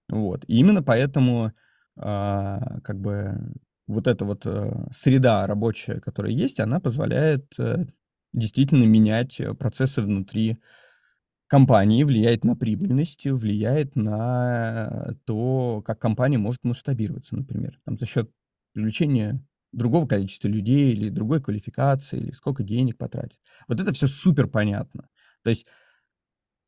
Вот, 0.09 0.45
и 0.47 0.57
именно 0.57 0.81
поэтому 0.81 1.53
как 1.95 2.99
бы 2.99 3.37
вот 3.91 4.07
эта 4.07 4.25
вот 4.25 4.45
э, 4.45 4.71
среда 4.91 5.45
рабочая, 5.45 5.99
которая 5.99 6.31
есть, 6.31 6.59
она 6.59 6.79
позволяет 6.79 7.45
э, 7.59 7.85
действительно 8.33 8.85
менять 8.85 9.39
э, 9.39 9.53
процессы 9.53 10.01
внутри 10.01 10.57
компании, 11.47 12.03
влияет 12.03 12.45
на 12.45 12.55
прибыльность, 12.55 13.25
влияет 13.25 13.95
на 13.95 15.15
то, 15.25 15.83
как 15.85 15.99
компания 15.99 16.37
может 16.37 16.63
масштабироваться, 16.63 17.35
например, 17.35 17.77
там, 17.83 17.97
за 17.97 18.05
счет 18.05 18.31
привлечения 18.73 19.43
другого 19.73 20.07
количества 20.07 20.47
людей 20.47 20.93
или 20.93 21.09
другой 21.09 21.41
квалификации, 21.41 22.19
или 22.19 22.31
сколько 22.31 22.63
денег 22.63 22.97
потратить. 22.97 23.39
Вот 23.67 23.79
это 23.79 23.91
все 23.91 24.07
супер 24.07 24.47
понятно. 24.47 25.09
То 25.43 25.49
есть 25.49 25.65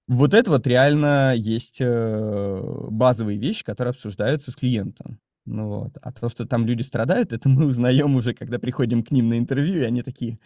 Вот 0.08 0.34
это 0.34 0.52
вот 0.52 0.68
реально 0.68 1.34
есть 1.36 1.78
э, 1.80 2.62
базовые 2.90 3.38
вещи, 3.38 3.64
которые 3.64 3.92
обсуждаются 3.92 4.52
с 4.52 4.56
клиентом. 4.56 5.20
Ну 5.46 5.68
вот. 5.68 5.98
А 6.02 6.12
то, 6.12 6.30
что 6.30 6.46
там 6.46 6.66
люди 6.66 6.82
страдают, 6.82 7.34
это 7.34 7.48
мы 7.50 7.66
узнаем 7.66 8.16
уже, 8.16 8.34
когда 8.34 8.60
приходим 8.60 9.04
к 9.04 9.12
ним 9.12 9.30
на 9.30 9.38
интервью, 9.38 9.82
и 9.82 9.86
они 9.86 10.04
такие, 10.04 10.40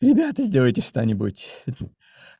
ребята, 0.00 0.42
сделайте 0.42 0.82
что-нибудь. 0.82 1.46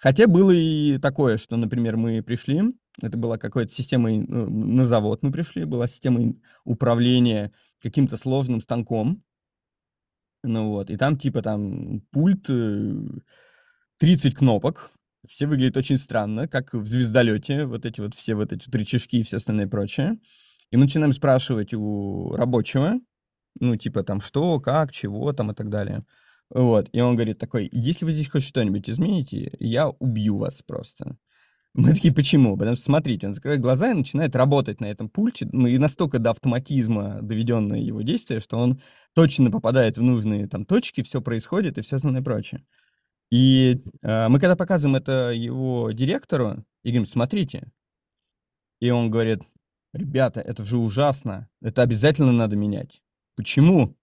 Хотя 0.00 0.26
было 0.26 0.50
и 0.50 0.98
такое, 0.98 1.36
что, 1.38 1.56
например, 1.56 1.96
мы 1.96 2.22
пришли, 2.22 2.62
это 3.00 3.16
была 3.16 3.38
какая-то 3.38 3.72
система, 3.72 4.10
ну, 4.10 4.48
на 4.48 4.86
завод 4.86 5.22
мы 5.22 5.30
пришли, 5.30 5.64
была 5.64 5.86
система 5.86 6.34
управления 6.64 7.52
каким-то 7.80 8.16
сложным 8.16 8.60
станком, 8.60 9.22
ну 10.42 10.68
вот, 10.68 10.90
и 10.90 10.96
там 10.96 11.16
типа 11.16 11.42
там 11.42 12.00
пульт, 12.10 12.46
30 12.46 13.22
э, 14.02 14.36
кнопок, 14.36 14.90
все 15.26 15.46
выглядит 15.46 15.76
очень 15.76 15.98
странно, 15.98 16.48
как 16.48 16.74
в 16.74 16.86
звездолете, 16.86 17.64
вот 17.64 17.86
эти 17.86 18.00
вот 18.00 18.14
все 18.14 18.34
вот 18.34 18.52
эти 18.52 18.70
рычажки 18.70 19.18
и 19.18 19.22
все 19.22 19.38
остальное 19.38 19.66
прочее. 19.66 20.18
И 20.70 20.76
мы 20.76 20.84
начинаем 20.84 21.12
спрашивать 21.12 21.74
у 21.74 22.34
рабочего, 22.36 23.00
ну, 23.60 23.76
типа 23.76 24.02
там 24.02 24.20
что, 24.20 24.60
как, 24.60 24.92
чего 24.92 25.32
там 25.32 25.52
и 25.52 25.54
так 25.54 25.70
далее. 25.70 26.04
Вот, 26.50 26.88
и 26.92 27.00
он 27.00 27.14
говорит 27.14 27.38
такой, 27.38 27.68
если 27.72 28.04
вы 28.04 28.12
здесь 28.12 28.28
хоть 28.28 28.42
что-нибудь 28.42 28.88
измените, 28.88 29.54
я 29.58 29.88
убью 29.88 30.36
вас 30.36 30.62
просто. 30.62 31.16
Мы 31.74 31.92
такие, 31.92 32.14
почему? 32.14 32.56
Потому 32.56 32.76
что, 32.76 32.84
смотрите, 32.84 33.26
он 33.26 33.34
закрывает 33.34 33.60
глаза 33.60 33.90
и 33.90 33.94
начинает 33.94 34.36
работать 34.36 34.80
на 34.80 34.86
этом 34.86 35.08
пульте, 35.08 35.48
ну 35.50 35.66
и 35.66 35.76
настолько 35.76 36.20
до 36.20 36.30
автоматизма 36.30 37.18
доведенное 37.20 37.80
его 37.80 38.02
действие, 38.02 38.38
что 38.38 38.58
он 38.58 38.80
точно 39.12 39.50
попадает 39.50 39.98
в 39.98 40.02
нужные 40.02 40.46
там 40.46 40.64
точки, 40.64 41.02
все 41.02 41.20
происходит 41.20 41.76
и 41.76 41.82
все 41.82 41.96
остальное 41.96 42.22
прочее. 42.22 42.64
И 43.30 43.82
э, 44.02 44.28
мы 44.28 44.38
когда 44.38 44.56
показываем 44.56 44.96
это 44.96 45.30
его 45.30 45.90
директору, 45.92 46.64
и 46.82 46.90
говорим, 46.90 47.06
смотрите, 47.06 47.72
и 48.80 48.90
он 48.90 49.10
говорит, 49.10 49.40
ребята, 49.92 50.40
это 50.40 50.64
же 50.64 50.76
ужасно, 50.76 51.48
это 51.62 51.82
обязательно 51.82 52.32
надо 52.32 52.56
менять. 52.56 53.02
Почему? 53.36 53.96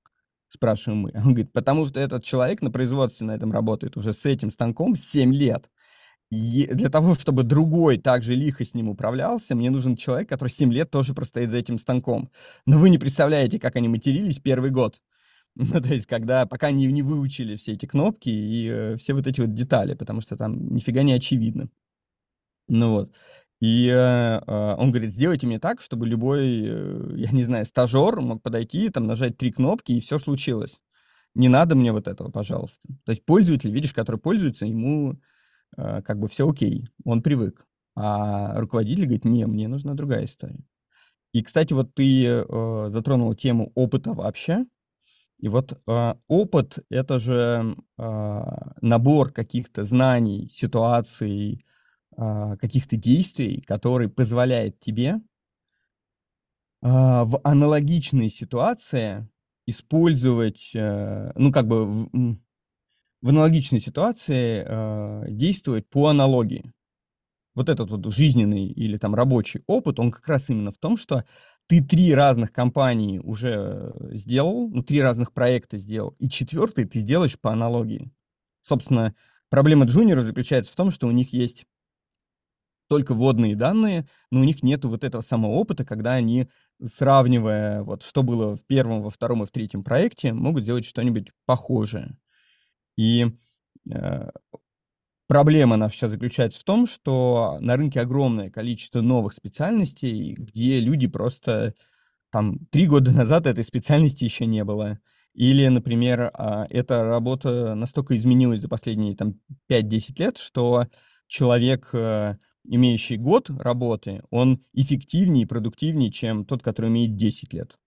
Спрашиваем 0.50 1.02
мы. 1.02 1.12
Он 1.16 1.34
говорит, 1.34 1.54
потому 1.54 1.86
что 1.86 2.00
этот 2.00 2.24
человек 2.24 2.62
на 2.62 2.72
производстве 2.72 3.26
на 3.26 3.32
этом 3.32 3.52
работает 3.52 3.96
уже 3.96 4.12
с 4.12 4.26
этим 4.26 4.50
станком 4.52 4.96
7 4.96 5.34
лет. 5.34 5.70
И 6.30 6.68
для 6.72 6.90
того, 6.90 7.14
чтобы 7.16 7.44
другой 7.44 7.98
также 7.98 8.36
лихо 8.36 8.64
с 8.64 8.74
ним 8.74 8.90
управлялся, 8.90 9.54
мне 9.54 9.70
нужен 9.70 9.98
человек, 9.98 10.30
который 10.30 10.48
7 10.48 10.72
лет 10.72 10.90
тоже 10.90 11.14
простоит 11.14 11.52
за 11.52 11.58
этим 11.58 11.78
станком. 11.78 12.32
Но 12.66 12.80
вы 12.80 12.90
не 12.90 12.98
представляете, 12.98 13.60
как 13.60 13.76
они 13.76 13.90
матерились 13.90 14.40
первый 14.40 14.72
год. 14.72 15.02
Ну, 15.56 15.82
то 15.82 15.94
есть, 15.94 16.06
когда 16.06 16.46
пока 16.46 16.72
не, 16.72 16.88
не 16.88 17.02
выучили 17.02 17.58
все 17.58 17.74
эти 17.74 17.86
кнопки 17.86 18.30
и 18.30 18.68
э, 18.68 18.98
все 18.98 19.14
вот 19.14 19.28
эти 19.28 19.42
вот 19.42 19.54
детали, 19.54 19.96
потому 19.96 20.22
что 20.22 20.38
там 20.38 20.74
нифига 20.74 21.04
не 21.04 21.14
очевидно. 21.14 21.70
Ну 22.68 22.92
вот. 22.92 23.12
И 23.60 23.88
э, 23.88 23.94
э, 23.94 24.76
он 24.78 24.92
говорит, 24.92 25.12
сделайте 25.12 25.48
мне 25.48 25.60
так, 25.60 25.82
чтобы 25.82 26.08
любой, 26.08 26.64
э, 26.66 27.14
я 27.18 27.32
не 27.32 27.44
знаю, 27.44 27.66
стажер 27.66 28.22
мог 28.22 28.42
подойти, 28.42 28.90
там, 28.90 29.08
нажать 29.08 29.38
три 29.38 29.52
кнопки, 29.52 29.92
и 29.92 30.00
все 30.00 30.18
случилось. 30.18 30.80
Не 31.36 31.48
надо 31.48 31.76
мне 31.76 31.92
вот 31.92 32.08
этого, 32.08 32.32
пожалуйста. 32.32 32.80
То 33.06 33.12
есть 33.12 33.24
пользователь, 33.24 33.72
видишь, 33.72 33.94
который 33.94 34.20
пользуется, 34.20 34.66
ему 34.66 35.20
э, 35.78 36.02
как 36.02 36.18
бы 36.20 36.28
все 36.28 36.50
окей, 36.50 36.88
он 37.06 37.22
привык. 37.22 37.66
А 37.96 38.60
руководитель 38.60 39.04
говорит, 39.04 39.26
не, 39.26 39.46
мне 39.46 39.68
нужна 39.68 39.94
другая 39.94 40.26
история. 40.26 40.64
И, 41.34 41.44
кстати, 41.44 41.74
вот 41.74 41.94
ты 41.94 42.26
э, 42.26 42.86
затронул 42.90 43.36
тему 43.36 43.72
опыта 43.76 44.14
вообще. 44.14 44.66
И 45.42 45.50
вот 45.50 45.74
э, 45.74 46.14
опыт— 46.28 46.78
это 46.92 47.18
же 47.18 47.76
э, 47.98 48.42
набор 48.82 49.32
каких-то 49.32 49.84
знаний, 49.84 50.48
ситуаций, 50.54 51.66
э, 52.16 52.58
каких-то 52.58 52.96
действий, 52.96 53.62
который 53.62 54.08
позволяет 54.08 54.80
тебе 54.80 55.16
э, 55.16 55.20
в 56.82 57.42
аналогичной 57.44 58.30
ситуации 58.30 59.28
использовать, 59.66 60.76
э, 60.76 61.32
ну, 61.36 61.52
как 61.52 61.68
бы 61.68 61.86
в, 61.86 62.38
в 63.24 63.30
аналогичной 63.30 63.80
ситуации 63.80 64.64
э, 64.64 65.26
действовать 65.32 65.90
по 65.90 66.08
аналогии. 66.10 66.72
Вот 67.56 67.68
этот 67.68 67.90
вот 67.90 68.14
жизненный 68.14 68.68
или 68.68 68.98
там 68.98 69.16
рабочий 69.16 69.64
опыт, 69.66 70.00
он 70.00 70.12
как 70.12 70.28
раз 70.28 70.52
именно 70.52 70.72
в 70.72 70.78
том, 70.78 70.98
что 70.98 71.26
ты 71.72 71.82
три 71.82 72.14
разных 72.14 72.52
компании 72.52 73.20
уже 73.20 73.94
сделал, 74.12 74.70
ну, 74.70 74.84
три 74.84 75.02
разных 75.02 75.32
проекта 75.32 75.78
сделал, 75.78 76.18
и 76.20 76.28
четвертый 76.28 76.84
ты 76.84 77.00
сделаешь 77.00 77.40
по 77.40 77.54
аналогии. 77.54 78.12
Собственно, 78.62 79.16
проблема 79.48 79.86
джуниоров 79.86 80.26
заключается 80.26 80.74
в 80.74 80.76
том, 80.76 80.92
что 80.92 81.08
у 81.08 81.12
них 81.12 81.32
есть 81.32 81.66
только 82.90 83.14
вводные 83.14 83.56
данные, 83.56 84.06
но 84.32 84.42
у 84.42 84.44
них 84.44 84.64
нет 84.64 84.84
вот 84.84 85.06
этого 85.06 85.22
самого 85.22 85.54
опыта, 85.54 85.86
когда 85.86 86.12
они, 86.12 86.50
сравнивая 86.86 87.84
вот 87.84 88.04
что 88.04 88.22
было 88.22 88.58
в 88.58 88.66
первом, 88.66 89.02
во 89.02 89.10
втором 89.10 89.44
и 89.44 89.46
в 89.46 89.52
третьем 89.52 89.86
проекте, 89.86 90.34
могут 90.34 90.64
сделать 90.64 90.84
что-нибудь 90.84 91.32
похожее. 91.46 92.18
И 92.98 93.28
э, 93.90 94.30
Проблема 95.32 95.78
наша 95.78 95.96
сейчас 95.96 96.12
заключается 96.12 96.60
в 96.60 96.66
том, 96.66 96.86
что 96.86 97.58
на 97.62 97.78
рынке 97.78 98.02
огромное 98.02 98.50
количество 98.50 99.00
новых 99.00 99.32
специальностей, 99.32 100.34
где 100.34 100.82
люди 100.82 101.08
просто 101.08 101.74
там 102.34 102.60
три 102.70 102.86
года 102.86 103.12
назад 103.16 103.48
этой 103.48 103.64
специальности 103.64 104.26
еще 104.26 104.46
не 104.46 104.66
было. 104.66 105.00
Или, 105.34 105.66
например, 105.70 106.32
а, 106.34 106.68
эта 106.70 107.06
работа 107.06 107.76
настолько 107.76 108.18
изменилась 108.18 108.60
за 108.60 108.68
последние 108.68 109.16
там 109.16 109.40
5-10 109.70 110.20
лет, 110.20 110.38
что 110.38 110.88
человек, 111.28 111.92
э, 111.94 112.36
имеющий 112.66 113.16
год 113.16 113.50
работы, 113.52 114.24
он 114.32 114.66
эффективнее 114.74 115.44
и 115.44 115.48
продуктивнее, 115.48 116.12
чем 116.12 116.44
тот, 116.44 116.62
который 116.62 116.90
имеет 116.90 117.16
10 117.16 117.54
лет. 117.54 117.78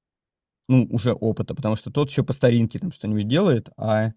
Ну, 0.71 0.87
уже 0.91 1.13
опыта, 1.13 1.55
потому 1.55 1.77
что 1.77 1.91
тот 1.91 2.09
еще 2.09 2.23
по 2.23 2.33
старинке 2.33 2.79
там 2.79 2.91
что-нибудь 2.91 3.29
делает, 3.29 3.69
а 3.77 3.85
а, 3.97 4.13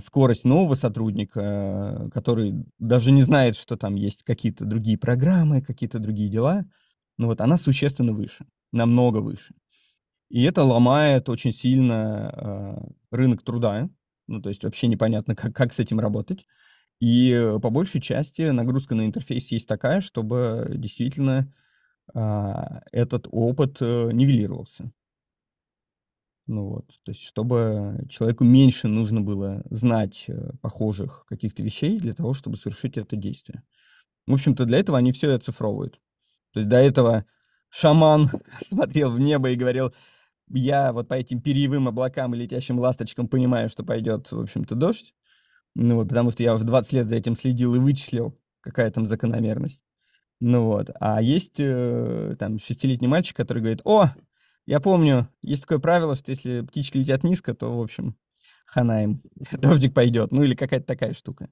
скорость 0.00 0.44
нового 0.44 0.74
сотрудника, 0.74 2.10
который 2.12 2.64
даже 2.78 3.12
не 3.12 3.22
знает, 3.22 3.56
что 3.56 3.76
там 3.76 3.96
есть 3.96 4.24
какие-то 4.24 4.64
другие 4.64 4.96
программы, 4.96 5.60
какие-то 5.60 5.98
другие 5.98 6.30
дела, 6.30 6.64
ну 7.18 7.26
вот 7.26 7.40
она 7.40 7.58
существенно 7.58 8.12
выше, 8.12 8.46
намного 8.72 9.18
выше. 9.18 9.54
И 10.30 10.42
это 10.42 10.62
ломает 10.62 11.28
очень 11.28 11.52
сильно 11.52 12.32
э, 13.10 13.16
рынок 13.16 13.42
труда, 13.42 13.88
ну 14.26 14.42
то 14.42 14.48
есть 14.48 14.64
вообще 14.64 14.86
непонятно, 14.86 15.34
как, 15.34 15.54
как 15.54 15.72
с 15.72 15.78
этим 15.78 16.00
работать. 16.00 16.46
И 17.00 17.54
по 17.62 17.70
большей 17.70 18.00
части 18.00 18.42
нагрузка 18.42 18.94
на 18.94 19.06
интерфейс 19.06 19.50
есть 19.52 19.68
такая, 19.68 20.00
чтобы 20.00 20.70
действительно 20.74 21.52
э, 22.14 22.52
этот 22.92 23.28
опыт 23.30 23.78
э, 23.80 24.10
нивелировался. 24.12 24.92
Ну 26.48 26.64
вот, 26.64 26.86
то 27.04 27.12
есть 27.12 27.20
чтобы 27.20 28.06
человеку 28.08 28.42
меньше 28.42 28.88
нужно 28.88 29.20
было 29.20 29.62
знать 29.68 30.24
э, 30.28 30.52
похожих 30.62 31.26
каких-то 31.28 31.62
вещей 31.62 31.98
для 31.98 32.14
того, 32.14 32.32
чтобы 32.32 32.56
совершить 32.56 32.96
это 32.96 33.16
действие. 33.16 33.62
В 34.26 34.32
общем-то, 34.32 34.64
для 34.64 34.78
этого 34.78 34.96
они 34.96 35.12
все 35.12 35.34
оцифровывают. 35.34 36.00
То 36.54 36.60
есть 36.60 36.70
до 36.70 36.78
этого 36.78 37.26
шаман 37.68 38.30
смотрел 38.66 39.10
в 39.10 39.20
небо 39.20 39.50
и 39.50 39.56
говорил, 39.56 39.92
я 40.48 40.94
вот 40.94 41.08
по 41.08 41.14
этим 41.14 41.42
перьевым 41.42 41.86
облакам 41.86 42.34
и 42.34 42.38
летящим 42.38 42.78
ласточкам 42.78 43.28
понимаю, 43.28 43.68
что 43.68 43.84
пойдет, 43.84 44.32
в 44.32 44.40
общем-то, 44.40 44.74
дождь. 44.74 45.12
Ну 45.74 45.96
вот, 45.96 46.08
потому 46.08 46.30
что 46.30 46.42
я 46.42 46.54
уже 46.54 46.64
20 46.64 46.92
лет 46.94 47.08
за 47.08 47.16
этим 47.16 47.36
следил 47.36 47.74
и 47.74 47.78
вычислил, 47.78 48.34
какая 48.60 48.90
там 48.90 49.06
закономерность. 49.06 49.82
Ну 50.40 50.64
вот, 50.64 50.88
а 50.98 51.20
есть 51.20 51.56
э, 51.58 52.36
там 52.38 52.58
шестилетний 52.58 53.08
мальчик, 53.08 53.36
который 53.36 53.58
говорит, 53.58 53.82
о, 53.84 54.12
я 54.68 54.80
помню, 54.80 55.28
есть 55.40 55.62
такое 55.62 55.78
правило, 55.78 56.14
что 56.14 56.30
если 56.30 56.60
птички 56.60 56.98
летят 56.98 57.24
низко, 57.24 57.54
то, 57.54 57.74
в 57.74 57.80
общем, 57.80 58.16
хана 58.66 59.02
им, 59.02 59.20
дождик 59.52 59.94
пойдет, 59.94 60.30
ну 60.30 60.42
или 60.42 60.54
какая-то 60.54 60.86
такая 60.86 61.14
штука. 61.14 61.48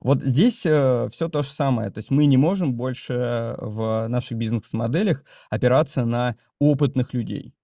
Вот 0.00 0.20
здесь 0.20 0.66
э, 0.66 1.08
все 1.12 1.28
то 1.28 1.42
же 1.42 1.50
самое. 1.50 1.90
То 1.90 1.98
есть 1.98 2.10
мы 2.10 2.26
не 2.26 2.36
можем 2.36 2.74
больше 2.74 3.54
в 3.58 4.08
наших 4.08 4.36
бизнес-моделях 4.36 5.24
опираться 5.48 6.04
на 6.04 6.36
опытных 6.58 7.14
людей. 7.14 7.54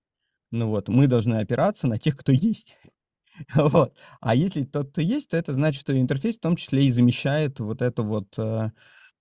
Ну 0.53 0.69
вот, 0.69 0.87
мы 0.89 1.09
должны 1.09 1.35
опираться 1.35 1.89
на 1.89 1.99
тех, 1.99 2.17
кто 2.17 2.31
есть. 2.31 2.79
вот. 3.55 3.97
А 4.21 4.37
если 4.37 4.63
тот, 4.63 4.93
кто 4.93 5.01
есть, 5.01 5.31
то 5.31 5.37
это 5.37 5.53
значит, 5.53 5.81
что 5.81 5.99
интерфейс 5.99 6.37
в 6.37 6.41
том 6.41 6.55
числе 6.55 6.87
и 6.87 6.93
замещает 6.93 7.59
вот 7.59 7.83
это 7.83 8.05
вот 8.05 8.39
э, 8.39 8.71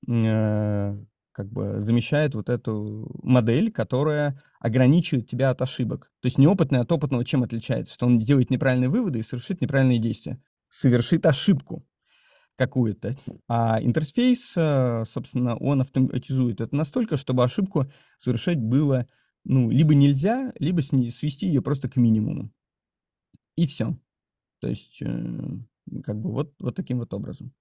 э, 0.07 0.97
как 1.31 1.49
бы 1.49 1.79
замещает 1.79 2.35
вот 2.35 2.49
эту 2.49 3.09
модель, 3.23 3.71
которая 3.71 4.41
ограничивает 4.59 5.29
тебя 5.29 5.49
от 5.49 5.61
ошибок. 5.61 6.11
То 6.21 6.27
есть 6.27 6.37
неопытный 6.37 6.79
от 6.79 6.91
опытного 6.91 7.25
чем 7.25 7.43
отличается? 7.43 7.93
Что 7.93 8.05
он 8.05 8.19
делает 8.19 8.49
неправильные 8.49 8.89
выводы 8.89 9.19
и 9.19 9.23
совершит 9.23 9.61
неправильные 9.61 9.99
действия. 9.99 10.41
Совершит 10.69 11.25
ошибку 11.25 11.85
какую-то. 12.55 13.15
А 13.47 13.81
интерфейс, 13.81 14.53
э, 14.55 15.03
собственно, 15.07 15.55
он 15.55 15.81
автоматизует 15.81 16.61
это 16.61 16.75
настолько, 16.75 17.17
чтобы 17.17 17.43
ошибку 17.43 17.91
совершать 18.19 18.59
было 18.59 19.07
ну, 19.43 19.69
либо 19.69 19.95
нельзя, 19.95 20.53
либо 20.59 20.81
свести 20.81 21.47
ее 21.47 21.61
просто 21.61 21.89
к 21.89 21.95
минимуму. 21.95 22.51
И 23.55 23.65
все. 23.65 23.97
То 24.59 24.67
есть, 24.67 25.01
э, 25.01 25.07
как 26.03 26.19
бы 26.19 26.31
вот, 26.31 26.53
вот 26.59 26.75
таким 26.75 26.99
вот 26.99 27.13
образом. 27.13 27.53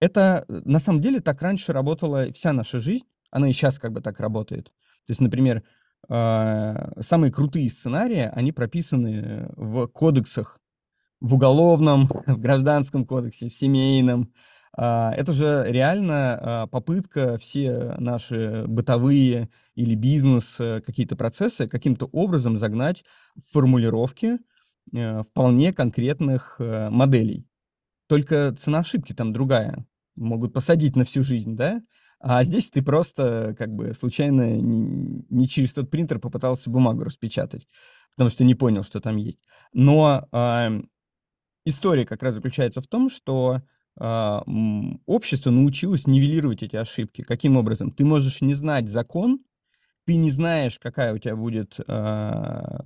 Это 0.00 0.44
э, 0.48 0.62
на 0.64 0.78
самом 0.78 1.00
деле 1.00 1.20
так 1.20 1.40
раньше 1.42 1.72
работала 1.72 2.32
вся 2.32 2.52
наша 2.52 2.80
жизнь, 2.80 3.04
она 3.30 3.48
и 3.48 3.52
сейчас 3.52 3.78
как 3.78 3.92
бы 3.92 4.00
так 4.00 4.18
работает. 4.18 4.64
То 5.06 5.12
есть, 5.12 5.20
например, 5.20 5.62
а, 6.08 6.92
самые 7.00 7.32
крутые 7.32 7.68
сценарии, 7.70 8.30
они 8.32 8.52
прописаны 8.52 9.50
в 9.56 9.86
кодексах, 9.88 10.58
в 11.20 11.34
уголовном, 11.34 12.08
в 12.26 12.38
гражданском 12.38 13.04
кодексе, 13.04 13.48
в 13.48 13.54
семейном. 13.54 14.32
А, 14.76 15.12
это 15.12 15.32
же 15.32 15.64
реально 15.68 16.38
а, 16.40 16.66
попытка 16.66 17.38
все 17.38 17.94
наши 17.98 18.64
бытовые 18.66 19.50
или 19.74 19.94
бизнес 19.94 20.56
э, 20.58 20.80
какие-то 20.84 21.16
процессы 21.16 21.66
каким-то 21.66 22.06
образом 22.06 22.56
загнать 22.56 23.02
в 23.34 23.52
формулировки 23.52 24.38
э, 24.92 25.22
вполне 25.22 25.72
конкретных 25.72 26.56
моделей. 26.58 27.46
Только 28.08 28.54
цена 28.58 28.80
ошибки 28.80 29.12
там 29.12 29.32
другая. 29.32 29.86
Могут 30.16 30.52
посадить 30.52 30.96
на 30.96 31.04
всю 31.04 31.22
жизнь, 31.22 31.56
да? 31.56 31.82
А 32.20 32.44
здесь 32.44 32.68
ты 32.68 32.82
просто 32.82 33.54
как 33.58 33.70
бы 33.70 33.94
случайно 33.94 34.56
не, 34.60 35.48
через 35.48 35.72
тот 35.72 35.90
принтер 35.90 36.18
попытался 36.18 36.68
бумагу 36.68 37.04
распечатать, 37.04 37.66
потому 38.14 38.28
что 38.28 38.44
не 38.44 38.54
понял, 38.54 38.82
что 38.82 39.00
там 39.00 39.16
есть. 39.16 39.40
Но 39.72 40.28
э, 40.30 40.82
история 41.64 42.04
как 42.04 42.22
раз 42.22 42.34
заключается 42.34 42.82
в 42.82 42.86
том, 42.86 43.08
что 43.08 43.62
э, 43.98 44.40
общество 45.06 45.50
научилось 45.50 46.06
нивелировать 46.06 46.62
эти 46.62 46.76
ошибки. 46.76 47.22
Каким 47.22 47.56
образом? 47.56 47.90
Ты 47.90 48.04
можешь 48.04 48.42
не 48.42 48.52
знать 48.52 48.90
закон, 48.90 49.40
ты 50.04 50.16
не 50.16 50.30
знаешь, 50.30 50.78
какая 50.78 51.14
у 51.14 51.18
тебя 51.18 51.36
будет 51.36 51.78
а, 51.86 52.82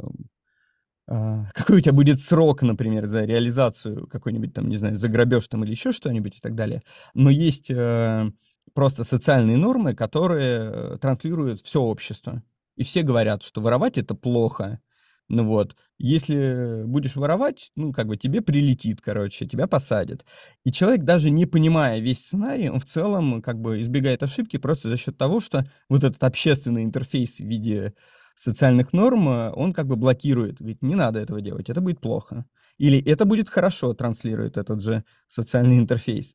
какой 1.07 1.77
у 1.77 1.81
тебя 1.81 1.93
будет 1.93 2.21
срок, 2.21 2.63
например, 2.63 3.07
за 3.07 3.25
реализацию 3.25 4.07
какой-нибудь 4.07 4.55
там, 4.55 4.69
не 4.69 4.77
знаю, 4.77 4.97
за 4.97 5.09
грабеж 5.09 5.47
там 5.49 5.65
или 5.65 5.71
еще 5.71 5.93
что-нибудь 5.93 6.37
и 6.37 6.41
так 6.41 6.55
далее. 6.55 6.83
Но 7.13 7.31
есть 7.31 7.71
э, 7.71 8.31
просто 8.73 9.05
социальные 9.05 9.57
нормы, 9.57 9.95
которые 9.95 10.71
э, 10.73 10.99
транслируют 11.01 11.61
все 11.61 11.81
общество. 11.81 12.43
И 12.77 12.83
все 12.83 13.03
говорят, 13.03 13.43
что 13.43 13.61
воровать 13.61 13.99
это 13.99 14.15
плохо. 14.15 14.81
Ну 15.29 15.47
вот, 15.47 15.75
если 15.99 16.83
будешь 16.85 17.17
воровать, 17.17 17.71
ну, 17.77 17.93
как 17.93 18.09
бы 18.09 18.17
тебе 18.19 18.43
прилетит, 18.43 19.01
короче, 19.01 19.47
тебя 19.47 19.67
посадят. 19.67 20.25
И 20.65 20.73
человек, 20.73 21.05
даже 21.05 21.31
не 21.31 21.47
понимая 21.47 21.99
весь 22.01 22.21
сценарий, 22.21 22.69
он 22.69 22.79
в 22.79 22.85
целом 22.85 23.41
как 23.41 23.59
бы 23.59 23.81
избегает 23.81 24.23
ошибки 24.23 24.59
просто 24.59 24.91
за 24.91 24.99
счет 24.99 25.17
того, 25.17 25.41
что 25.41 25.65
вот 25.89 26.05
этот 26.05 26.23
общественный 26.25 26.85
интерфейс 26.85 27.39
в 27.39 27.45
виде 27.45 27.95
социальных 28.35 28.93
норм, 28.93 29.29
э, 29.29 29.51
он 29.53 29.73
как 29.73 29.87
бы 29.87 29.97
блокирует. 29.97 30.59
Говорит, 30.59 30.83
не 30.83 30.95
надо 30.95 31.21
этого 31.21 31.41
делать, 31.41 31.71
это 31.71 31.81
будет 31.81 32.01
плохо. 32.01 32.47
Или 32.79 32.99
это 33.03 33.25
будет 33.25 33.49
хорошо, 33.49 33.95
транслирует 33.95 34.57
этот 34.57 34.81
же 34.83 35.05
социальный 35.29 35.79
интерфейс. 35.79 36.35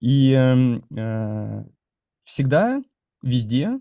И 0.00 0.32
эм, 0.32 0.82
э, 0.96 1.64
всегда, 2.24 2.82
везде, 3.22 3.80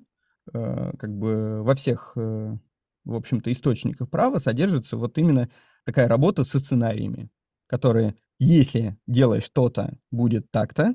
э, 0.54 0.92
как 0.98 1.18
бы 1.18 1.64
во 1.64 1.76
всех, 1.76 2.14
э, 2.16 2.58
в 3.06 3.16
общем-то, 3.16 3.52
источниках 3.52 4.10
права 4.10 4.40
содержится 4.40 4.98
вот 4.98 5.18
именно 5.18 5.50
такая 5.86 6.08
работа 6.08 6.44
со 6.44 6.60
сценариями, 6.60 7.30
которые, 7.68 8.16
если 8.38 8.98
делаешь 9.08 9.44
что-то, 9.44 9.98
будет 10.12 10.52
так-то, 10.52 10.94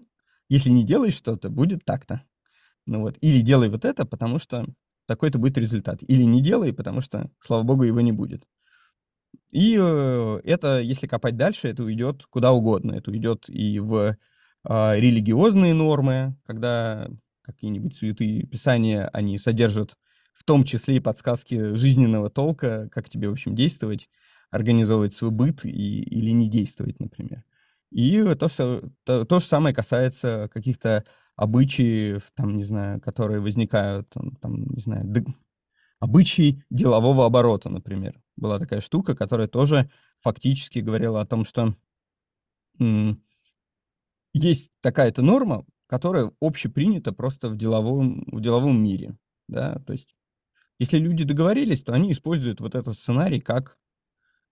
если 0.49 0.70
не 0.70 0.85
делаешь 0.85 1.14
что-то, 1.14 1.49
будет 1.49 1.85
так-то. 1.85 2.22
Ну 2.87 3.01
вот. 3.01 3.16
Или 3.20 3.41
делай 3.41 3.70
вот 3.70 3.85
это, 3.85 4.05
потому 4.05 4.39
что 4.39 4.66
такой-то 5.07 5.38
будет 5.38 5.59
результат. 5.59 5.98
Или 6.02 6.22
не 6.22 6.42
делай, 6.42 6.72
потому 6.72 7.00
что, 7.00 7.30
слава 7.40 7.62
богу, 7.62 7.84
его 7.84 8.00
не 8.00 8.12
будет. 8.12 8.44
И 9.52 9.76
э, 9.78 10.40
это, 10.44 10.80
если 10.80 11.07
копать 11.07 11.36
дальше, 11.36 11.68
это 11.68 11.84
уйдет 11.84 12.24
куда 12.30 12.52
угодно. 12.52 12.92
Это 12.92 13.11
уйдет 13.11 13.44
и 13.48 13.78
в 13.78 13.96
э, 13.98 14.16
религиозные 14.64 15.74
нормы, 15.74 16.36
когда 16.46 17.09
какие-нибудь 17.42 17.94
святые 17.94 18.46
писания, 18.46 19.09
они 19.12 19.38
содержат 19.38 19.96
в 20.32 20.44
том 20.44 20.64
числе 20.64 20.96
и 20.96 21.00
подсказки 21.00 21.74
жизненного 21.74 22.30
толка, 22.30 22.88
как 22.90 23.09
тебе, 23.09 23.28
в 23.28 23.32
общем, 23.32 23.55
действовать, 23.55 24.09
организовывать 24.50 25.14
свой 25.14 25.30
быт 25.30 25.64
и, 25.64 26.02
или 26.02 26.30
не 26.30 26.48
действовать, 26.48 26.98
например. 27.00 27.44
И 27.90 28.20
то, 28.34 28.48
что, 28.48 28.82
то, 29.05 29.24
то 29.24 29.38
же 29.38 29.46
самое 29.46 29.74
касается 29.74 30.50
каких-то 30.52 31.05
обычаи, 31.37 32.20
там, 32.35 32.57
не 32.57 32.64
знаю, 32.64 33.01
которые 33.01 33.41
возникают, 33.41 34.09
там, 34.41 34.64
не 34.66 34.80
знаю, 34.80 35.07
обычаи 35.99 36.64
делового 36.70 37.26
оборота, 37.26 37.70
например. 37.70 38.20
Была 38.37 38.59
такая 38.59 38.80
штука, 38.80 39.14
которая 39.14 39.49
тоже 39.49 39.91
фактически 40.20 40.80
говорила 40.80 41.20
о 41.20 41.26
том, 41.26 41.45
что 41.45 41.74
есть 44.32 44.70
такая-то 44.80 45.22
норма, 45.22 45.64
которая 45.87 46.32
общепринята 46.41 47.12
просто 47.12 47.49
в 47.49 47.57
деловом, 47.57 48.24
в 48.32 48.41
деловом 48.41 48.82
мире. 48.82 49.16
Да? 49.49 49.76
То 49.87 49.93
есть, 49.93 50.16
если 50.78 50.99
люди 50.99 51.24
договорились, 51.24 51.82
то 51.82 51.93
они 51.93 52.11
используют 52.12 52.61
вот 52.61 52.74
этот 52.74 52.97
сценарий 52.99 53.41
как, 53.41 53.78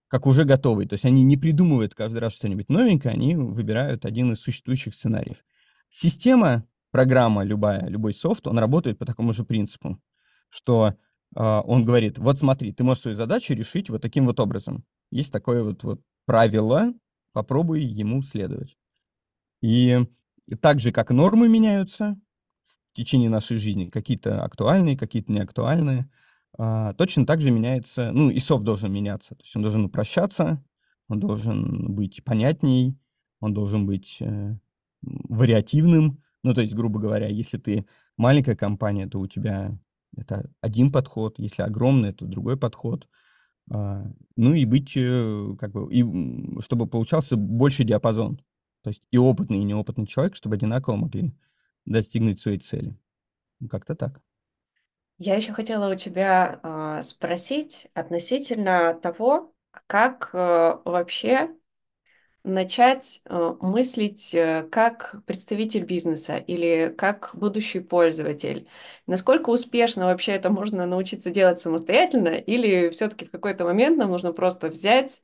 как 0.07 0.25
уже 0.25 0.45
готовый. 0.45 0.87
То 0.87 0.93
есть 0.93 1.05
они 1.05 1.23
не 1.23 1.35
придумывают 1.35 1.95
каждый 1.95 2.19
раз 2.19 2.33
что-нибудь 2.33 2.69
новенькое, 2.69 3.13
они 3.13 3.35
выбирают 3.35 4.05
один 4.05 4.31
из 4.31 4.39
существующих 4.39 4.95
сценариев. 4.95 5.43
Система 5.89 6.63
программа 6.93 7.43
любая, 7.43 7.87
любой 7.87 8.13
софт, 8.13 8.47
он 8.47 8.59
работает 8.59 8.99
по 8.99 9.05
такому 9.05 9.33
же 9.33 9.43
принципу, 9.43 9.99
что 10.49 10.93
э, 11.35 11.41
он 11.41 11.85
говорит, 11.85 12.19
вот 12.19 12.37
смотри, 12.37 12.71
ты 12.71 12.83
можешь 12.83 13.01
свою 13.01 13.17
задачу 13.17 13.55
решить 13.55 13.89
вот 13.89 14.03
таким 14.03 14.27
вот 14.27 14.39
образом. 14.39 14.85
Есть 15.09 15.31
такое 15.31 15.63
вот, 15.63 15.83
вот 15.83 16.01
правило, 16.27 16.93
попробуй 17.33 17.83
ему 17.83 18.21
следовать. 18.21 18.77
И 19.59 20.05
так 20.61 20.79
же, 20.79 20.91
как 20.91 21.09
нормы 21.09 21.49
меняются 21.49 22.15
в 22.61 22.95
течение 22.95 23.29
нашей 23.31 23.57
жизни, 23.57 23.89
какие-то 23.89 24.43
актуальные, 24.43 24.95
какие-то 24.95 25.31
неактуальные, 25.31 26.11
э, 26.59 26.93
точно 26.95 27.25
так 27.25 27.41
же 27.41 27.49
меняется, 27.49 28.11
ну 28.11 28.29
и 28.29 28.37
софт 28.37 28.63
должен 28.63 28.93
меняться, 28.93 29.29
то 29.29 29.41
есть 29.41 29.55
он 29.55 29.63
должен 29.63 29.85
упрощаться, 29.85 30.63
он 31.07 31.19
должен 31.19 31.95
быть 31.95 32.23
понятней, 32.23 32.99
он 33.39 33.55
должен 33.55 33.87
быть 33.87 34.17
э, 34.19 34.55
вариативным, 35.01 36.22
ну, 36.43 36.53
то 36.53 36.61
есть, 36.61 36.75
грубо 36.75 36.99
говоря, 36.99 37.27
если 37.27 37.57
ты 37.57 37.85
маленькая 38.17 38.55
компания, 38.55 39.07
то 39.07 39.19
у 39.19 39.27
тебя 39.27 39.77
это 40.15 40.49
один 40.61 40.91
подход, 40.91 41.39
если 41.39 41.63
огромная, 41.63 42.13
то 42.13 42.25
другой 42.25 42.57
подход. 42.57 43.07
А, 43.71 44.05
ну 44.35 44.53
и 44.53 44.65
быть, 44.65 44.93
э, 44.95 45.55
как 45.59 45.71
бы, 45.71 45.91
и 45.91 46.03
чтобы 46.61 46.87
получался 46.87 47.37
больший 47.37 47.85
диапазон. 47.85 48.37
То 48.83 48.89
есть 48.89 49.01
и 49.11 49.17
опытный, 49.17 49.59
и 49.59 49.63
неопытный 49.63 50.05
человек, 50.05 50.35
чтобы 50.35 50.55
одинаково 50.55 50.97
могли 50.97 51.33
достигнуть 51.85 52.41
своей 52.41 52.59
цели. 52.59 52.95
Ну, 53.59 53.69
как-то 53.69 53.95
так. 53.95 54.21
Я 55.17 55.35
еще 55.35 55.53
хотела 55.53 55.91
у 55.91 55.95
тебя 55.95 56.59
э, 56.61 57.01
спросить 57.03 57.87
относительно 57.93 58.93
того, 58.93 59.53
как 59.87 60.31
э, 60.33 60.77
вообще 60.83 61.55
начать 62.43 63.21
э, 63.25 63.55
мыслить 63.61 64.33
э, 64.35 64.67
как 64.71 65.15
представитель 65.25 65.83
бизнеса 65.85 66.37
или 66.37 66.93
как 66.97 67.31
будущий 67.33 67.79
пользователь. 67.79 68.67
Насколько 69.07 69.49
успешно 69.49 70.05
вообще 70.05 70.33
это 70.33 70.49
можно 70.49 70.85
научиться 70.85 71.31
делать 71.31 71.61
самостоятельно, 71.61 72.29
или 72.29 72.89
все-таки 72.89 73.25
в 73.25 73.31
какой-то 73.31 73.65
момент 73.65 73.97
нам 73.97 74.11
нужно 74.11 74.33
просто 74.33 74.69
взять, 74.69 75.23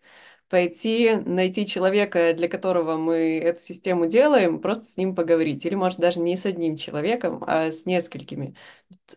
пойти, 0.49 1.15
найти 1.25 1.65
человека, 1.67 2.33
для 2.33 2.49
которого 2.49 2.97
мы 2.97 3.39
эту 3.39 3.61
систему 3.61 4.07
делаем, 4.07 4.59
просто 4.59 4.85
с 4.85 4.97
ним 4.97 5.15
поговорить. 5.15 5.65
Или, 5.65 5.75
может, 5.75 5.99
даже 5.99 6.19
не 6.19 6.35
с 6.35 6.45
одним 6.45 6.75
человеком, 6.75 7.43
а 7.47 7.71
с 7.71 7.85
несколькими. 7.85 8.55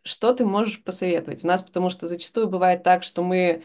Что 0.04 0.34
ты 0.34 0.44
можешь 0.44 0.82
посоветовать? 0.84 1.44
У 1.44 1.46
нас, 1.48 1.62
потому 1.62 1.88
что 1.90 2.06
зачастую 2.06 2.48
бывает 2.48 2.82
так, 2.82 3.02
что 3.02 3.22
мы 3.22 3.62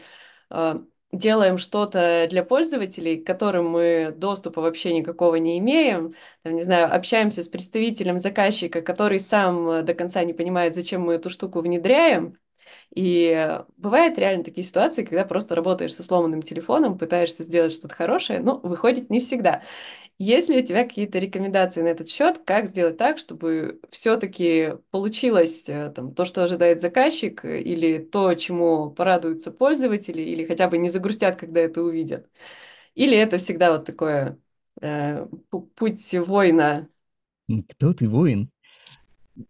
э, 0.50 0.80
делаем 1.12 1.58
что-то 1.58 2.26
для 2.30 2.44
пользователей, 2.44 3.16
к 3.18 3.26
которым 3.26 3.70
мы 3.70 4.12
доступа 4.16 4.60
вообще 4.60 4.92
никакого 4.94 5.36
не 5.36 5.58
имеем, 5.58 6.14
там, 6.42 6.54
не 6.54 6.62
знаю, 6.62 6.94
общаемся 6.94 7.42
с 7.42 7.48
представителем 7.48 8.18
заказчика, 8.18 8.82
который 8.82 9.20
сам 9.20 9.68
э, 9.70 9.82
до 9.82 9.94
конца 9.94 10.22
не 10.24 10.34
понимает, 10.34 10.74
зачем 10.74 11.02
мы 11.02 11.14
эту 11.14 11.30
штуку 11.30 11.60
внедряем. 11.60 12.36
И 12.94 13.60
бывают 13.76 14.18
реально 14.18 14.44
такие 14.44 14.64
ситуации, 14.66 15.04
когда 15.04 15.24
просто 15.24 15.54
работаешь 15.54 15.94
со 15.94 16.02
сломанным 16.02 16.42
телефоном, 16.42 16.98
пытаешься 16.98 17.44
сделать 17.44 17.72
что-то 17.72 17.94
хорошее, 17.94 18.40
но 18.40 18.58
выходит 18.60 19.10
не 19.10 19.20
всегда. 19.20 19.62
Есть 20.20 20.48
ли 20.48 20.60
у 20.60 20.66
тебя 20.66 20.82
какие-то 20.82 21.20
рекомендации 21.20 21.80
на 21.80 21.88
этот 21.88 22.08
счет, 22.08 22.38
как 22.44 22.66
сделать 22.66 22.96
так, 22.96 23.18
чтобы 23.18 23.80
все-таки 23.90 24.74
получилось 24.90 25.68
э, 25.68 25.92
там, 25.94 26.12
то, 26.12 26.24
что 26.24 26.42
ожидает 26.42 26.80
заказчик, 26.80 27.44
э, 27.44 27.60
или 27.60 27.98
то, 27.98 28.34
чему 28.34 28.90
порадуются 28.90 29.52
пользователи, 29.52 30.20
или 30.20 30.44
хотя 30.44 30.68
бы 30.68 30.76
не 30.76 30.90
загрустят, 30.90 31.36
когда 31.36 31.60
это 31.60 31.82
увидят? 31.82 32.28
Или 32.96 33.16
это 33.16 33.38
всегда 33.38 33.70
вот 33.70 33.84
такое 33.84 34.36
э, 34.80 35.24
путь 35.76 36.12
воина? 36.14 36.88
Кто 37.68 37.94
ты 37.94 38.08
воин? 38.08 38.50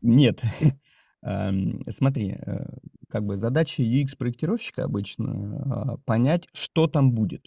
Нет. 0.03 0.43
Смотри, 1.23 2.37
э, 2.39 2.67
как 3.09 3.25
бы 3.25 3.39
задача 3.39 3.83
UX-проектировщика 3.83 4.85
обычно 4.85 5.99
понять, 6.05 6.47
что 6.53 6.89
там 6.89 7.13
будет. 7.13 7.47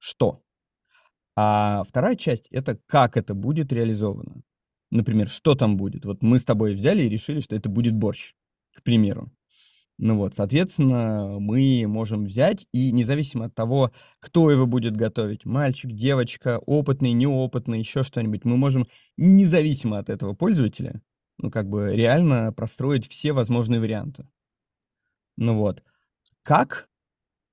Что? 0.00 0.42
А 1.36 1.84
вторая 1.88 2.16
часть— 2.16 2.46
это 2.50 2.78
как 2.86 3.16
это 3.16 3.34
будет 3.34 3.72
реализовано. 3.72 4.42
Например, 4.90 5.28
что 5.28 5.54
там 5.54 5.76
будет? 5.76 6.04
Вот 6.04 6.22
мы 6.22 6.38
с 6.38 6.44
тобой 6.44 6.74
взяли 6.74 7.02
и 7.02 7.08
решили, 7.08 7.40
что 7.40 7.54
это 7.54 7.68
будет 7.68 7.94
борщ, 7.94 8.34
к 8.74 8.82
примеру. 8.82 9.30
Ну 10.02 10.16
вот, 10.16 10.34
соответственно, 10.34 11.38
мы 11.38 11.84
можем 11.86 12.24
взять 12.24 12.66
и 12.72 12.90
независимо 12.90 13.44
от 13.44 13.54
того, 13.54 13.92
кто 14.18 14.50
его 14.50 14.66
будет 14.66 14.96
готовить, 14.96 15.44
мальчик, 15.44 15.92
девочка, 15.92 16.58
опытный, 16.58 17.12
неопытный, 17.12 17.80
еще 17.80 18.02
что-нибудь, 18.02 18.46
мы 18.46 18.56
можем 18.56 18.88
независимо 19.18 19.98
от 19.98 20.08
этого 20.08 20.32
пользователя, 20.32 21.02
ну 21.36 21.50
как 21.50 21.68
бы 21.68 21.94
реально 21.94 22.50
простроить 22.50 23.06
все 23.08 23.32
возможные 23.32 23.78
варианты. 23.78 24.26
Ну 25.36 25.58
вот. 25.58 25.82
Как? 26.42 26.89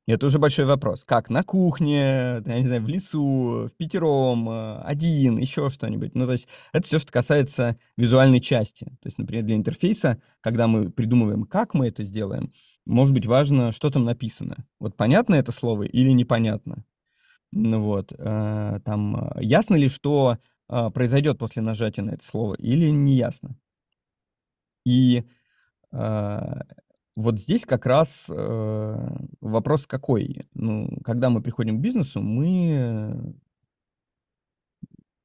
Это 0.07 0.25
уже 0.27 0.39
большой 0.39 0.63
вопрос. 0.63 1.03
Как? 1.03 1.29
На 1.29 1.43
кухне, 1.43 2.41
я 2.45 2.57
не 2.57 2.63
знаю, 2.63 2.81
в 2.81 2.87
лесу, 2.87 3.67
в 3.67 3.71
пятером, 3.75 4.49
э, 4.49 4.81
один, 4.83 5.37
еще 5.37 5.69
что-нибудь. 5.69 6.15
Ну, 6.15 6.25
то 6.25 6.31
есть 6.31 6.47
это 6.71 6.87
все, 6.87 6.97
что 6.97 7.11
касается 7.11 7.77
визуальной 7.97 8.39
части. 8.39 8.85
То 8.85 9.07
есть, 9.07 9.17
например, 9.17 9.43
для 9.43 9.57
интерфейса, 9.57 10.21
когда 10.39 10.67
мы 10.67 10.89
придумываем, 10.89 11.43
как 11.43 11.73
мы 11.73 11.89
это 11.89 12.03
сделаем, 12.03 12.53
может 12.85 13.13
быть 13.13 13.25
важно, 13.25 13.73
что 13.73 13.89
там 13.89 14.05
написано. 14.05 14.65
Вот 14.79 14.95
понятно 14.95 15.35
это 15.35 15.51
слово 15.51 15.83
или 15.83 16.11
непонятно? 16.11 16.85
Ну 17.51 17.81
вот, 17.81 18.13
э, 18.17 18.79
там 18.85 19.17
э, 19.17 19.39
ясно 19.41 19.75
ли, 19.75 19.89
что 19.89 20.37
произойдет 20.93 21.37
после 21.37 21.61
нажатия 21.61 22.03
на 22.03 22.11
это 22.11 22.25
слово 22.25 22.55
или 22.55 22.89
не 22.89 23.15
ясно? 23.15 23.55
И 24.85 25.23
вот 27.17 27.39
здесь 27.39 27.65
как 27.65 27.87
раз 27.87 28.27
э, 28.29 29.09
вопрос 29.41 29.87
какой? 29.87 30.47
Ну, 30.53 30.99
когда 31.03 31.31
мы 31.31 31.41
приходим 31.41 31.79
к 31.79 31.81
бизнесу, 31.81 32.21
мы 32.21 33.33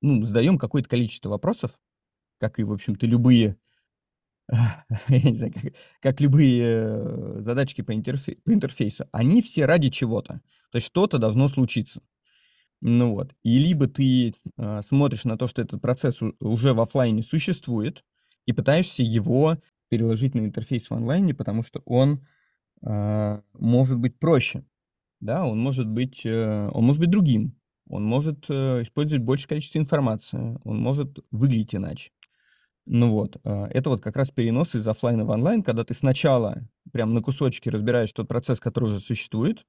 ну, 0.00 0.22
задаем 0.22 0.56
какое-то 0.56 0.88
количество 0.88 1.28
вопросов, 1.28 1.78
как 2.38 2.58
и, 2.58 2.64
в 2.64 2.72
общем-то, 2.72 3.06
любые, 3.06 3.58
я 4.48 5.20
не 5.20 5.34
знаю, 5.34 5.52
как, 5.52 5.74
как 6.00 6.20
любые 6.22 6.62
э, 6.64 7.40
задачки 7.40 7.82
по, 7.82 7.94
интерфей, 7.94 8.36
по 8.36 8.54
интерфейсу, 8.54 9.04
они 9.12 9.42
все 9.42 9.66
ради 9.66 9.90
чего-то. 9.90 10.40
То 10.70 10.76
есть 10.76 10.86
что-то 10.86 11.18
должно 11.18 11.46
случиться. 11.48 12.00
Ну 12.80 13.12
вот. 13.12 13.34
И 13.42 13.58
либо 13.58 13.86
ты 13.86 14.32
э, 14.56 14.80
смотришь 14.80 15.24
на 15.24 15.36
то, 15.36 15.46
что 15.46 15.60
этот 15.60 15.82
процесс 15.82 16.20
уже 16.40 16.72
в 16.72 16.80
офлайне 16.80 17.22
существует, 17.22 18.02
и 18.46 18.54
пытаешься 18.54 19.02
его 19.02 19.58
переложить 19.92 20.34
на 20.34 20.40
интерфейс 20.40 20.88
в 20.88 20.94
онлайне, 20.94 21.34
потому 21.34 21.62
что 21.62 21.82
он 21.84 22.26
э, 22.80 23.42
может 23.52 23.98
быть 23.98 24.18
проще, 24.18 24.64
да, 25.20 25.44
он 25.44 25.58
может 25.58 25.86
быть, 25.86 26.24
э, 26.24 26.70
он 26.72 26.84
может 26.86 26.98
быть 26.98 27.10
другим, 27.10 27.60
он 27.90 28.02
может 28.02 28.46
э, 28.48 28.80
использовать 28.80 29.22
большее 29.22 29.48
количество 29.48 29.78
информации, 29.78 30.58
он 30.64 30.78
может 30.78 31.18
выглядеть 31.30 31.74
иначе. 31.74 32.10
Ну 32.86 33.10
вот, 33.10 33.36
э, 33.44 33.66
это 33.66 33.90
вот 33.90 34.02
как 34.02 34.16
раз 34.16 34.30
перенос 34.30 34.74
из 34.74 34.88
офлайна 34.88 35.26
в 35.26 35.28
онлайн, 35.28 35.62
когда 35.62 35.84
ты 35.84 35.92
сначала 35.92 36.66
прям 36.90 37.12
на 37.12 37.20
кусочки 37.20 37.68
разбираешь 37.68 38.14
тот 38.14 38.28
процесс, 38.28 38.60
который 38.60 38.86
уже 38.86 38.98
существует, 38.98 39.66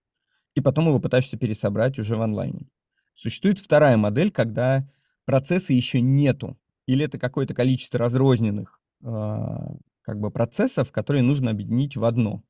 и 0.55 0.61
потом 0.61 0.87
его 0.87 1.01
пытаешься 1.01 1.35
пересобрать 1.35 1.99
уже 1.99 2.15
в 2.15 2.21
онлайне. 2.21 2.69
Существует 3.13 3.59
вторая 3.59 3.97
модель, 3.97 4.31
когда 4.31 4.89
процесса 5.25 5.73
еще 5.73 5.99
нету, 5.99 6.57
или 6.87 7.03
это 7.03 7.17
какое-то 7.17 7.53
количество 7.53 7.99
разрозненных 7.99 8.79
а, 9.03 9.75
как 10.03 10.19
бы 10.19 10.29
процессов, 10.31 10.91
которые 10.91 11.23
нужно 11.23 11.51
объединить 11.51 11.95
в 11.97 12.05
одно. 12.05 12.43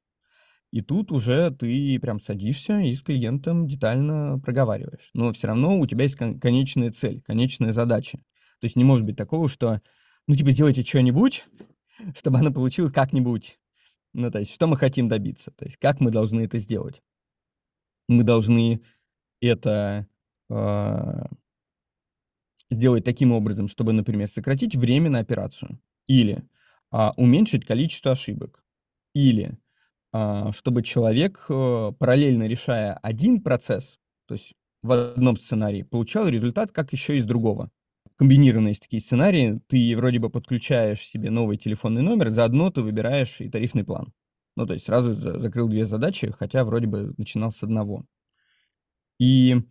И 0.71 0.81
тут 0.81 1.11
уже 1.11 1.51
ты 1.51 1.99
прям 1.99 2.19
садишься 2.19 2.79
и 2.79 2.95
с 2.95 3.03
клиентом 3.03 3.67
детально 3.67 4.39
проговариваешь. 4.39 5.11
Но 5.13 5.31
все 5.31 5.47
равно 5.47 5.79
у 5.79 5.85
тебя 5.85 6.03
есть 6.03 6.15
конечная 6.15 6.91
цель, 6.91 7.21
конечная 7.21 7.73
задача. 7.73 8.17
То 8.59 8.65
есть 8.65 8.75
не 8.75 8.83
может 8.83 9.05
быть 9.05 9.15
такого, 9.15 9.47
что, 9.47 9.81
ну, 10.27 10.35
типа, 10.35 10.51
сделайте 10.51 10.83
что-нибудь, 10.83 11.45
чтобы 12.17 12.39
оно 12.39 12.51
получилось 12.51 12.91
как-нибудь. 12.91 13.59
Ну, 14.13 14.31
то 14.31 14.39
есть, 14.39 14.51
что 14.51 14.65
мы 14.65 14.77
хотим 14.77 15.07
добиться? 15.07 15.51
То 15.51 15.65
есть, 15.65 15.77
как 15.77 15.99
мы 15.99 16.09
должны 16.09 16.41
это 16.41 16.57
сделать? 16.57 17.03
Мы 18.07 18.23
должны 18.23 18.81
это 19.41 20.07
э, 20.49 21.23
сделать 22.71 23.03
таким 23.03 23.31
образом, 23.31 23.67
чтобы, 23.67 23.93
например, 23.93 24.27
сократить 24.27 24.75
время 24.75 25.09
на 25.09 25.19
операцию. 25.19 25.79
Или 26.07 26.43
уменьшить 27.17 27.65
количество 27.65 28.11
ошибок. 28.11 28.63
Или 29.13 29.57
а, 30.15 30.51
чтобы 30.51 30.83
человек, 30.83 31.43
э, 31.49 31.91
параллельно 31.97 32.43
решая 32.43 32.93
один 32.93 33.41
процесс, 33.41 33.97
то 34.27 34.35
есть 34.35 34.53
в 34.83 34.91
одном 34.91 35.35
сценарии, 35.37 35.81
получал 35.81 36.27
результат 36.27 36.71
как 36.71 36.93
еще 36.93 37.17
из 37.17 37.25
другого. 37.25 37.71
Комбинированные 38.15 38.71
есть 38.71 38.83
такие 38.83 39.01
сценарии. 39.01 39.59
Ты 39.67 39.95
вроде 39.97 40.19
бы 40.19 40.29
подключаешь 40.29 41.01
себе 41.01 41.31
новый 41.31 41.57
телефонный 41.57 42.03
номер, 42.03 42.29
заодно 42.29 42.69
ты 42.69 42.81
выбираешь 42.81 43.41
и 43.41 43.49
тарифный 43.49 43.83
план. 43.83 44.13
Ну, 44.55 44.67
то 44.67 44.73
есть 44.73 44.85
сразу 44.85 45.15
закрыл 45.15 45.67
две 45.67 45.85
задачи, 45.85 46.29
хотя 46.29 46.63
вроде 46.63 46.85
бы 46.85 47.15
начинал 47.17 47.51
с 47.51 47.63
одного. 47.63 48.03
И, 49.19 49.63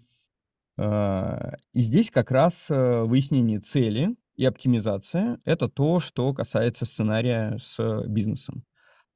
э, 0.76 1.52
и 1.72 1.80
здесь 1.80 2.10
как 2.10 2.32
раз 2.32 2.66
э, 2.68 3.02
выяснение 3.02 3.60
цели 3.60 4.16
и 4.36 4.44
оптимизация— 4.44 5.40
это 5.44 5.68
то, 5.68 6.00
что 6.00 6.32
касается 6.34 6.84
сценария 6.84 7.58
с 7.58 8.04
бизнесом. 8.06 8.64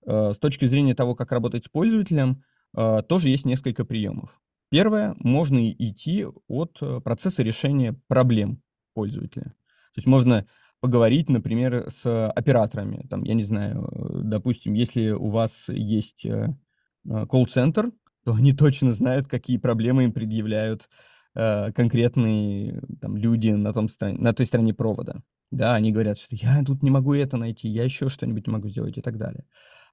Э, 0.06 0.32
с 0.32 0.38
точки 0.38 0.64
зрения 0.66 0.94
того, 0.94 1.14
как 1.14 1.32
работать 1.32 1.64
с 1.64 1.68
пользователем, 1.68 2.42
э, 2.76 3.02
тоже 3.08 3.28
есть 3.28 3.44
несколько 3.44 3.84
приемов. 3.84 4.40
Первое, 4.70 5.14
можно 5.18 5.70
идти 5.70 6.26
от 6.48 6.78
э, 6.80 7.00
процесса 7.00 7.42
решения 7.42 7.98
проблем 8.08 8.62
пользователя. 8.94 9.44
То 9.44 9.98
есть 9.98 10.06
можно 10.06 10.46
поговорить, 10.80 11.28
например, 11.28 11.90
с 11.90 12.30
операторами. 12.30 13.06
Там, 13.08 13.24
я 13.24 13.34
не 13.34 13.42
знаю, 13.42 13.88
допустим, 14.22 14.74
если 14.74 15.10
у 15.10 15.30
вас 15.30 15.68
есть 15.68 16.26
колл-центр, 17.04 17.92
то 18.24 18.34
они 18.34 18.52
точно 18.52 18.92
знают, 18.92 19.26
какие 19.26 19.56
проблемы 19.56 20.04
им 20.04 20.12
предъявляют 20.12 20.88
э, 21.36 21.72
конкретные 21.72 22.82
там, 23.00 23.16
люди 23.16 23.50
на, 23.50 23.72
том, 23.72 23.88
на 24.00 24.32
той 24.32 24.46
стороне 24.46 24.74
провода. 24.74 25.22
Да, 25.50 25.74
они 25.74 25.92
говорят, 25.92 26.18
что 26.18 26.34
я 26.34 26.64
тут 26.64 26.82
не 26.82 26.90
могу 26.90 27.14
это 27.14 27.36
найти, 27.36 27.68
я 27.68 27.84
еще 27.84 28.08
что-нибудь 28.08 28.46
не 28.46 28.52
могу 28.52 28.68
сделать 28.68 28.98
и 28.98 29.02
так 29.02 29.18
далее. 29.18 29.44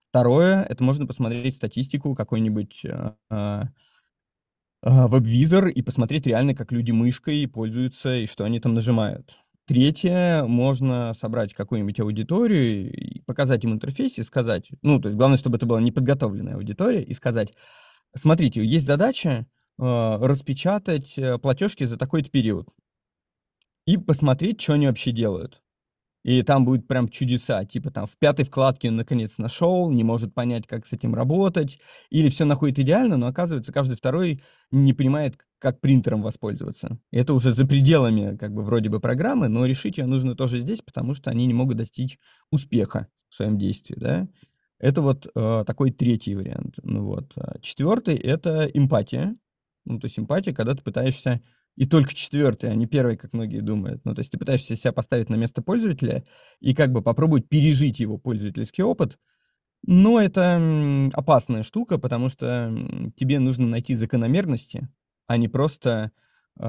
Второе, 0.09 0.63
это 0.63 0.83
можно 0.83 1.05
посмотреть 1.05 1.55
статистику 1.55 2.15
какой-нибудь 2.15 2.85
э, 2.85 3.13
э, 3.29 3.63
веб-визор 4.81 5.67
и 5.67 5.81
посмотреть 5.81 6.27
реально, 6.27 6.55
как 6.55 6.71
люди 6.71 6.91
мышкой 6.91 7.47
пользуются 7.47 8.15
и 8.15 8.25
что 8.25 8.45
они 8.45 8.59
там 8.59 8.73
нажимают. 8.73 9.37
Третье, 9.65 10.43
можно 10.43 11.13
собрать 11.13 11.53
какую-нибудь 11.53 11.99
аудиторию 11.99 12.91
и 12.91 13.21
показать 13.21 13.63
им 13.63 13.73
интерфейс 13.73 14.17
и 14.17 14.23
сказать, 14.23 14.71
ну, 14.81 14.99
то 14.99 15.07
есть 15.07 15.17
главное, 15.17 15.37
чтобы 15.37 15.57
это 15.57 15.65
была 15.65 15.79
неподготовленная 15.81 16.55
аудитория, 16.55 17.01
и 17.01 17.13
сказать, 17.13 17.53
смотрите, 18.13 18.65
есть 18.65 18.85
задача, 18.85 19.29
а, 19.39 19.62
распечатать 19.77 21.17
э, 21.17 21.37
платежки 21.37 21.83
за 21.83 21.97
такой-то 21.97 22.29
период 22.29 22.69
и 23.85 23.97
посмотреть, 23.97 24.61
что 24.61 24.73
они 24.73 24.87
вообще 24.87 25.11
делают. 25.11 25.61
И 26.23 26.41
там 26.41 26.63
будет 26.63 26.87
прям 26.87 27.09
чудеса, 27.09 27.65
типа 27.65 27.91
там 27.91 28.07
в 28.07 28.17
пятой 28.17 28.45
вкладке 28.45 28.87
он 28.87 28.95
наконец 28.95 29.37
нашел, 29.39 29.91
не 29.91 30.05
может 30.05 30.33
понять, 30.33 30.65
как 30.67 30.85
с 30.85 30.93
этим 30.93 31.13
работать, 31.13 31.79
или 32.09 32.29
все 32.29 32.45
находит 32.45 32.79
идеально, 32.79 33.17
но 33.17 33.27
оказывается 33.27 33.73
каждый 33.73 33.97
второй 33.97 34.41
не 34.71 34.93
понимает, 34.93 35.35
как 35.59 35.81
принтером 35.81 36.21
воспользоваться. 36.21 36.97
Это 37.11 37.33
уже 37.33 37.53
за 37.53 37.67
пределами 37.67 38.37
как 38.37 38.53
бы 38.53 38.63
вроде 38.63 38.89
бы 38.89 39.01
программы, 39.01 39.49
но 39.49 39.65
решить 39.65 39.97
ее 39.97 40.05
нужно 40.05 40.35
тоже 40.35 40.59
здесь, 40.59 40.81
потому 40.81 41.13
что 41.13 41.29
они 41.29 41.45
не 41.45 41.53
могут 41.53 41.75
достичь 41.75 42.19
успеха 42.51 43.07
в 43.27 43.35
своем 43.35 43.57
действии, 43.57 43.95
да. 43.97 44.27
Это 44.79 45.01
вот 45.01 45.27
э, 45.33 45.63
такой 45.65 45.91
третий 45.91 46.35
вариант. 46.35 46.75
Ну 46.83 47.05
вот. 47.05 47.31
А 47.37 47.57
Четвертый— 47.61 48.15
это 48.17 48.65
эмпатия. 48.65 49.35
Ну, 49.85 49.99
то 49.99 50.05
есть 50.05 50.17
эмпатия, 50.17 50.53
когда 50.53 50.75
ты 50.75 50.81
пытаешься 50.81 51.41
и 51.75 51.85
только 51.85 52.13
четвертый, 52.13 52.71
а 52.71 52.75
не 52.75 52.85
первый, 52.85 53.17
как 53.17 53.33
многие 53.33 53.61
думают. 53.61 54.05
Ну, 54.05 54.13
то 54.13 54.19
есть 54.19 54.31
ты 54.31 54.37
пытаешься 54.37 54.75
себя 54.75 54.91
поставить 54.91 55.29
на 55.29 55.35
место 55.35 55.61
пользователя 55.61 56.23
и 56.59 56.75
как 56.75 56.91
бы 56.91 57.01
попробовать 57.01 57.49
пережить 57.49 57.99
его 57.99 58.17
пользовательский 58.17 58.83
опыт. 58.83 59.17
Но 59.85 60.21
это 60.21 61.09
опасная 61.13 61.63
штука, 61.63 61.97
потому 61.97 62.29
что 62.29 62.73
тебе 63.15 63.39
нужно 63.39 63.67
найти 63.67 63.95
закономерности, 63.95 64.87
а 65.27 65.35
не 65.35 65.49
просто 65.49 66.11
э, 66.57 66.63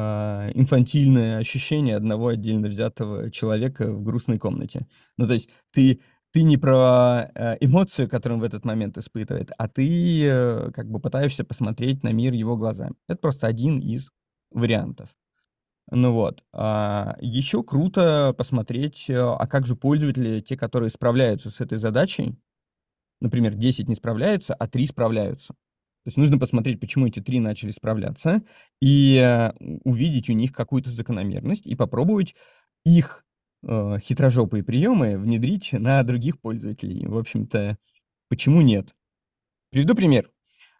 инфантильное 0.54 1.38
ощущение 1.38 1.96
одного 1.96 2.28
отдельно 2.28 2.68
взятого 2.68 3.30
человека 3.30 3.92
в 3.92 4.02
грустной 4.02 4.38
комнате. 4.38 4.88
Ну, 5.16 5.28
то 5.28 5.34
есть 5.34 5.50
ты 5.70 6.00
ты 6.34 6.42
не 6.42 6.56
про 6.56 7.30
э, 7.32 7.56
эмоцию, 7.60 8.08
которую 8.08 8.38
он 8.38 8.42
в 8.42 8.44
этот 8.44 8.64
момент 8.64 8.98
испытывает, 8.98 9.52
а 9.56 9.68
ты 9.68 10.24
э, 10.24 10.72
как 10.72 10.90
бы 10.90 10.98
пытаешься 10.98 11.44
посмотреть 11.44 12.02
на 12.02 12.12
мир 12.12 12.32
его 12.32 12.56
глазами. 12.56 12.96
Это 13.06 13.20
просто 13.20 13.46
один 13.46 13.78
из 13.78 14.10
вариантов. 14.50 15.10
Ну 15.92 16.12
вот. 16.12 16.42
А, 16.52 17.16
еще 17.20 17.62
круто 17.62 18.34
посмотреть, 18.36 19.08
э, 19.08 19.14
а 19.16 19.46
как 19.46 19.64
же 19.64 19.76
пользователи, 19.76 20.40
те, 20.40 20.56
которые 20.56 20.90
справляются 20.90 21.50
с 21.50 21.60
этой 21.60 21.78
задачей, 21.78 22.36
например, 23.20 23.54
10 23.54 23.88
не 23.88 23.94
справляются, 23.94 24.54
а 24.54 24.66
3 24.66 24.88
справляются. 24.88 25.52
То 25.52 26.08
есть 26.08 26.16
нужно 26.18 26.36
посмотреть, 26.36 26.80
почему 26.80 27.06
эти 27.06 27.20
три 27.20 27.38
начали 27.38 27.70
справляться, 27.70 28.42
и 28.82 29.50
увидеть 29.84 30.28
у 30.28 30.34
них 30.34 30.52
какую-то 30.52 30.90
закономерность, 30.90 31.64
и 31.64 31.76
попробовать 31.76 32.34
их 32.84 33.24
э, 33.66 33.98
хитрожопые 34.00 34.62
приемы 34.62 35.18
внедрить 35.18 35.72
на 35.72 36.02
других 36.02 36.40
пользователей. 36.40 37.06
В 37.06 37.16
общем-то, 37.16 37.78
почему 38.28 38.60
нет? 38.60 38.94
Приведу 39.70 39.94
пример. 39.94 40.30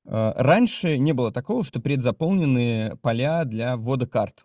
Э, 0.06 0.32
раньше 0.36 0.98
не 0.98 1.12
было 1.12 1.32
такого, 1.32 1.64
что 1.64 1.80
предзаполнены 1.80 2.96
поля 3.02 3.44
для 3.44 3.76
ввода 3.76 4.06
карт. 4.06 4.44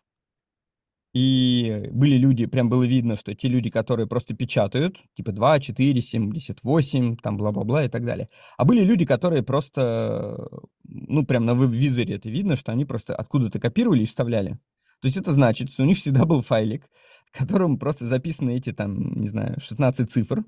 И 1.11 1.89
были 1.91 2.17
люди, 2.17 2.45
прям 2.45 2.69
было 2.69 2.83
видно, 2.83 3.15
что 3.15 3.33
те 3.33 3.47
люди, 3.47 3.71
которые 3.71 4.05
просто 4.05 4.35
печатают, 4.35 4.97
типа 5.15 5.31
2, 5.31 5.59
4, 5.59 6.01
78, 6.01 7.17
там 7.17 7.37
бла-бла-бла 7.37 7.85
и 7.85 7.89
так 7.89 8.05
далее. 8.05 8.27
А 8.57 8.65
были 8.65 8.83
люди, 8.83 9.05
которые 9.05 9.41
просто, 9.41 10.49
ну, 10.83 11.25
прям 11.25 11.45
на 11.45 11.55
веб-визоре 11.55 12.15
это 12.15 12.29
видно, 12.29 12.55
что 12.55 12.71
они 12.71 12.85
просто 12.85 13.15
откуда-то 13.15 13.59
копировали 13.59 14.03
и 14.03 14.05
вставляли. 14.05 14.59
То 15.01 15.07
есть 15.07 15.17
это 15.17 15.31
значит, 15.31 15.71
что 15.71 15.83
у 15.83 15.85
них 15.87 15.97
всегда 15.97 16.25
был 16.25 16.41
файлик, 16.41 16.85
в 17.31 17.37
котором 17.37 17.77
просто 17.77 18.05
записаны 18.05 18.57
эти, 18.57 18.73
там, 18.73 19.13
не 19.13 19.27
знаю, 19.27 19.59
16 19.59 20.11
цифр, 20.11 20.43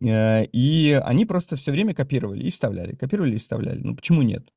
э, 0.00 0.44
и 0.46 1.00
они 1.02 1.26
просто 1.26 1.56
все 1.56 1.72
время 1.72 1.94
копировали 1.94 2.44
и 2.44 2.50
вставляли, 2.50 2.94
копировали 2.94 3.34
и 3.34 3.38
вставляли. 3.38 3.80
Ну, 3.82 3.96
почему 3.96 4.22
нет? 4.22 4.48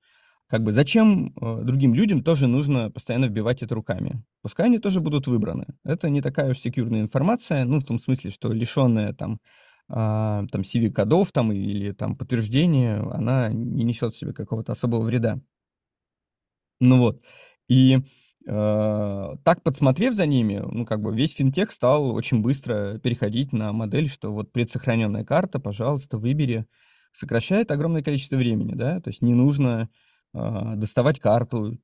Как 0.47 0.61
бы 0.61 0.71
зачем 0.71 1.33
э, 1.35 1.61
другим 1.63 1.93
людям 1.95 2.21
тоже 2.21 2.47
нужно 2.47 2.91
постоянно 2.91 3.25
вбивать 3.25 3.63
это 3.63 3.73
руками? 3.75 4.23
Пускай 4.41 4.67
они 4.67 4.79
тоже 4.79 5.01
будут 5.01 5.27
выбраны. 5.27 5.65
Это 5.83 6.09
не 6.09 6.21
такая 6.21 6.51
уж 6.51 6.59
секьюрная 6.59 7.01
информация, 7.01 7.65
ну, 7.65 7.79
в 7.79 7.85
том 7.85 7.97
смысле, 7.97 8.29
что 8.29 8.51
лишенная 8.51 9.13
там, 9.13 9.39
а, 9.89 10.45
там 10.51 10.61
CV-кодов 10.61 11.31
там, 11.31 11.51
или 11.51 11.91
там 11.91 12.15
подтверждения, 12.15 12.97
она 13.11 13.49
не 13.49 13.83
несет 13.83 14.13
в 14.13 14.17
себе 14.17 14.33
какого-то 14.33 14.73
особого 14.73 15.03
вреда. 15.03 15.39
Ну 16.79 16.97
вот. 16.99 17.21
И 17.67 17.99
так, 18.45 19.63
подсмотрев 19.63 20.13
за 20.13 20.25
ними, 20.25 20.61
ну, 20.69 20.85
как 20.85 21.01
бы 21.01 21.15
весь 21.15 21.33
финтех 21.35 21.71
стал 21.71 22.13
очень 22.13 22.41
быстро 22.41 22.97
переходить 22.99 23.53
на 23.53 23.71
модель, 23.71 24.09
что 24.09 24.33
вот 24.33 24.51
предсохраненная 24.51 25.23
карта, 25.23 25.59
пожалуйста, 25.59 26.17
выбери. 26.17 26.65
Сокращает 27.13 27.71
огромное 27.71 28.01
количество 28.01 28.35
времени, 28.37 28.73
да, 28.73 28.99
то 28.99 29.09
есть 29.09 29.21
не 29.21 29.33
нужно 29.33 29.87
а, 30.33 30.75
доставать 30.75 31.19
карту, 31.19 31.77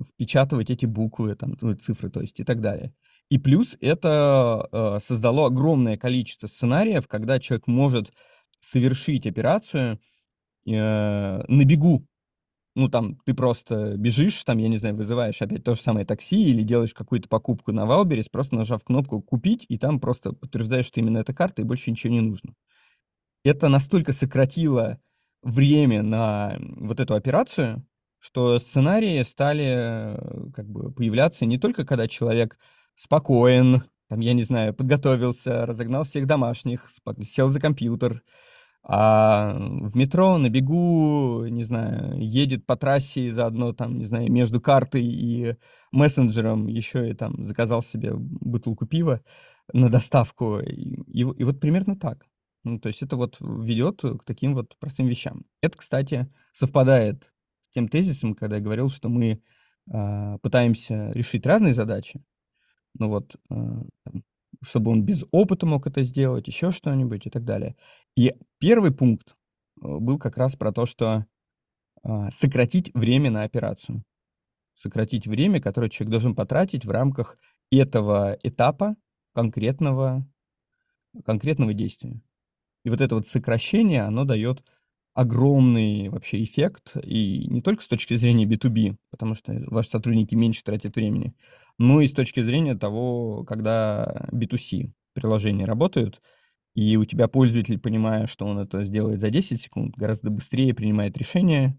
впечатывать 0.00 0.70
эти 0.70 0.86
буквы, 0.86 1.34
там, 1.34 1.58
цифры, 1.80 2.08
то 2.08 2.20
есть 2.20 2.38
и 2.38 2.44
так 2.44 2.60
далее. 2.60 2.94
И 3.30 3.38
плюс 3.38 3.76
это 3.80 4.68
э, 4.72 4.98
создало 5.00 5.46
огромное 5.46 5.96
количество 5.96 6.48
сценариев, 6.48 7.06
когда 7.06 7.38
человек 7.38 7.68
может 7.68 8.12
совершить 8.58 9.26
операцию 9.26 10.00
э, 10.66 10.70
на 10.70 11.64
бегу. 11.64 12.06
Ну, 12.80 12.88
там, 12.88 13.16
ты 13.26 13.34
просто 13.34 13.98
бежишь, 13.98 14.42
там, 14.42 14.56
я 14.56 14.68
не 14.68 14.78
знаю, 14.78 14.96
вызываешь 14.96 15.42
опять 15.42 15.62
то 15.62 15.74
же 15.74 15.82
самое 15.82 16.06
такси 16.06 16.42
или 16.48 16.62
делаешь 16.62 16.94
какую-то 16.94 17.28
покупку 17.28 17.72
на 17.72 17.84
Wildberries, 17.84 18.30
просто 18.30 18.56
нажав 18.56 18.82
кнопку 18.82 19.20
«Купить», 19.20 19.66
и 19.68 19.76
там 19.76 20.00
просто 20.00 20.32
подтверждаешь, 20.32 20.86
что 20.86 21.00
именно 21.00 21.18
эта 21.18 21.34
карта, 21.34 21.60
и 21.60 21.66
больше 21.66 21.90
ничего 21.90 22.14
не 22.14 22.22
нужно. 22.22 22.54
Это 23.44 23.68
настолько 23.68 24.14
сократило 24.14 24.98
время 25.42 26.02
на 26.02 26.56
вот 26.58 27.00
эту 27.00 27.14
операцию, 27.16 27.84
что 28.18 28.58
сценарии 28.58 29.22
стали 29.24 29.66
э, 29.66 30.50
как 30.54 30.66
бы 30.66 30.90
появляться 30.90 31.44
не 31.44 31.58
только 31.58 31.84
когда 31.84 32.08
человек 32.08 32.58
спокоен, 32.94 33.84
там, 34.08 34.20
я 34.20 34.32
не 34.32 34.42
знаю, 34.42 34.72
подготовился, 34.72 35.66
разогнал 35.66 36.04
всех 36.04 36.26
домашних, 36.26 36.86
сел 37.24 37.50
за 37.50 37.60
компьютер, 37.60 38.22
а 38.82 39.52
в 39.58 39.94
метро 39.96 40.38
на 40.38 40.48
бегу, 40.48 41.44
не 41.46 41.64
знаю, 41.64 42.18
едет 42.18 42.66
по 42.66 42.76
трассе 42.76 43.26
и 43.26 43.30
заодно 43.30 43.72
там, 43.72 43.98
не 43.98 44.06
знаю, 44.06 44.30
между 44.32 44.60
картой 44.60 45.04
и 45.04 45.56
мессенджером 45.92 46.66
еще 46.66 47.10
и 47.10 47.14
там 47.14 47.44
заказал 47.44 47.82
себе 47.82 48.12
бутылку 48.14 48.86
пива 48.86 49.20
на 49.72 49.90
доставку. 49.90 50.60
И, 50.60 51.00
и, 51.06 51.20
и 51.20 51.44
вот 51.44 51.60
примерно 51.60 51.96
так. 51.96 52.26
Ну, 52.64 52.78
то 52.78 52.88
есть 52.88 53.02
это 53.02 53.16
вот 53.16 53.36
ведет 53.40 54.02
к 54.02 54.24
таким 54.24 54.54
вот 54.54 54.76
простым 54.78 55.06
вещам. 55.06 55.44
Это, 55.60 55.78
кстати, 55.78 56.28
совпадает 56.52 57.32
с 57.62 57.70
тем 57.70 57.88
тезисом, 57.88 58.34
когда 58.34 58.56
я 58.56 58.62
говорил, 58.62 58.88
что 58.88 59.08
мы 59.08 59.42
э, 59.92 60.38
пытаемся 60.42 61.10
решить 61.12 61.46
разные 61.46 61.74
задачи. 61.74 62.22
Ну 62.98 63.08
вот, 63.08 63.36
э, 63.50 63.54
чтобы 64.62 64.90
он 64.90 65.02
без 65.04 65.24
опыта 65.30 65.66
мог 65.66 65.86
это 65.86 66.02
сделать, 66.02 66.46
еще 66.48 66.70
что-нибудь 66.70 67.26
и 67.26 67.30
так 67.30 67.44
далее. 67.44 67.76
И 68.16 68.34
первый 68.58 68.92
пункт 68.92 69.30
э, 69.30 69.34
был 69.82 70.18
как 70.18 70.36
раз 70.36 70.56
про 70.56 70.72
то, 70.72 70.86
что 70.86 71.26
э, 72.02 72.30
сократить 72.30 72.92
время 72.94 73.30
на 73.30 73.44
операцию. 73.44 74.04
Сократить 74.74 75.26
время, 75.26 75.60
которое 75.60 75.90
человек 75.90 76.12
должен 76.12 76.34
потратить 76.34 76.84
в 76.84 76.90
рамках 76.90 77.38
этого 77.70 78.36
этапа 78.42 78.96
конкретного, 79.34 80.26
конкретного 81.24 81.74
действия. 81.74 82.20
И 82.84 82.90
вот 82.90 83.00
это 83.00 83.14
вот 83.14 83.28
сокращение, 83.28 84.02
оно 84.02 84.24
дает 84.24 84.64
огромный 85.14 86.08
вообще 86.08 86.42
эффект, 86.42 86.96
и 87.02 87.46
не 87.48 87.62
только 87.62 87.82
с 87.82 87.88
точки 87.88 88.16
зрения 88.16 88.44
B2B, 88.44 88.96
потому 89.10 89.34
что 89.34 89.52
ваши 89.66 89.90
сотрудники 89.90 90.34
меньше 90.34 90.62
тратят 90.62 90.96
времени, 90.96 91.34
но 91.78 92.00
и 92.00 92.06
с 92.06 92.12
точки 92.12 92.40
зрения 92.42 92.76
того, 92.76 93.44
когда 93.44 94.28
B2C 94.32 94.92
приложения 95.14 95.64
работают, 95.64 96.20
и 96.74 96.96
у 96.96 97.04
тебя 97.04 97.26
пользователь, 97.26 97.78
понимая, 97.78 98.26
что 98.26 98.46
он 98.46 98.58
это 98.58 98.84
сделает 98.84 99.20
за 99.20 99.30
10 99.30 99.60
секунд, 99.60 99.96
гораздо 99.96 100.30
быстрее 100.30 100.72
принимает 100.74 101.18
решение, 101.18 101.78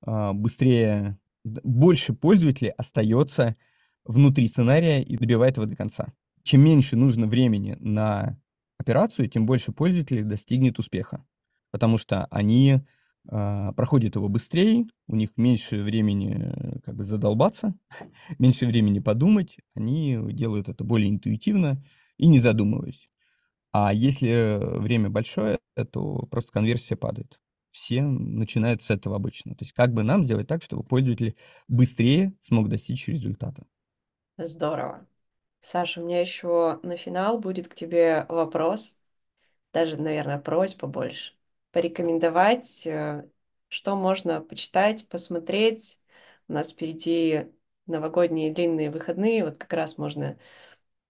а, 0.00 0.32
быстрее, 0.32 1.18
больше 1.44 2.12
пользователей 2.12 2.70
остается 2.70 3.56
внутри 4.04 4.48
сценария 4.48 5.02
и 5.02 5.16
добивает 5.16 5.56
его 5.56 5.66
до 5.66 5.76
конца. 5.76 6.12
Чем 6.42 6.64
меньше 6.64 6.96
нужно 6.96 7.26
времени 7.26 7.76
на 7.78 8.36
операцию, 8.78 9.28
тем 9.28 9.46
больше 9.46 9.70
пользователей 9.70 10.24
достигнет 10.24 10.80
успеха, 10.80 11.24
потому 11.72 11.98
что 11.98 12.26
они 12.26 12.80
э, 13.28 13.72
проходят 13.74 14.14
его 14.14 14.28
быстрее, 14.28 14.86
у 15.08 15.16
них 15.16 15.30
меньше 15.36 15.82
времени 15.82 16.36
э, 16.38 16.80
как 16.84 16.94
бы 16.94 17.02
задолбаться, 17.02 17.74
меньше 18.38 18.66
времени 18.66 19.00
подумать, 19.00 19.56
они 19.74 20.16
делают 20.32 20.68
это 20.68 20.84
более 20.84 21.10
интуитивно 21.10 21.82
и 22.18 22.28
не 22.28 22.38
задумываясь. 22.38 23.08
А 23.72 23.92
если 23.92 24.60
время 24.78 25.10
большое, 25.10 25.58
то 25.92 26.26
просто 26.30 26.52
конверсия 26.52 26.94
падает. 26.94 27.40
Все 27.72 28.02
начинают 28.02 28.82
с 28.82 28.90
этого 28.90 29.16
обычно. 29.16 29.54
То 29.54 29.64
есть 29.64 29.72
как 29.72 29.94
бы 29.94 30.02
нам 30.02 30.24
сделать 30.24 30.46
так, 30.46 30.62
чтобы 30.62 30.84
пользователь 30.84 31.36
быстрее 31.68 32.34
смог 32.42 32.68
достичь 32.68 33.08
результата. 33.08 33.64
Здорово. 34.36 35.06
Саша, 35.60 36.02
у 36.02 36.04
меня 36.04 36.20
еще 36.20 36.80
на 36.82 36.96
финал 36.96 37.38
будет 37.38 37.68
к 37.68 37.74
тебе 37.74 38.26
вопрос, 38.28 38.96
даже, 39.72 39.96
наверное, 39.96 40.38
просьба 40.38 40.86
больше. 40.88 41.32
Порекомендовать, 41.72 42.86
э, 42.86 43.28
что 43.68 43.96
можно 43.96 44.40
почитать, 44.42 45.08
посмотреть. 45.08 45.98
У 46.48 46.52
нас 46.54 46.72
впереди 46.72 47.46
новогодние 47.86 48.52
длинные 48.52 48.90
выходные, 48.90 49.44
вот 49.44 49.58
как 49.58 49.72
раз 49.72 49.98
можно 49.98 50.38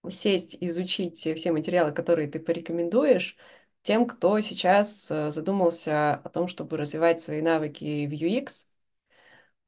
сесть, 0.09 0.57
изучить 0.59 1.17
все 1.19 1.51
материалы, 1.51 1.91
которые 1.91 2.27
ты 2.29 2.39
порекомендуешь, 2.39 3.37
тем, 3.83 4.07
кто 4.07 4.39
сейчас 4.39 5.09
э, 5.11 5.29
задумался 5.29 6.15
о 6.15 6.29
том, 6.29 6.47
чтобы 6.47 6.77
развивать 6.77 7.21
свои 7.21 7.41
навыки 7.41 8.05
в 8.07 8.11
UX, 8.13 8.67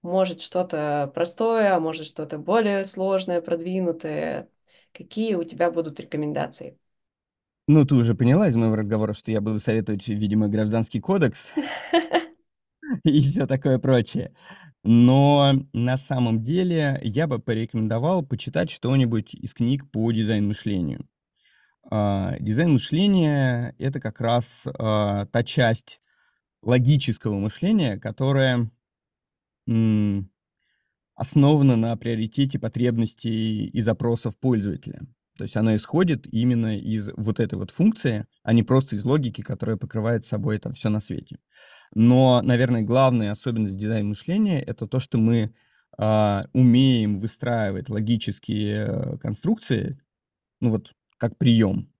может 0.01 0.41
что-то 0.41 1.11
простое, 1.15 1.75
а 1.75 1.79
может 1.79 2.07
что-то 2.07 2.37
более 2.39 2.85
сложное, 2.85 3.41
продвинутое. 3.41 4.49
Какие 4.93 5.35
у 5.35 5.43
тебя 5.43 5.71
будут 5.71 5.99
рекомендации? 5.99 6.79
Ну, 7.67 7.83
ты 7.83 7.95
уже 7.95 8.13
поняла 8.13 8.47
из 8.47 8.55
моего 8.55 8.75
разговора, 8.75 9.13
что 9.13 9.31
я 9.31 9.41
буду 9.41 9.59
советовать, 9.59 10.07
видимо, 10.07 10.47
гражданский 10.47 10.99
кодекс 10.99 11.51
и 13.03 13.21
все 13.21 13.47
такое 13.47 13.79
прочее. 13.79 14.35
Но 14.83 15.53
на 15.73 15.97
самом 15.97 16.43
деле 16.43 16.99
я 17.03 17.25
бы 17.25 17.39
порекомендовал 17.39 18.23
почитать 18.23 18.69
что-нибудь 18.69 19.33
из 19.33 19.55
книг 19.55 19.89
по 19.89 20.11
дизайн-мышлению. 20.11 21.07
А, 21.89 22.37
дизайн 22.39 22.73
мышления— 22.73 23.73
это 23.79 23.99
как 23.99 24.21
раз 24.21 24.63
а, 24.67 25.25
та 25.25 25.43
часть 25.43 26.01
логического 26.61 27.39
мышления, 27.39 27.97
которая 27.97 28.69
основана 31.15 31.75
на 31.75 31.97
приоритете 31.97 32.59
потребностей 32.59 33.65
и 33.65 33.81
запросов 33.81 34.37
пользователя. 34.37 35.01
То 35.37 35.43
есть 35.43 35.57
она 35.57 35.75
исходит 35.75 36.27
именно 36.31 36.77
из 36.77 37.09
вот 37.15 37.39
этой 37.39 37.55
вот 37.55 37.71
функции, 37.71 38.25
а 38.43 38.53
не 38.53 38.63
просто 38.63 38.95
из 38.95 39.03
логики, 39.03 39.41
которая 39.41 39.75
покрывает 39.75 40.25
собой 40.25 40.57
там 40.59 40.73
все 40.73 40.89
на 40.89 40.99
свете. 40.99 41.39
Но, 41.93 42.41
наверное, 42.41 42.81
главная 42.81 43.31
особенность 43.31 43.77
дизайн 43.77 44.07
мышления— 44.07 44.61
это 44.67 44.87
то, 44.87 44.99
что 44.99 45.17
мы 45.17 45.53
э, 45.97 46.43
умеем 46.53 47.19
выстраивать 47.19 47.89
логические 47.89 48.87
э, 48.87 49.17
конструкции, 49.17 49.99
ну 50.61 50.71
вот 50.71 50.93
как 51.17 51.37
прием. 51.37 51.91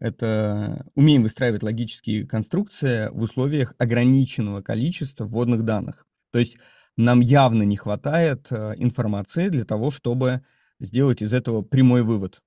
Это 0.00 0.86
умеем 0.94 1.22
выстраивать 1.22 1.62
логические 1.62 2.26
конструкции 2.26 3.08
в 3.12 3.22
условиях 3.22 3.74
ограниченного 3.78 4.60
количества 4.60 5.24
вводных 5.24 5.64
данных. 5.64 6.06
То 6.32 6.38
есть 6.38 6.58
нам 6.96 7.20
явно 7.20 7.62
не 7.62 7.76
хватает 7.76 8.48
э, 8.50 8.74
информации 8.76 9.48
для 9.48 9.64
того, 9.64 9.90
чтобы 9.90 10.42
сделать 10.80 11.22
из 11.22 11.32
этого 11.32 11.62
прямой 11.62 12.02
вывод. 12.02 12.40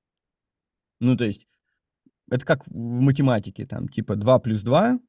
Ну, 0.99 1.15
то 1.17 1.25
есть 1.25 1.47
Это 2.31 2.45
как 2.45 2.67
в 2.67 3.01
математике, 3.01 3.65
там, 3.65 3.87
типа 3.87 4.15
2 4.15 4.39
плюс 4.39 4.61
2, 4.61 4.99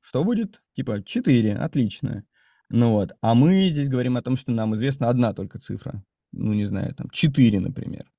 что 0.00 0.24
будет? 0.24 0.62
Типа 0.74 1.02
4, 1.02 1.56
отлично. 1.56 2.24
Ну 2.70 2.92
вот, 2.92 3.12
а 3.20 3.34
мы 3.34 3.70
здесь 3.70 3.88
говорим 3.88 4.16
о 4.16 4.22
том, 4.22 4.36
что 4.36 4.52
нам 4.52 4.74
известна 4.74 5.08
одна 5.08 5.34
только 5.34 5.58
цифра. 5.58 6.04
Ну, 6.32 6.54
не 6.54 6.64
знаю, 6.64 6.94
там, 6.94 7.10
4, 7.10 7.60
например. 7.60 8.10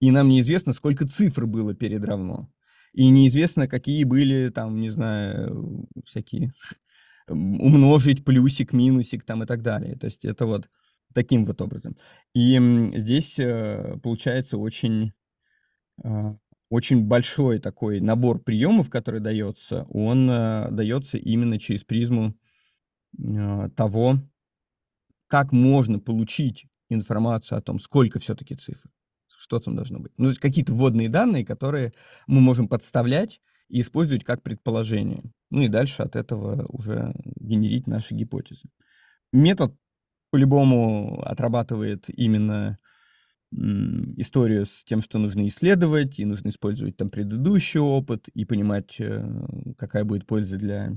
И 0.00 0.10
нам 0.10 0.28
неизвестно, 0.28 0.72
сколько 0.72 1.06
цифр 1.06 1.46
было 1.46 1.74
перед 1.74 2.04
равно. 2.04 2.50
И 2.92 3.08
неизвестно, 3.08 3.68
какие 3.68 4.04
были, 4.04 4.50
там, 4.50 4.80
не 4.80 4.90
знаю, 4.90 5.88
всякие 6.04 6.52
умножить 7.28 8.24
плюсик, 8.24 8.72
минусик 8.72 9.24
там 9.24 9.42
и 9.42 9.46
так 9.46 9.62
далее. 9.62 9.96
То 9.96 10.06
есть 10.06 10.24
это 10.24 10.46
вот 10.46 10.68
таким 11.14 11.44
вот 11.44 11.60
образом. 11.62 11.96
И 12.34 12.58
здесь 12.96 13.38
э, 13.38 13.98
получается 14.02 14.58
очень, 14.58 15.12
а, 16.02 16.36
очень 16.74 17.06
большой 17.06 17.60
такой 17.60 18.00
набор 18.00 18.40
приемов, 18.40 18.90
который 18.90 19.20
дается, 19.20 19.86
он 19.90 20.28
э, 20.28 20.70
дается 20.72 21.18
именно 21.18 21.56
через 21.60 21.84
призму 21.84 22.34
а, 23.16 23.70
того, 23.70 24.18
как 25.28 25.52
можно 25.52 26.00
получить 26.00 26.66
информацию 26.88 27.58
о 27.58 27.62
том, 27.62 27.78
сколько 27.78 28.18
все-таки 28.18 28.56
цифр, 28.56 28.90
что 29.28 29.60
там 29.60 29.76
должно 29.76 30.00
быть. 30.00 30.10
Ну, 30.16 30.24
то 30.24 30.30
есть 30.30 30.40
какие-то 30.40 30.74
вводные 30.74 31.08
данные, 31.08 31.46
которые 31.46 31.92
мы 32.26 32.40
можем 32.40 32.66
подставлять 32.66 33.40
и 33.68 33.80
использовать 33.80 34.24
как 34.24 34.42
предположение. 34.42 35.22
Ну 35.50 35.62
и 35.62 35.68
дальше 35.68 36.02
от 36.02 36.16
этого 36.16 36.66
уже 36.70 37.14
генерить 37.36 37.86
наши 37.86 38.14
гипотезы. 38.14 38.68
Метод 39.32 39.76
по-любому 40.32 41.22
отрабатывает 41.22 42.06
именно 42.08 42.78
историю 44.16 44.64
с 44.64 44.82
тем, 44.84 45.00
что 45.00 45.18
нужно 45.18 45.46
исследовать, 45.46 46.18
и 46.18 46.24
нужно 46.24 46.48
использовать 46.48 46.96
там 46.96 47.08
предыдущий 47.08 47.80
опыт, 47.80 48.28
и 48.28 48.44
понимать, 48.44 48.96
э, 48.98 49.24
какая 49.78 50.04
будет 50.04 50.26
польза 50.26 50.56
для, 50.56 50.92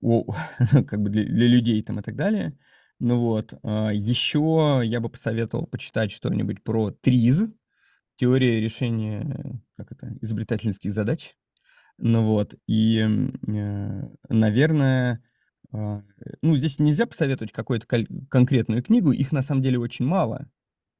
как 0.00 1.02
бы 1.02 1.10
для, 1.10 1.24
для 1.24 1.46
людей 1.48 1.82
там 1.82 2.00
и 2.00 2.02
так 2.02 2.16
далее. 2.16 2.56
Ну 3.00 3.18
вот. 3.18 3.54
А, 3.62 3.90
Еще 3.92 4.82
я 4.84 5.00
бы 5.00 5.08
посоветовал 5.08 5.66
почитать 5.66 6.10
что-нибудь 6.12 6.62
про 6.62 6.90
ТРИЗ, 6.90 7.44
теория 8.16 8.60
решения, 8.60 9.60
как 9.76 9.92
это, 9.92 10.14
изобретательских 10.20 10.92
задач. 10.92 11.34
Ну 11.98 12.24
вот. 12.24 12.54
И, 12.66 12.98
э, 12.98 14.02
наверное, 14.28 15.22
а, 15.72 16.02
ну, 16.42 16.56
здесь 16.56 16.78
нельзя 16.78 17.06
посоветовать 17.06 17.52
какую-то 17.52 17.86
конкретную 18.28 18.82
книгу, 18.82 19.12
их 19.12 19.32
на 19.32 19.42
самом 19.42 19.62
деле 19.62 19.78
очень 19.78 20.04
мало, 20.04 20.48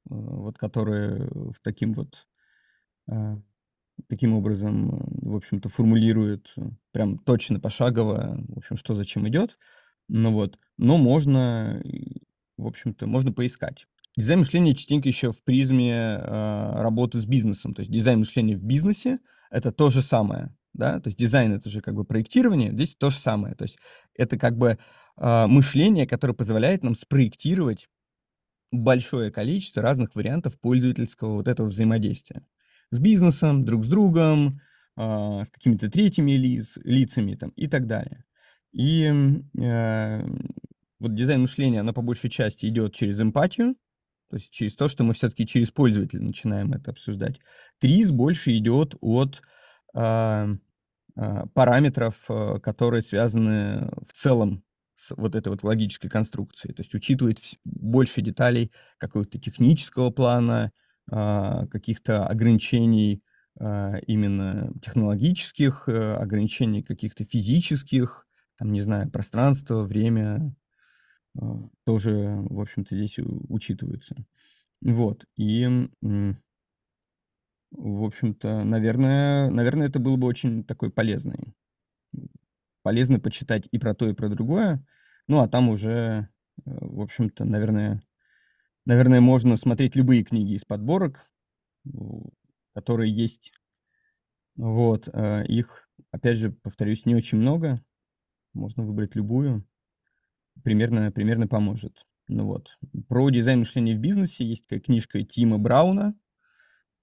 вот 0.05 0.57
которые 0.57 1.29
в 1.31 1.59
таким 1.61 1.93
вот 1.93 2.27
а, 3.09 3.39
таким 4.07 4.33
образом, 4.33 5.03
в 5.21 5.35
общем-то, 5.35 5.69
формулируют 5.69 6.53
прям 6.91 7.17
точно 7.19 7.59
пошагово, 7.59 8.43
в 8.47 8.57
общем, 8.57 8.77
что 8.77 8.93
зачем 8.93 9.27
идет. 9.27 9.57
Ну 10.07 10.31
вот, 10.31 10.59
но 10.77 10.97
можно, 10.97 11.81
в 12.57 12.67
общем-то, 12.67 13.07
можно 13.07 13.31
поискать. 13.31 13.87
Дизайн 14.17 14.39
мышления 14.39 14.75
частенько 14.75 15.07
еще 15.07 15.31
в 15.31 15.41
призме 15.43 15.93
э, 15.93 16.81
работы 16.81 17.19
с 17.19 17.25
бизнесом. 17.25 17.73
То 17.73 17.79
есть 17.79 17.91
дизайн 17.91 18.19
мышления 18.19 18.57
в 18.57 18.63
бизнесе— 18.63 19.19
это 19.51 19.71
то 19.71 19.89
же 19.89 20.01
самое 20.01 20.53
да, 20.73 20.99
то 20.99 21.07
есть 21.07 21.17
дизайн 21.17 21.53
это 21.53 21.69
же 21.69 21.81
как 21.81 21.95
бы 21.95 22.05
проектирование, 22.05 22.71
здесь 22.71 22.95
то 22.95 23.09
же 23.09 23.17
самое, 23.17 23.55
то 23.55 23.63
есть 23.63 23.77
это 24.15 24.37
как 24.37 24.57
бы 24.57 24.77
э, 25.17 25.47
мышление, 25.47 26.07
которое 26.07 26.33
позволяет 26.33 26.83
нам 26.83 26.95
спроектировать 26.95 27.89
большое 28.71 29.31
количество 29.31 29.81
разных 29.81 30.15
вариантов 30.15 30.59
пользовательского 30.59 31.35
вот 31.35 31.47
этого 31.47 31.67
взаимодействия 31.67 32.43
с 32.91 32.99
бизнесом, 32.99 33.65
друг 33.65 33.85
с 33.85 33.87
другом, 33.87 34.61
э, 34.97 35.43
с 35.45 35.49
какими-то 35.49 35.89
третьими 35.89 36.33
лиц, 36.33 36.77
лицами 36.83 37.35
там 37.35 37.49
и 37.51 37.67
так 37.67 37.87
далее. 37.87 38.25
И 38.71 39.05
э, 39.05 40.21
вот 40.99 41.15
дизайн 41.15 41.41
мышления, 41.41 41.79
оно 41.81 41.93
по 41.93 42.01
большей 42.01 42.29
части 42.29 42.67
идет 42.67 42.93
через 42.93 43.19
эмпатию, 43.19 43.75
то 44.29 44.37
есть 44.37 44.51
через 44.51 44.75
то, 44.75 44.87
что 44.87 45.03
мы 45.03 45.13
все-таки 45.13 45.45
через 45.45 45.71
пользователя 45.71 46.21
начинаем 46.21 46.71
это 46.71 46.91
обсуждать. 46.91 47.39
ТРИЗ 47.79 48.11
больше 48.11 48.55
идет 48.57 48.95
от 49.01 49.41
а, 49.93 50.47
а, 51.17 51.47
параметров, 51.47 52.15
э, 52.29 52.59
которые 52.63 53.01
связаны 53.01 53.89
в 54.07 54.13
целом 54.13 54.63
с 55.01 55.13
вот 55.17 55.35
этой 55.35 55.49
вот 55.49 55.63
логической 55.63 56.09
конструкцией. 56.09 56.75
То 56.75 56.81
есть 56.81 56.93
учитывает 56.93 57.39
больше 57.65 58.21
деталей 58.21 58.71
какого-то 58.99 59.39
технического 59.39 60.11
плана, 60.11 60.71
а, 61.09 61.65
каких-то 61.67 62.27
ограничений 62.27 63.23
именно 63.59 64.71
технологических, 64.81 65.89
э, 65.89 66.13
ограничений 66.13 66.83
каких-то 66.83 67.25
физических, 67.25 68.25
там, 68.57 68.71
не 68.71 68.79
знаю, 68.79 69.11
пространство, 69.11 69.81
время 69.81 70.55
тоже, 71.85 72.37
в 72.49 72.61
общем-то, 72.61 72.95
здесь 72.95 73.19
учитываются. 73.19 74.15
Вот. 74.81 75.25
И 75.35 75.67
в 77.71 78.03
общем-то, 78.03 78.63
наверное, 78.63 79.49
наверное, 79.49 79.87
это 79.87 79.99
было 79.99 80.17
бы 80.17 80.27
очень 80.27 80.63
такой 80.63 80.91
полезный. 80.91 81.53
Полезно 82.83 83.19
почитать 83.19 83.67
и 83.71 83.77
про 83.77 83.93
то, 83.93 84.07
и 84.09 84.13
про 84.13 84.29
другое. 84.29 84.85
Ну, 85.27 85.39
а 85.39 85.47
там 85.47 85.69
уже, 85.69 85.91
э, 85.91 86.27
в 86.65 87.01
общем-то, 87.01 87.45
наверное, 87.45 88.01
наверное, 88.85 89.21
можно 89.21 89.57
смотреть 89.57 89.95
любые 89.95 90.23
книги 90.23 90.53
из 90.53 90.65
подборок, 90.65 91.29
которые 92.73 93.13
есть. 93.13 93.53
Вот, 94.55 95.07
э, 95.11 95.45
их, 95.45 95.89
опять 96.11 96.37
же, 96.37 96.51
повторюсь, 96.51 97.05
не 97.05 97.15
очень 97.15 97.37
много. 97.37 97.83
Можно 98.53 98.83
выбрать 98.83 99.15
любую. 99.15 99.65
Примерно, 100.63 101.11
примерно 101.11 101.47
поможет. 101.47 102.05
Ну 102.27 102.45
вот. 102.45 102.77
Про 103.07 103.29
дизайн 103.29 103.59
мышления 103.59 103.95
в 103.95 103.99
бизнесе 103.99 104.45
есть 104.45 104.63
такая 104.63 104.79
книжка 104.79 105.23
Тима 105.23 105.57
Брауна 105.57 106.15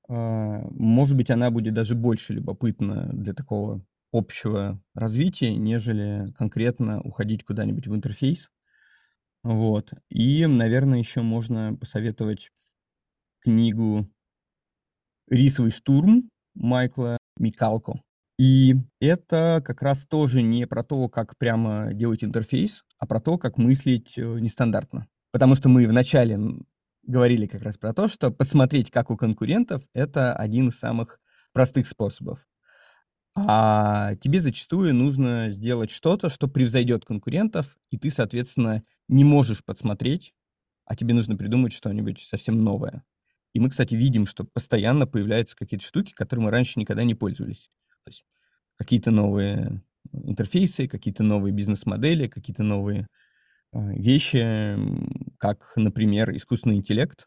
а, 0.09 0.67
может 0.71 1.17
быть, 1.17 1.31
она 1.31 1.51
будет 1.51 1.75
даже 1.75 1.95
больше 1.95 2.33
любопытна 2.33 3.11
для 3.13 3.35
такого 3.35 3.85
общего 4.13 4.83
развития, 4.95 5.55
нежели 5.55 6.33
конкретно 6.33 7.01
уходить 7.01 7.45
куда-нибудь 7.45 7.87
в 7.87 7.95
интерфейс. 7.95 8.51
Вот. 9.43 9.93
И, 10.09 10.47
наверное, 10.47 10.99
еще 10.99 11.23
можно 11.23 11.75
посоветовать 11.75 12.51
книгу 13.41 14.09
«Рисовый 15.29 15.71
штурм» 15.71 16.31
Майкла 16.55 17.19
Микалко. 17.39 18.03
И 18.39 18.77
это 19.01 19.63
как 19.65 19.83
раз 19.83 20.07
тоже 20.07 20.43
не 20.43 20.67
про 20.67 20.85
то, 20.85 21.09
как 21.09 21.37
прямо 21.39 21.93
делать 21.93 22.23
интерфейс, 22.23 22.85
а 22.99 23.07
про 23.07 23.21
то, 23.21 23.37
как 23.37 23.59
мыслить 23.59 24.17
э, 24.17 24.23
нестандартно. 24.23 25.09
Потому 25.33 25.57
что 25.57 25.69
мы 25.69 25.87
вначале 25.87 26.39
говорили 27.03 27.47
как 27.47 27.63
раз 27.63 27.77
про 27.77 27.93
то, 27.93 28.07
что 28.07 28.31
посмотреть, 28.31 28.91
как 28.91 29.11
у 29.11 29.17
конкурентов, 29.17 29.83
это 29.93 30.35
один 30.35 30.69
из 30.69 30.79
самых 30.79 31.21
простых 31.53 31.87
способов. 31.87 32.47
А 33.47 34.15
тебе 34.16 34.40
зачастую 34.40 34.94
нужно 34.94 35.51
сделать 35.51 35.90
что-то, 35.90 36.31
что 36.31 36.48
превзойдет 36.48 37.05
конкурентов, 37.05 37.77
и 37.90 37.98
ты, 37.98 38.10
соответственно, 38.10 38.82
не 39.09 39.24
можешь 39.24 39.65
подсмотреть, 39.65 40.35
а 40.85 40.97
тебе 40.97 41.15
нужно 41.15 41.36
придумать 41.36 41.73
что-нибудь 41.73 42.20
совсем 42.20 42.62
новое. 42.62 43.05
И 43.52 43.60
мы, 43.60 43.70
кстати, 43.70 43.94
видим, 43.94 44.27
что 44.27 44.44
постоянно 44.44 45.06
появляются 45.06 45.56
какие-то 45.56 45.85
штуки, 45.85 46.12
которыми 46.15 46.47
мы 46.47 46.51
раньше 46.51 46.78
никогда 46.78 47.05
не 47.05 47.15
пользовались. 47.15 47.70
То 48.05 48.10
есть 48.10 48.24
какие-то 48.77 49.10
новые 49.10 49.82
интерфейсы, 50.12 50.89
какие-то 50.89 51.23
новые 51.23 51.52
бизнес-модели, 51.52 52.28
какие-то 52.28 52.62
новые 52.62 53.09
а, 53.73 53.93
вещи, 53.93 54.77
как, 55.39 55.73
например, 55.77 56.35
искусственный 56.35 56.77
интеллект 56.77 57.27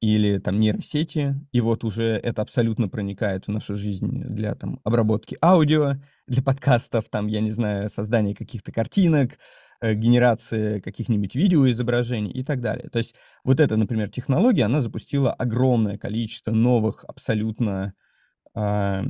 или 0.00 0.38
там 0.38 0.58
нейросети, 0.58 1.34
и 1.52 1.60
вот 1.60 1.84
уже 1.84 2.04
это 2.04 2.40
абсолютно 2.42 2.88
проникает 2.88 3.46
в 3.46 3.50
нашу 3.50 3.76
жизнь 3.76 4.22
для 4.24 4.54
там 4.54 4.80
обработки 4.82 5.36
аудио, 5.42 5.96
для 6.26 6.42
подкастов, 6.42 7.08
там, 7.10 7.26
я 7.26 7.40
не 7.40 7.50
знаю, 7.50 7.88
создания 7.90 8.34
каких-то 8.34 8.72
картинок, 8.72 9.38
э, 9.82 9.92
генерации 9.94 10.80
каких-нибудь 10.80 11.34
видеоизображений 11.34 12.30
и 12.30 12.42
так 12.42 12.62
далее. 12.62 12.88
То 12.88 12.98
есть 12.98 13.14
вот 13.44 13.60
эта, 13.60 13.76
например, 13.76 14.08
технология, 14.08 14.64
она 14.64 14.80
запустила 14.80 15.34
огромное 15.34 15.98
количество 15.98 16.52
новых 16.52 17.04
абсолютно 17.06 17.92
э, 18.54 19.02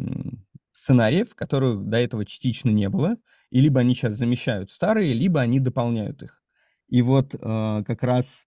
сценариев, 0.73 1.37
которых 1.37 1.85
до 1.85 1.99
этого 1.99 2.25
частично 2.25 2.71
не 2.71 2.89
было, 2.89 3.17
и 3.51 3.61
либо 3.61 3.81
они 3.81 3.95
сейчас 3.95 4.15
замещают 4.15 4.73
старые, 4.73 5.13
либо 5.13 5.41
они 5.41 5.61
дополняют 5.61 6.23
их. 6.23 6.43
И 6.89 7.03
вот 7.03 7.35
э, 7.35 7.39
как 7.87 8.03
раз 8.03 8.41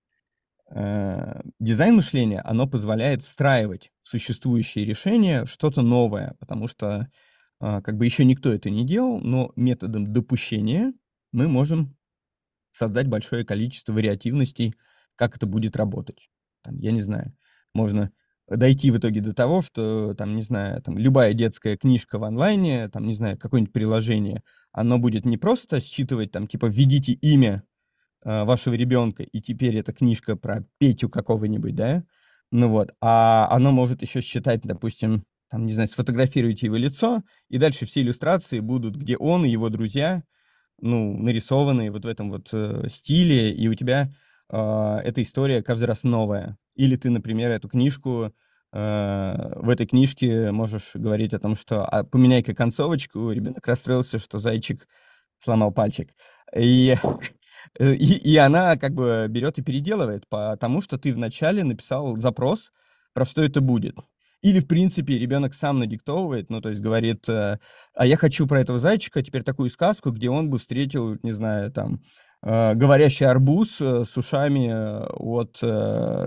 дизайн 0.73 1.95
мышления, 1.95 2.41
оно 2.41 2.67
позволяет 2.67 3.21
встраивать 3.21 3.91
в 4.01 4.09
существующие 4.09 4.85
решения 4.85 5.45
что-то 5.45 5.81
новое, 5.81 6.35
потому 6.39 6.67
что 6.67 7.09
э, 7.61 7.81
как 7.81 7.97
бы 7.97 8.05
еще 8.05 8.25
никто 8.25 8.51
это 8.51 8.69
не 8.71 8.85
делал, 8.85 9.19
но 9.19 9.51
методом 9.55 10.11
допущения 10.11 10.93
мы 11.31 11.47
можем 11.47 11.95
создать 12.71 13.07
большое 13.07 13.45
количество 13.45 13.93
вариативностей, 13.93 14.73
как 15.15 15.35
это 15.35 15.45
будет 15.45 15.75
работать. 15.75 16.29
Там, 16.63 16.79
я 16.79 16.91
не 16.91 17.01
знаю, 17.01 17.35
можно 17.73 18.11
дойти 18.47 18.91
в 18.91 18.97
итоге 18.97 19.21
до 19.21 19.33
того, 19.33 19.61
что, 19.61 20.13
там, 20.15 20.35
не 20.35 20.41
знаю, 20.41 20.81
там, 20.81 20.97
любая 20.97 21.33
детская 21.33 21.77
книжка 21.77 22.17
в 22.19 22.23
онлайне, 22.23 22.89
там, 22.89 23.05
не 23.05 23.13
знаю, 23.13 23.37
какое-нибудь 23.37 23.73
приложение, 23.73 24.43
оно 24.71 24.97
будет 24.97 25.25
не 25.25 25.37
просто 25.37 25.81
считывать, 25.81 26.31
там, 26.31 26.47
типа, 26.47 26.65
введите 26.65 27.13
имя 27.13 27.63
э, 27.63 27.72
вашего 28.23 28.73
ребенка, 28.73 29.23
и 29.23 29.41
теперь 29.41 29.77
эта 29.77 29.93
книжка 29.93 30.35
про 30.35 30.65
Петю 30.77 31.09
какого-нибудь, 31.09 31.75
да, 31.75 32.03
ну 32.51 32.69
вот, 32.69 32.91
а 33.01 33.47
оно 33.49 33.71
может 33.71 34.01
еще 34.01 34.21
считать, 34.21 34.61
допустим, 34.61 35.23
там, 35.49 35.67
не 35.67 35.73
знаю, 35.73 35.87
сфотографируйте 35.87 36.65
его 36.65 36.77
лицо, 36.77 37.21
и 37.47 37.59
дальше 37.59 37.85
все 37.85 38.01
иллюстрации 38.01 38.59
будут, 38.59 38.95
где 38.95 39.17
он 39.17 39.45
и 39.45 39.49
его 39.49 39.69
друзья, 39.69 40.23
ну, 40.81 41.15
нарисованные 41.17 41.91
вот 41.91 42.05
в 42.05 42.07
этом 42.07 42.31
вот 42.31 42.49
э, 42.53 42.87
стиле, 42.89 43.51
и 43.51 43.67
у 43.67 43.75
тебя 43.75 44.11
э, 44.49 44.99
эта 45.03 45.21
история 45.21 45.61
каждый 45.61 45.85
раз 45.85 46.03
новая. 46.03 46.57
Или 46.75 46.95
ты, 46.95 47.09
например, 47.09 47.51
эту 47.51 47.69
книжку, 47.69 48.33
э, 48.71 49.53
в 49.61 49.69
этой 49.69 49.85
книжке 49.85 50.51
можешь 50.51 50.91
говорить 50.95 51.33
о 51.33 51.39
том, 51.39 51.55
что 51.55 51.85
а, 51.85 52.03
поменяй-ка 52.03 52.55
концовочку, 52.55 53.31
ребенок 53.31 53.67
расстроился, 53.67 54.17
что 54.17 54.39
зайчик 54.39 54.87
сломал 55.37 55.71
пальчик. 55.71 56.09
И, 56.55 56.95
и, 57.79 58.15
и 58.15 58.37
она 58.37 58.77
как 58.77 58.93
бы 58.93 59.27
берет 59.29 59.57
и 59.57 59.63
переделывает, 59.63 60.27
потому 60.29 60.81
что 60.81 60.97
ты 60.97 61.13
вначале 61.13 61.63
написал 61.63 62.17
запрос, 62.17 62.71
про 63.13 63.25
что 63.25 63.43
это 63.43 63.61
будет. 63.61 63.97
Или, 64.43 64.59
в 64.59 64.67
принципе, 64.67 65.17
ребенок 65.17 65.53
сам 65.53 65.79
надиктовывает, 65.79 66.49
ну, 66.49 66.59
то 66.59 66.67
есть 66.67 66.81
говорит, 66.81 67.29
э, 67.29 67.59
а 67.95 68.05
я 68.05 68.17
хочу 68.17 68.45
про 68.45 68.59
этого 68.59 68.77
зайчика 68.77 69.23
теперь 69.23 69.43
такую 69.43 69.69
сказку, 69.69 70.11
где 70.11 70.29
он 70.29 70.49
бы 70.49 70.59
встретил, 70.59 71.17
не 71.23 71.31
знаю, 71.31 71.71
там, 71.71 72.01
э, 72.41 72.73
говорящий 72.73 73.25
арбуз 73.25 73.79
э, 73.79 74.03
с 74.03 74.17
ушами 74.17 74.69
от 75.13 75.59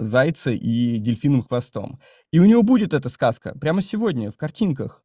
зайца 0.02 0.50
и 0.50 0.96
дельфиновым 0.98 1.42
хвостом. 1.42 2.00
И 2.32 2.38
у 2.38 2.46
него 2.46 2.62
будет 2.62 2.94
эта 2.94 3.10
сказка 3.10 3.54
прямо 3.58 3.82
сегодня 3.82 4.30
в 4.30 4.38
картинках. 4.38 5.02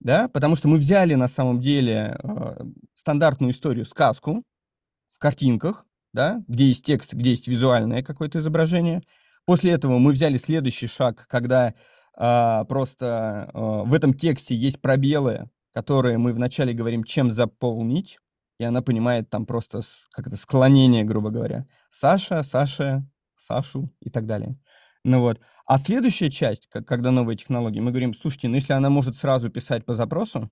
Да, 0.00 0.26
потому 0.32 0.56
что 0.56 0.66
мы 0.68 0.78
взяли 0.78 1.14
на 1.14 1.28
самом 1.28 1.60
деле 1.60 2.18
стандартную 2.94 3.52
историю, 3.52 3.86
сказку 3.86 4.42
картинках, 5.24 5.86
да, 6.12 6.38
где 6.48 6.66
есть 6.66 6.84
текст, 6.84 7.14
где 7.14 7.30
есть 7.30 7.48
визуальное 7.48 8.02
какое-то 8.02 8.38
изображение– 8.38 9.02
После 9.46 9.72
этого 9.72 9.98
мы 9.98 10.12
взяли 10.12 10.38
следующий 10.38 10.86
шаг, 10.86 11.26
когда 11.28 11.74
а, 12.16 12.64
просто 12.64 13.50
а, 13.52 13.84
в 13.84 13.92
этом 13.92 14.14
тексте 14.14 14.54
есть 14.54 14.80
пробелы, 14.80 15.50
которые 15.74 16.16
мы 16.16 16.32
вначале 16.32 16.72
говорим, 16.72 17.04
чем 17.04 17.30
заполнить, 17.30 18.18
и 18.58 18.64
она 18.64 18.80
понимает 18.80 19.28
там 19.28 19.44
просто 19.44 19.82
как 20.12 20.28
это 20.28 20.36
склонение, 20.36 21.04
грубо 21.04 21.30
говоря. 21.30 21.66
Саша, 21.90 22.42
Саша, 22.42 23.06
Сашу 23.36 23.92
и 24.00 24.08
так 24.08 24.26
далее. 24.26 24.58
Ну 25.04 25.20
вот. 25.20 25.40
А 25.66 25.78
следующая 25.78 26.30
часть, 26.30 26.68
когда 26.68 27.10
новые 27.10 27.36
технологии, 27.36 27.80
мы 27.80 27.90
говорим, 27.90 28.14
слушайте, 28.14 28.48
ну 28.48 28.54
если 28.54 28.72
она 28.72 28.88
может 28.88 29.16
сразу 29.16 29.50
писать 29.50 29.84
по 29.84 29.94
запросу, 29.94 30.50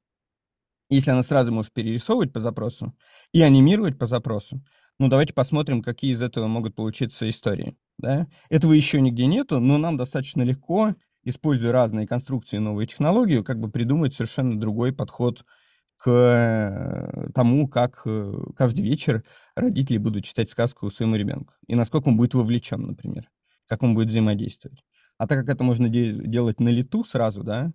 если 0.95 1.11
она 1.11 1.23
сразу 1.23 1.53
может 1.53 1.73
перерисовывать 1.73 2.33
по 2.33 2.41
запросу 2.41 2.95
и 3.33 3.43
анимировать 3.43 3.99
по 3.99 4.07
запросу, 4.07 4.63
ну 4.99 5.09
давайте 5.09 5.35
посмотрим, 5.35 5.83
какие 5.83 6.13
из 6.13 6.23
этого 6.23 6.47
могут 6.47 6.75
получиться 6.75 7.29
истории 7.29 7.77
да. 8.03 8.27
Этого 8.51 8.73
еще 8.73 9.01
нигде 9.01 9.27
нету, 9.27 9.61
но 9.61 9.79
нам 9.79 9.97
достаточно 9.97 10.43
легко, 10.43 10.95
используя 11.25 11.73
разные 11.73 12.07
конструкции 12.07 12.57
и 12.57 12.61
новые 12.61 12.87
технологии, 12.87 13.43
как 13.43 13.59
бы 13.59 13.71
придумать 13.71 14.15
совершенно 14.15 14.59
другой 14.59 14.93
подход 14.93 15.45
к 15.97 16.11
э, 16.11 17.31
тому, 17.33 17.69
как 17.69 18.03
э, 18.05 18.33
каждый 18.57 18.83
вечер 18.83 19.25
родители 19.55 19.99
будут 19.99 20.25
читать 20.25 20.51
сказку 20.51 20.91
своему 20.91 21.15
ребенку. 21.15 21.55
И 21.69 21.77
насколько 21.77 22.09
он 22.09 22.17
будет 22.17 22.35
вовлечен, 22.35 22.83
например, 22.83 23.31
как 23.69 23.85
он 23.85 23.95
будет 23.95 24.09
взаимодействовать. 24.09 24.83
А 25.17 25.29
так 25.29 25.41
как 25.41 25.55
это 25.55 25.63
можно 25.63 25.89
де- 25.89 26.11
делать 26.13 26.59
на 26.59 26.71
лету 26.71 27.05
сразу, 27.05 27.45
да, 27.45 27.73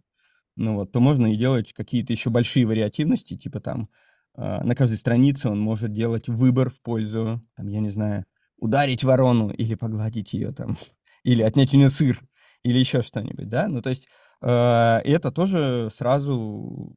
ну 0.58 0.76
вот, 0.76 0.92
то 0.92 1.00
можно 1.00 1.32
и 1.32 1.38
делать 1.38 1.72
какие-то 1.74 2.12
еще 2.12 2.30
большие 2.30 2.66
вариативности, 2.66 3.38
типа 3.38 3.60
там 3.60 3.88
э, 4.36 4.64
на 4.64 4.76
каждой 4.76 4.98
странице 4.98 5.50
он 5.50 5.60
может 5.60 5.94
делать 5.94 6.28
выбор 6.28 6.70
в 6.70 6.82
пользу, 6.82 7.42
там, 7.56 7.68
я 7.68 7.80
не 7.80 7.90
знаю, 7.90 8.26
ударить 8.58 9.04
ворону 9.04 9.52
или 9.52 9.76
погладить 9.76 10.34
ее 10.34 10.52
там, 10.52 10.76
или 11.24 11.44
отнять 11.44 11.74
у 11.74 11.78
нее 11.78 11.90
сыр, 11.90 12.20
или 12.64 12.78
еще 12.78 13.02
что-нибудь, 13.02 13.48
да? 13.48 13.68
Ну, 13.68 13.82
то 13.82 13.90
есть 13.90 14.08
э, 14.42 14.48
это 14.48 15.32
тоже 15.32 15.90
сразу, 15.96 16.96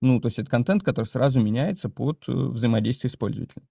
ну, 0.00 0.20
то 0.20 0.26
есть 0.26 0.38
это 0.38 0.50
контент, 0.50 0.82
который 0.82 1.06
сразу 1.06 1.40
меняется 1.40 1.88
под 1.88 2.24
э, 2.26 2.32
взаимодействие 2.32 3.10
с 3.10 3.16
пользователем. 3.16 3.68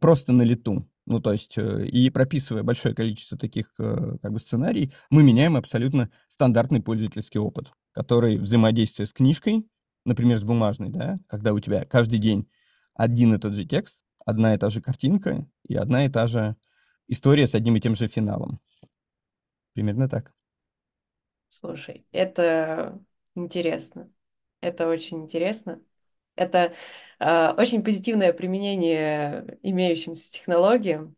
Просто 0.00 0.32
на 0.32 0.42
лету. 0.42 0.86
Ну, 1.06 1.20
то 1.20 1.32
есть, 1.32 1.56
э, 1.56 1.86
и 1.86 2.10
прописывая 2.10 2.62
большое 2.62 2.94
количество 2.94 3.38
таких 3.38 3.72
э, 3.78 4.18
как 4.20 4.30
бы 4.30 4.38
сценарий, 4.38 4.92
мы 5.08 5.22
меняем 5.22 5.56
абсолютно 5.56 6.10
стандартный 6.28 6.82
пользовательский 6.82 7.40
опыт, 7.40 7.72
который 7.98 8.36
взаимодействие 8.38 9.06
с 9.06 9.12
книжкой, 9.12 9.66
например, 10.04 10.38
с 10.38 10.44
бумажной, 10.44 10.88
да, 10.88 11.18
когда 11.26 11.52
у 11.52 11.58
тебя 11.58 11.84
каждый 11.84 12.20
день 12.20 12.48
один 12.94 13.34
и 13.34 13.38
тот 13.38 13.54
же 13.54 13.64
текст, 13.64 13.98
одна 14.24 14.54
и 14.54 14.56
та 14.56 14.68
же 14.68 14.80
картинка 14.80 15.48
и 15.64 15.74
одна 15.74 16.06
и 16.06 16.08
та 16.08 16.28
же 16.28 16.54
история 17.08 17.48
с 17.48 17.56
одним 17.56 17.74
и 17.74 17.80
тем 17.80 17.96
же 17.96 18.06
финалом. 18.06 18.60
Примерно 19.72 20.08
так. 20.08 20.32
Слушай, 21.48 22.06
это 22.12 23.02
интересно. 23.34 24.08
Это 24.60 24.86
очень 24.86 25.24
интересно. 25.24 25.82
Это 26.36 26.74
э, 27.18 27.50
очень 27.56 27.82
позитивное 27.82 28.32
применение 28.32 29.58
имеющимся 29.64 30.30
технологиям, 30.30 31.16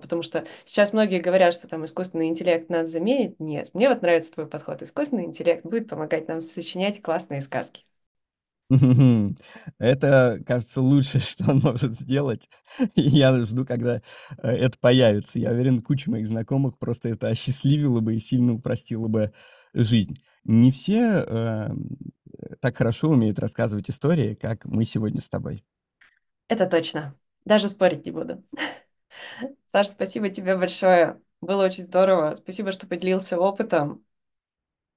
потому 0.00 0.22
что 0.22 0.46
сейчас 0.64 0.92
многие 0.92 1.20
говорят, 1.20 1.54
что 1.54 1.68
там 1.68 1.84
искусственный 1.84 2.28
интеллект 2.28 2.70
нас 2.70 2.88
заменит. 2.88 3.38
Нет, 3.40 3.70
мне 3.74 3.88
вот 3.88 4.02
нравится 4.02 4.32
твой 4.32 4.46
подход. 4.46 4.82
Искусственный 4.82 5.24
интеллект 5.24 5.64
будет 5.64 5.88
помогать 5.88 6.28
нам 6.28 6.40
сочинять 6.40 7.02
классные 7.02 7.40
сказки. 7.40 7.84
Это, 9.78 10.40
кажется, 10.44 10.80
лучшее, 10.80 11.20
что 11.26 11.50
он 11.50 11.60
может 11.60 11.92
сделать. 11.92 12.48
И 12.94 13.02
я 13.02 13.32
жду, 13.44 13.64
когда 13.64 14.02
э, 14.38 14.48
это 14.48 14.78
появится. 14.78 15.38
Я 15.38 15.50
уверен, 15.50 15.80
куча 15.80 16.10
моих 16.10 16.26
знакомых 16.26 16.78
просто 16.78 17.08
это 17.08 17.28
осчастливило 17.28 18.00
бы 18.00 18.16
и 18.16 18.20
сильно 18.20 18.54
упростило 18.54 19.06
бы 19.08 19.32
жизнь. 19.72 20.20
Не 20.44 20.70
все 20.70 21.24
э, 21.26 21.68
так 22.60 22.76
хорошо 22.76 23.10
умеют 23.10 23.38
рассказывать 23.38 23.90
истории, 23.90 24.34
как 24.34 24.64
мы 24.64 24.84
сегодня 24.84 25.20
с 25.20 25.28
тобой. 25.28 25.64
Это 26.48 26.66
точно. 26.66 27.14
Даже 27.44 27.68
спорить 27.68 28.04
не 28.04 28.12
буду. 28.12 28.42
Саша, 29.68 29.90
спасибо 29.90 30.28
тебе 30.28 30.56
большое. 30.56 31.20
Было 31.40 31.64
очень 31.66 31.84
здорово. 31.84 32.36
Спасибо, 32.36 32.72
что 32.72 32.86
поделился 32.86 33.38
опытом. 33.38 34.04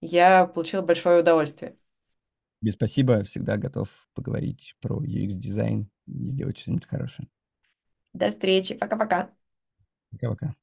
Я 0.01 0.47
получила 0.47 0.81
большое 0.81 1.21
удовольствие. 1.21 1.77
Тебе 2.61 2.71
спасибо, 2.73 3.23
всегда 3.23 3.57
готов 3.57 3.89
поговорить 4.13 4.75
про 4.81 5.01
UX-дизайн 5.03 5.89
и 6.07 6.29
сделать 6.29 6.57
что-нибудь 6.57 6.87
хорошее. 6.87 7.27
До 8.13 8.29
встречи, 8.29 8.75
пока-пока. 8.75 9.33
Пока-пока. 10.11 10.53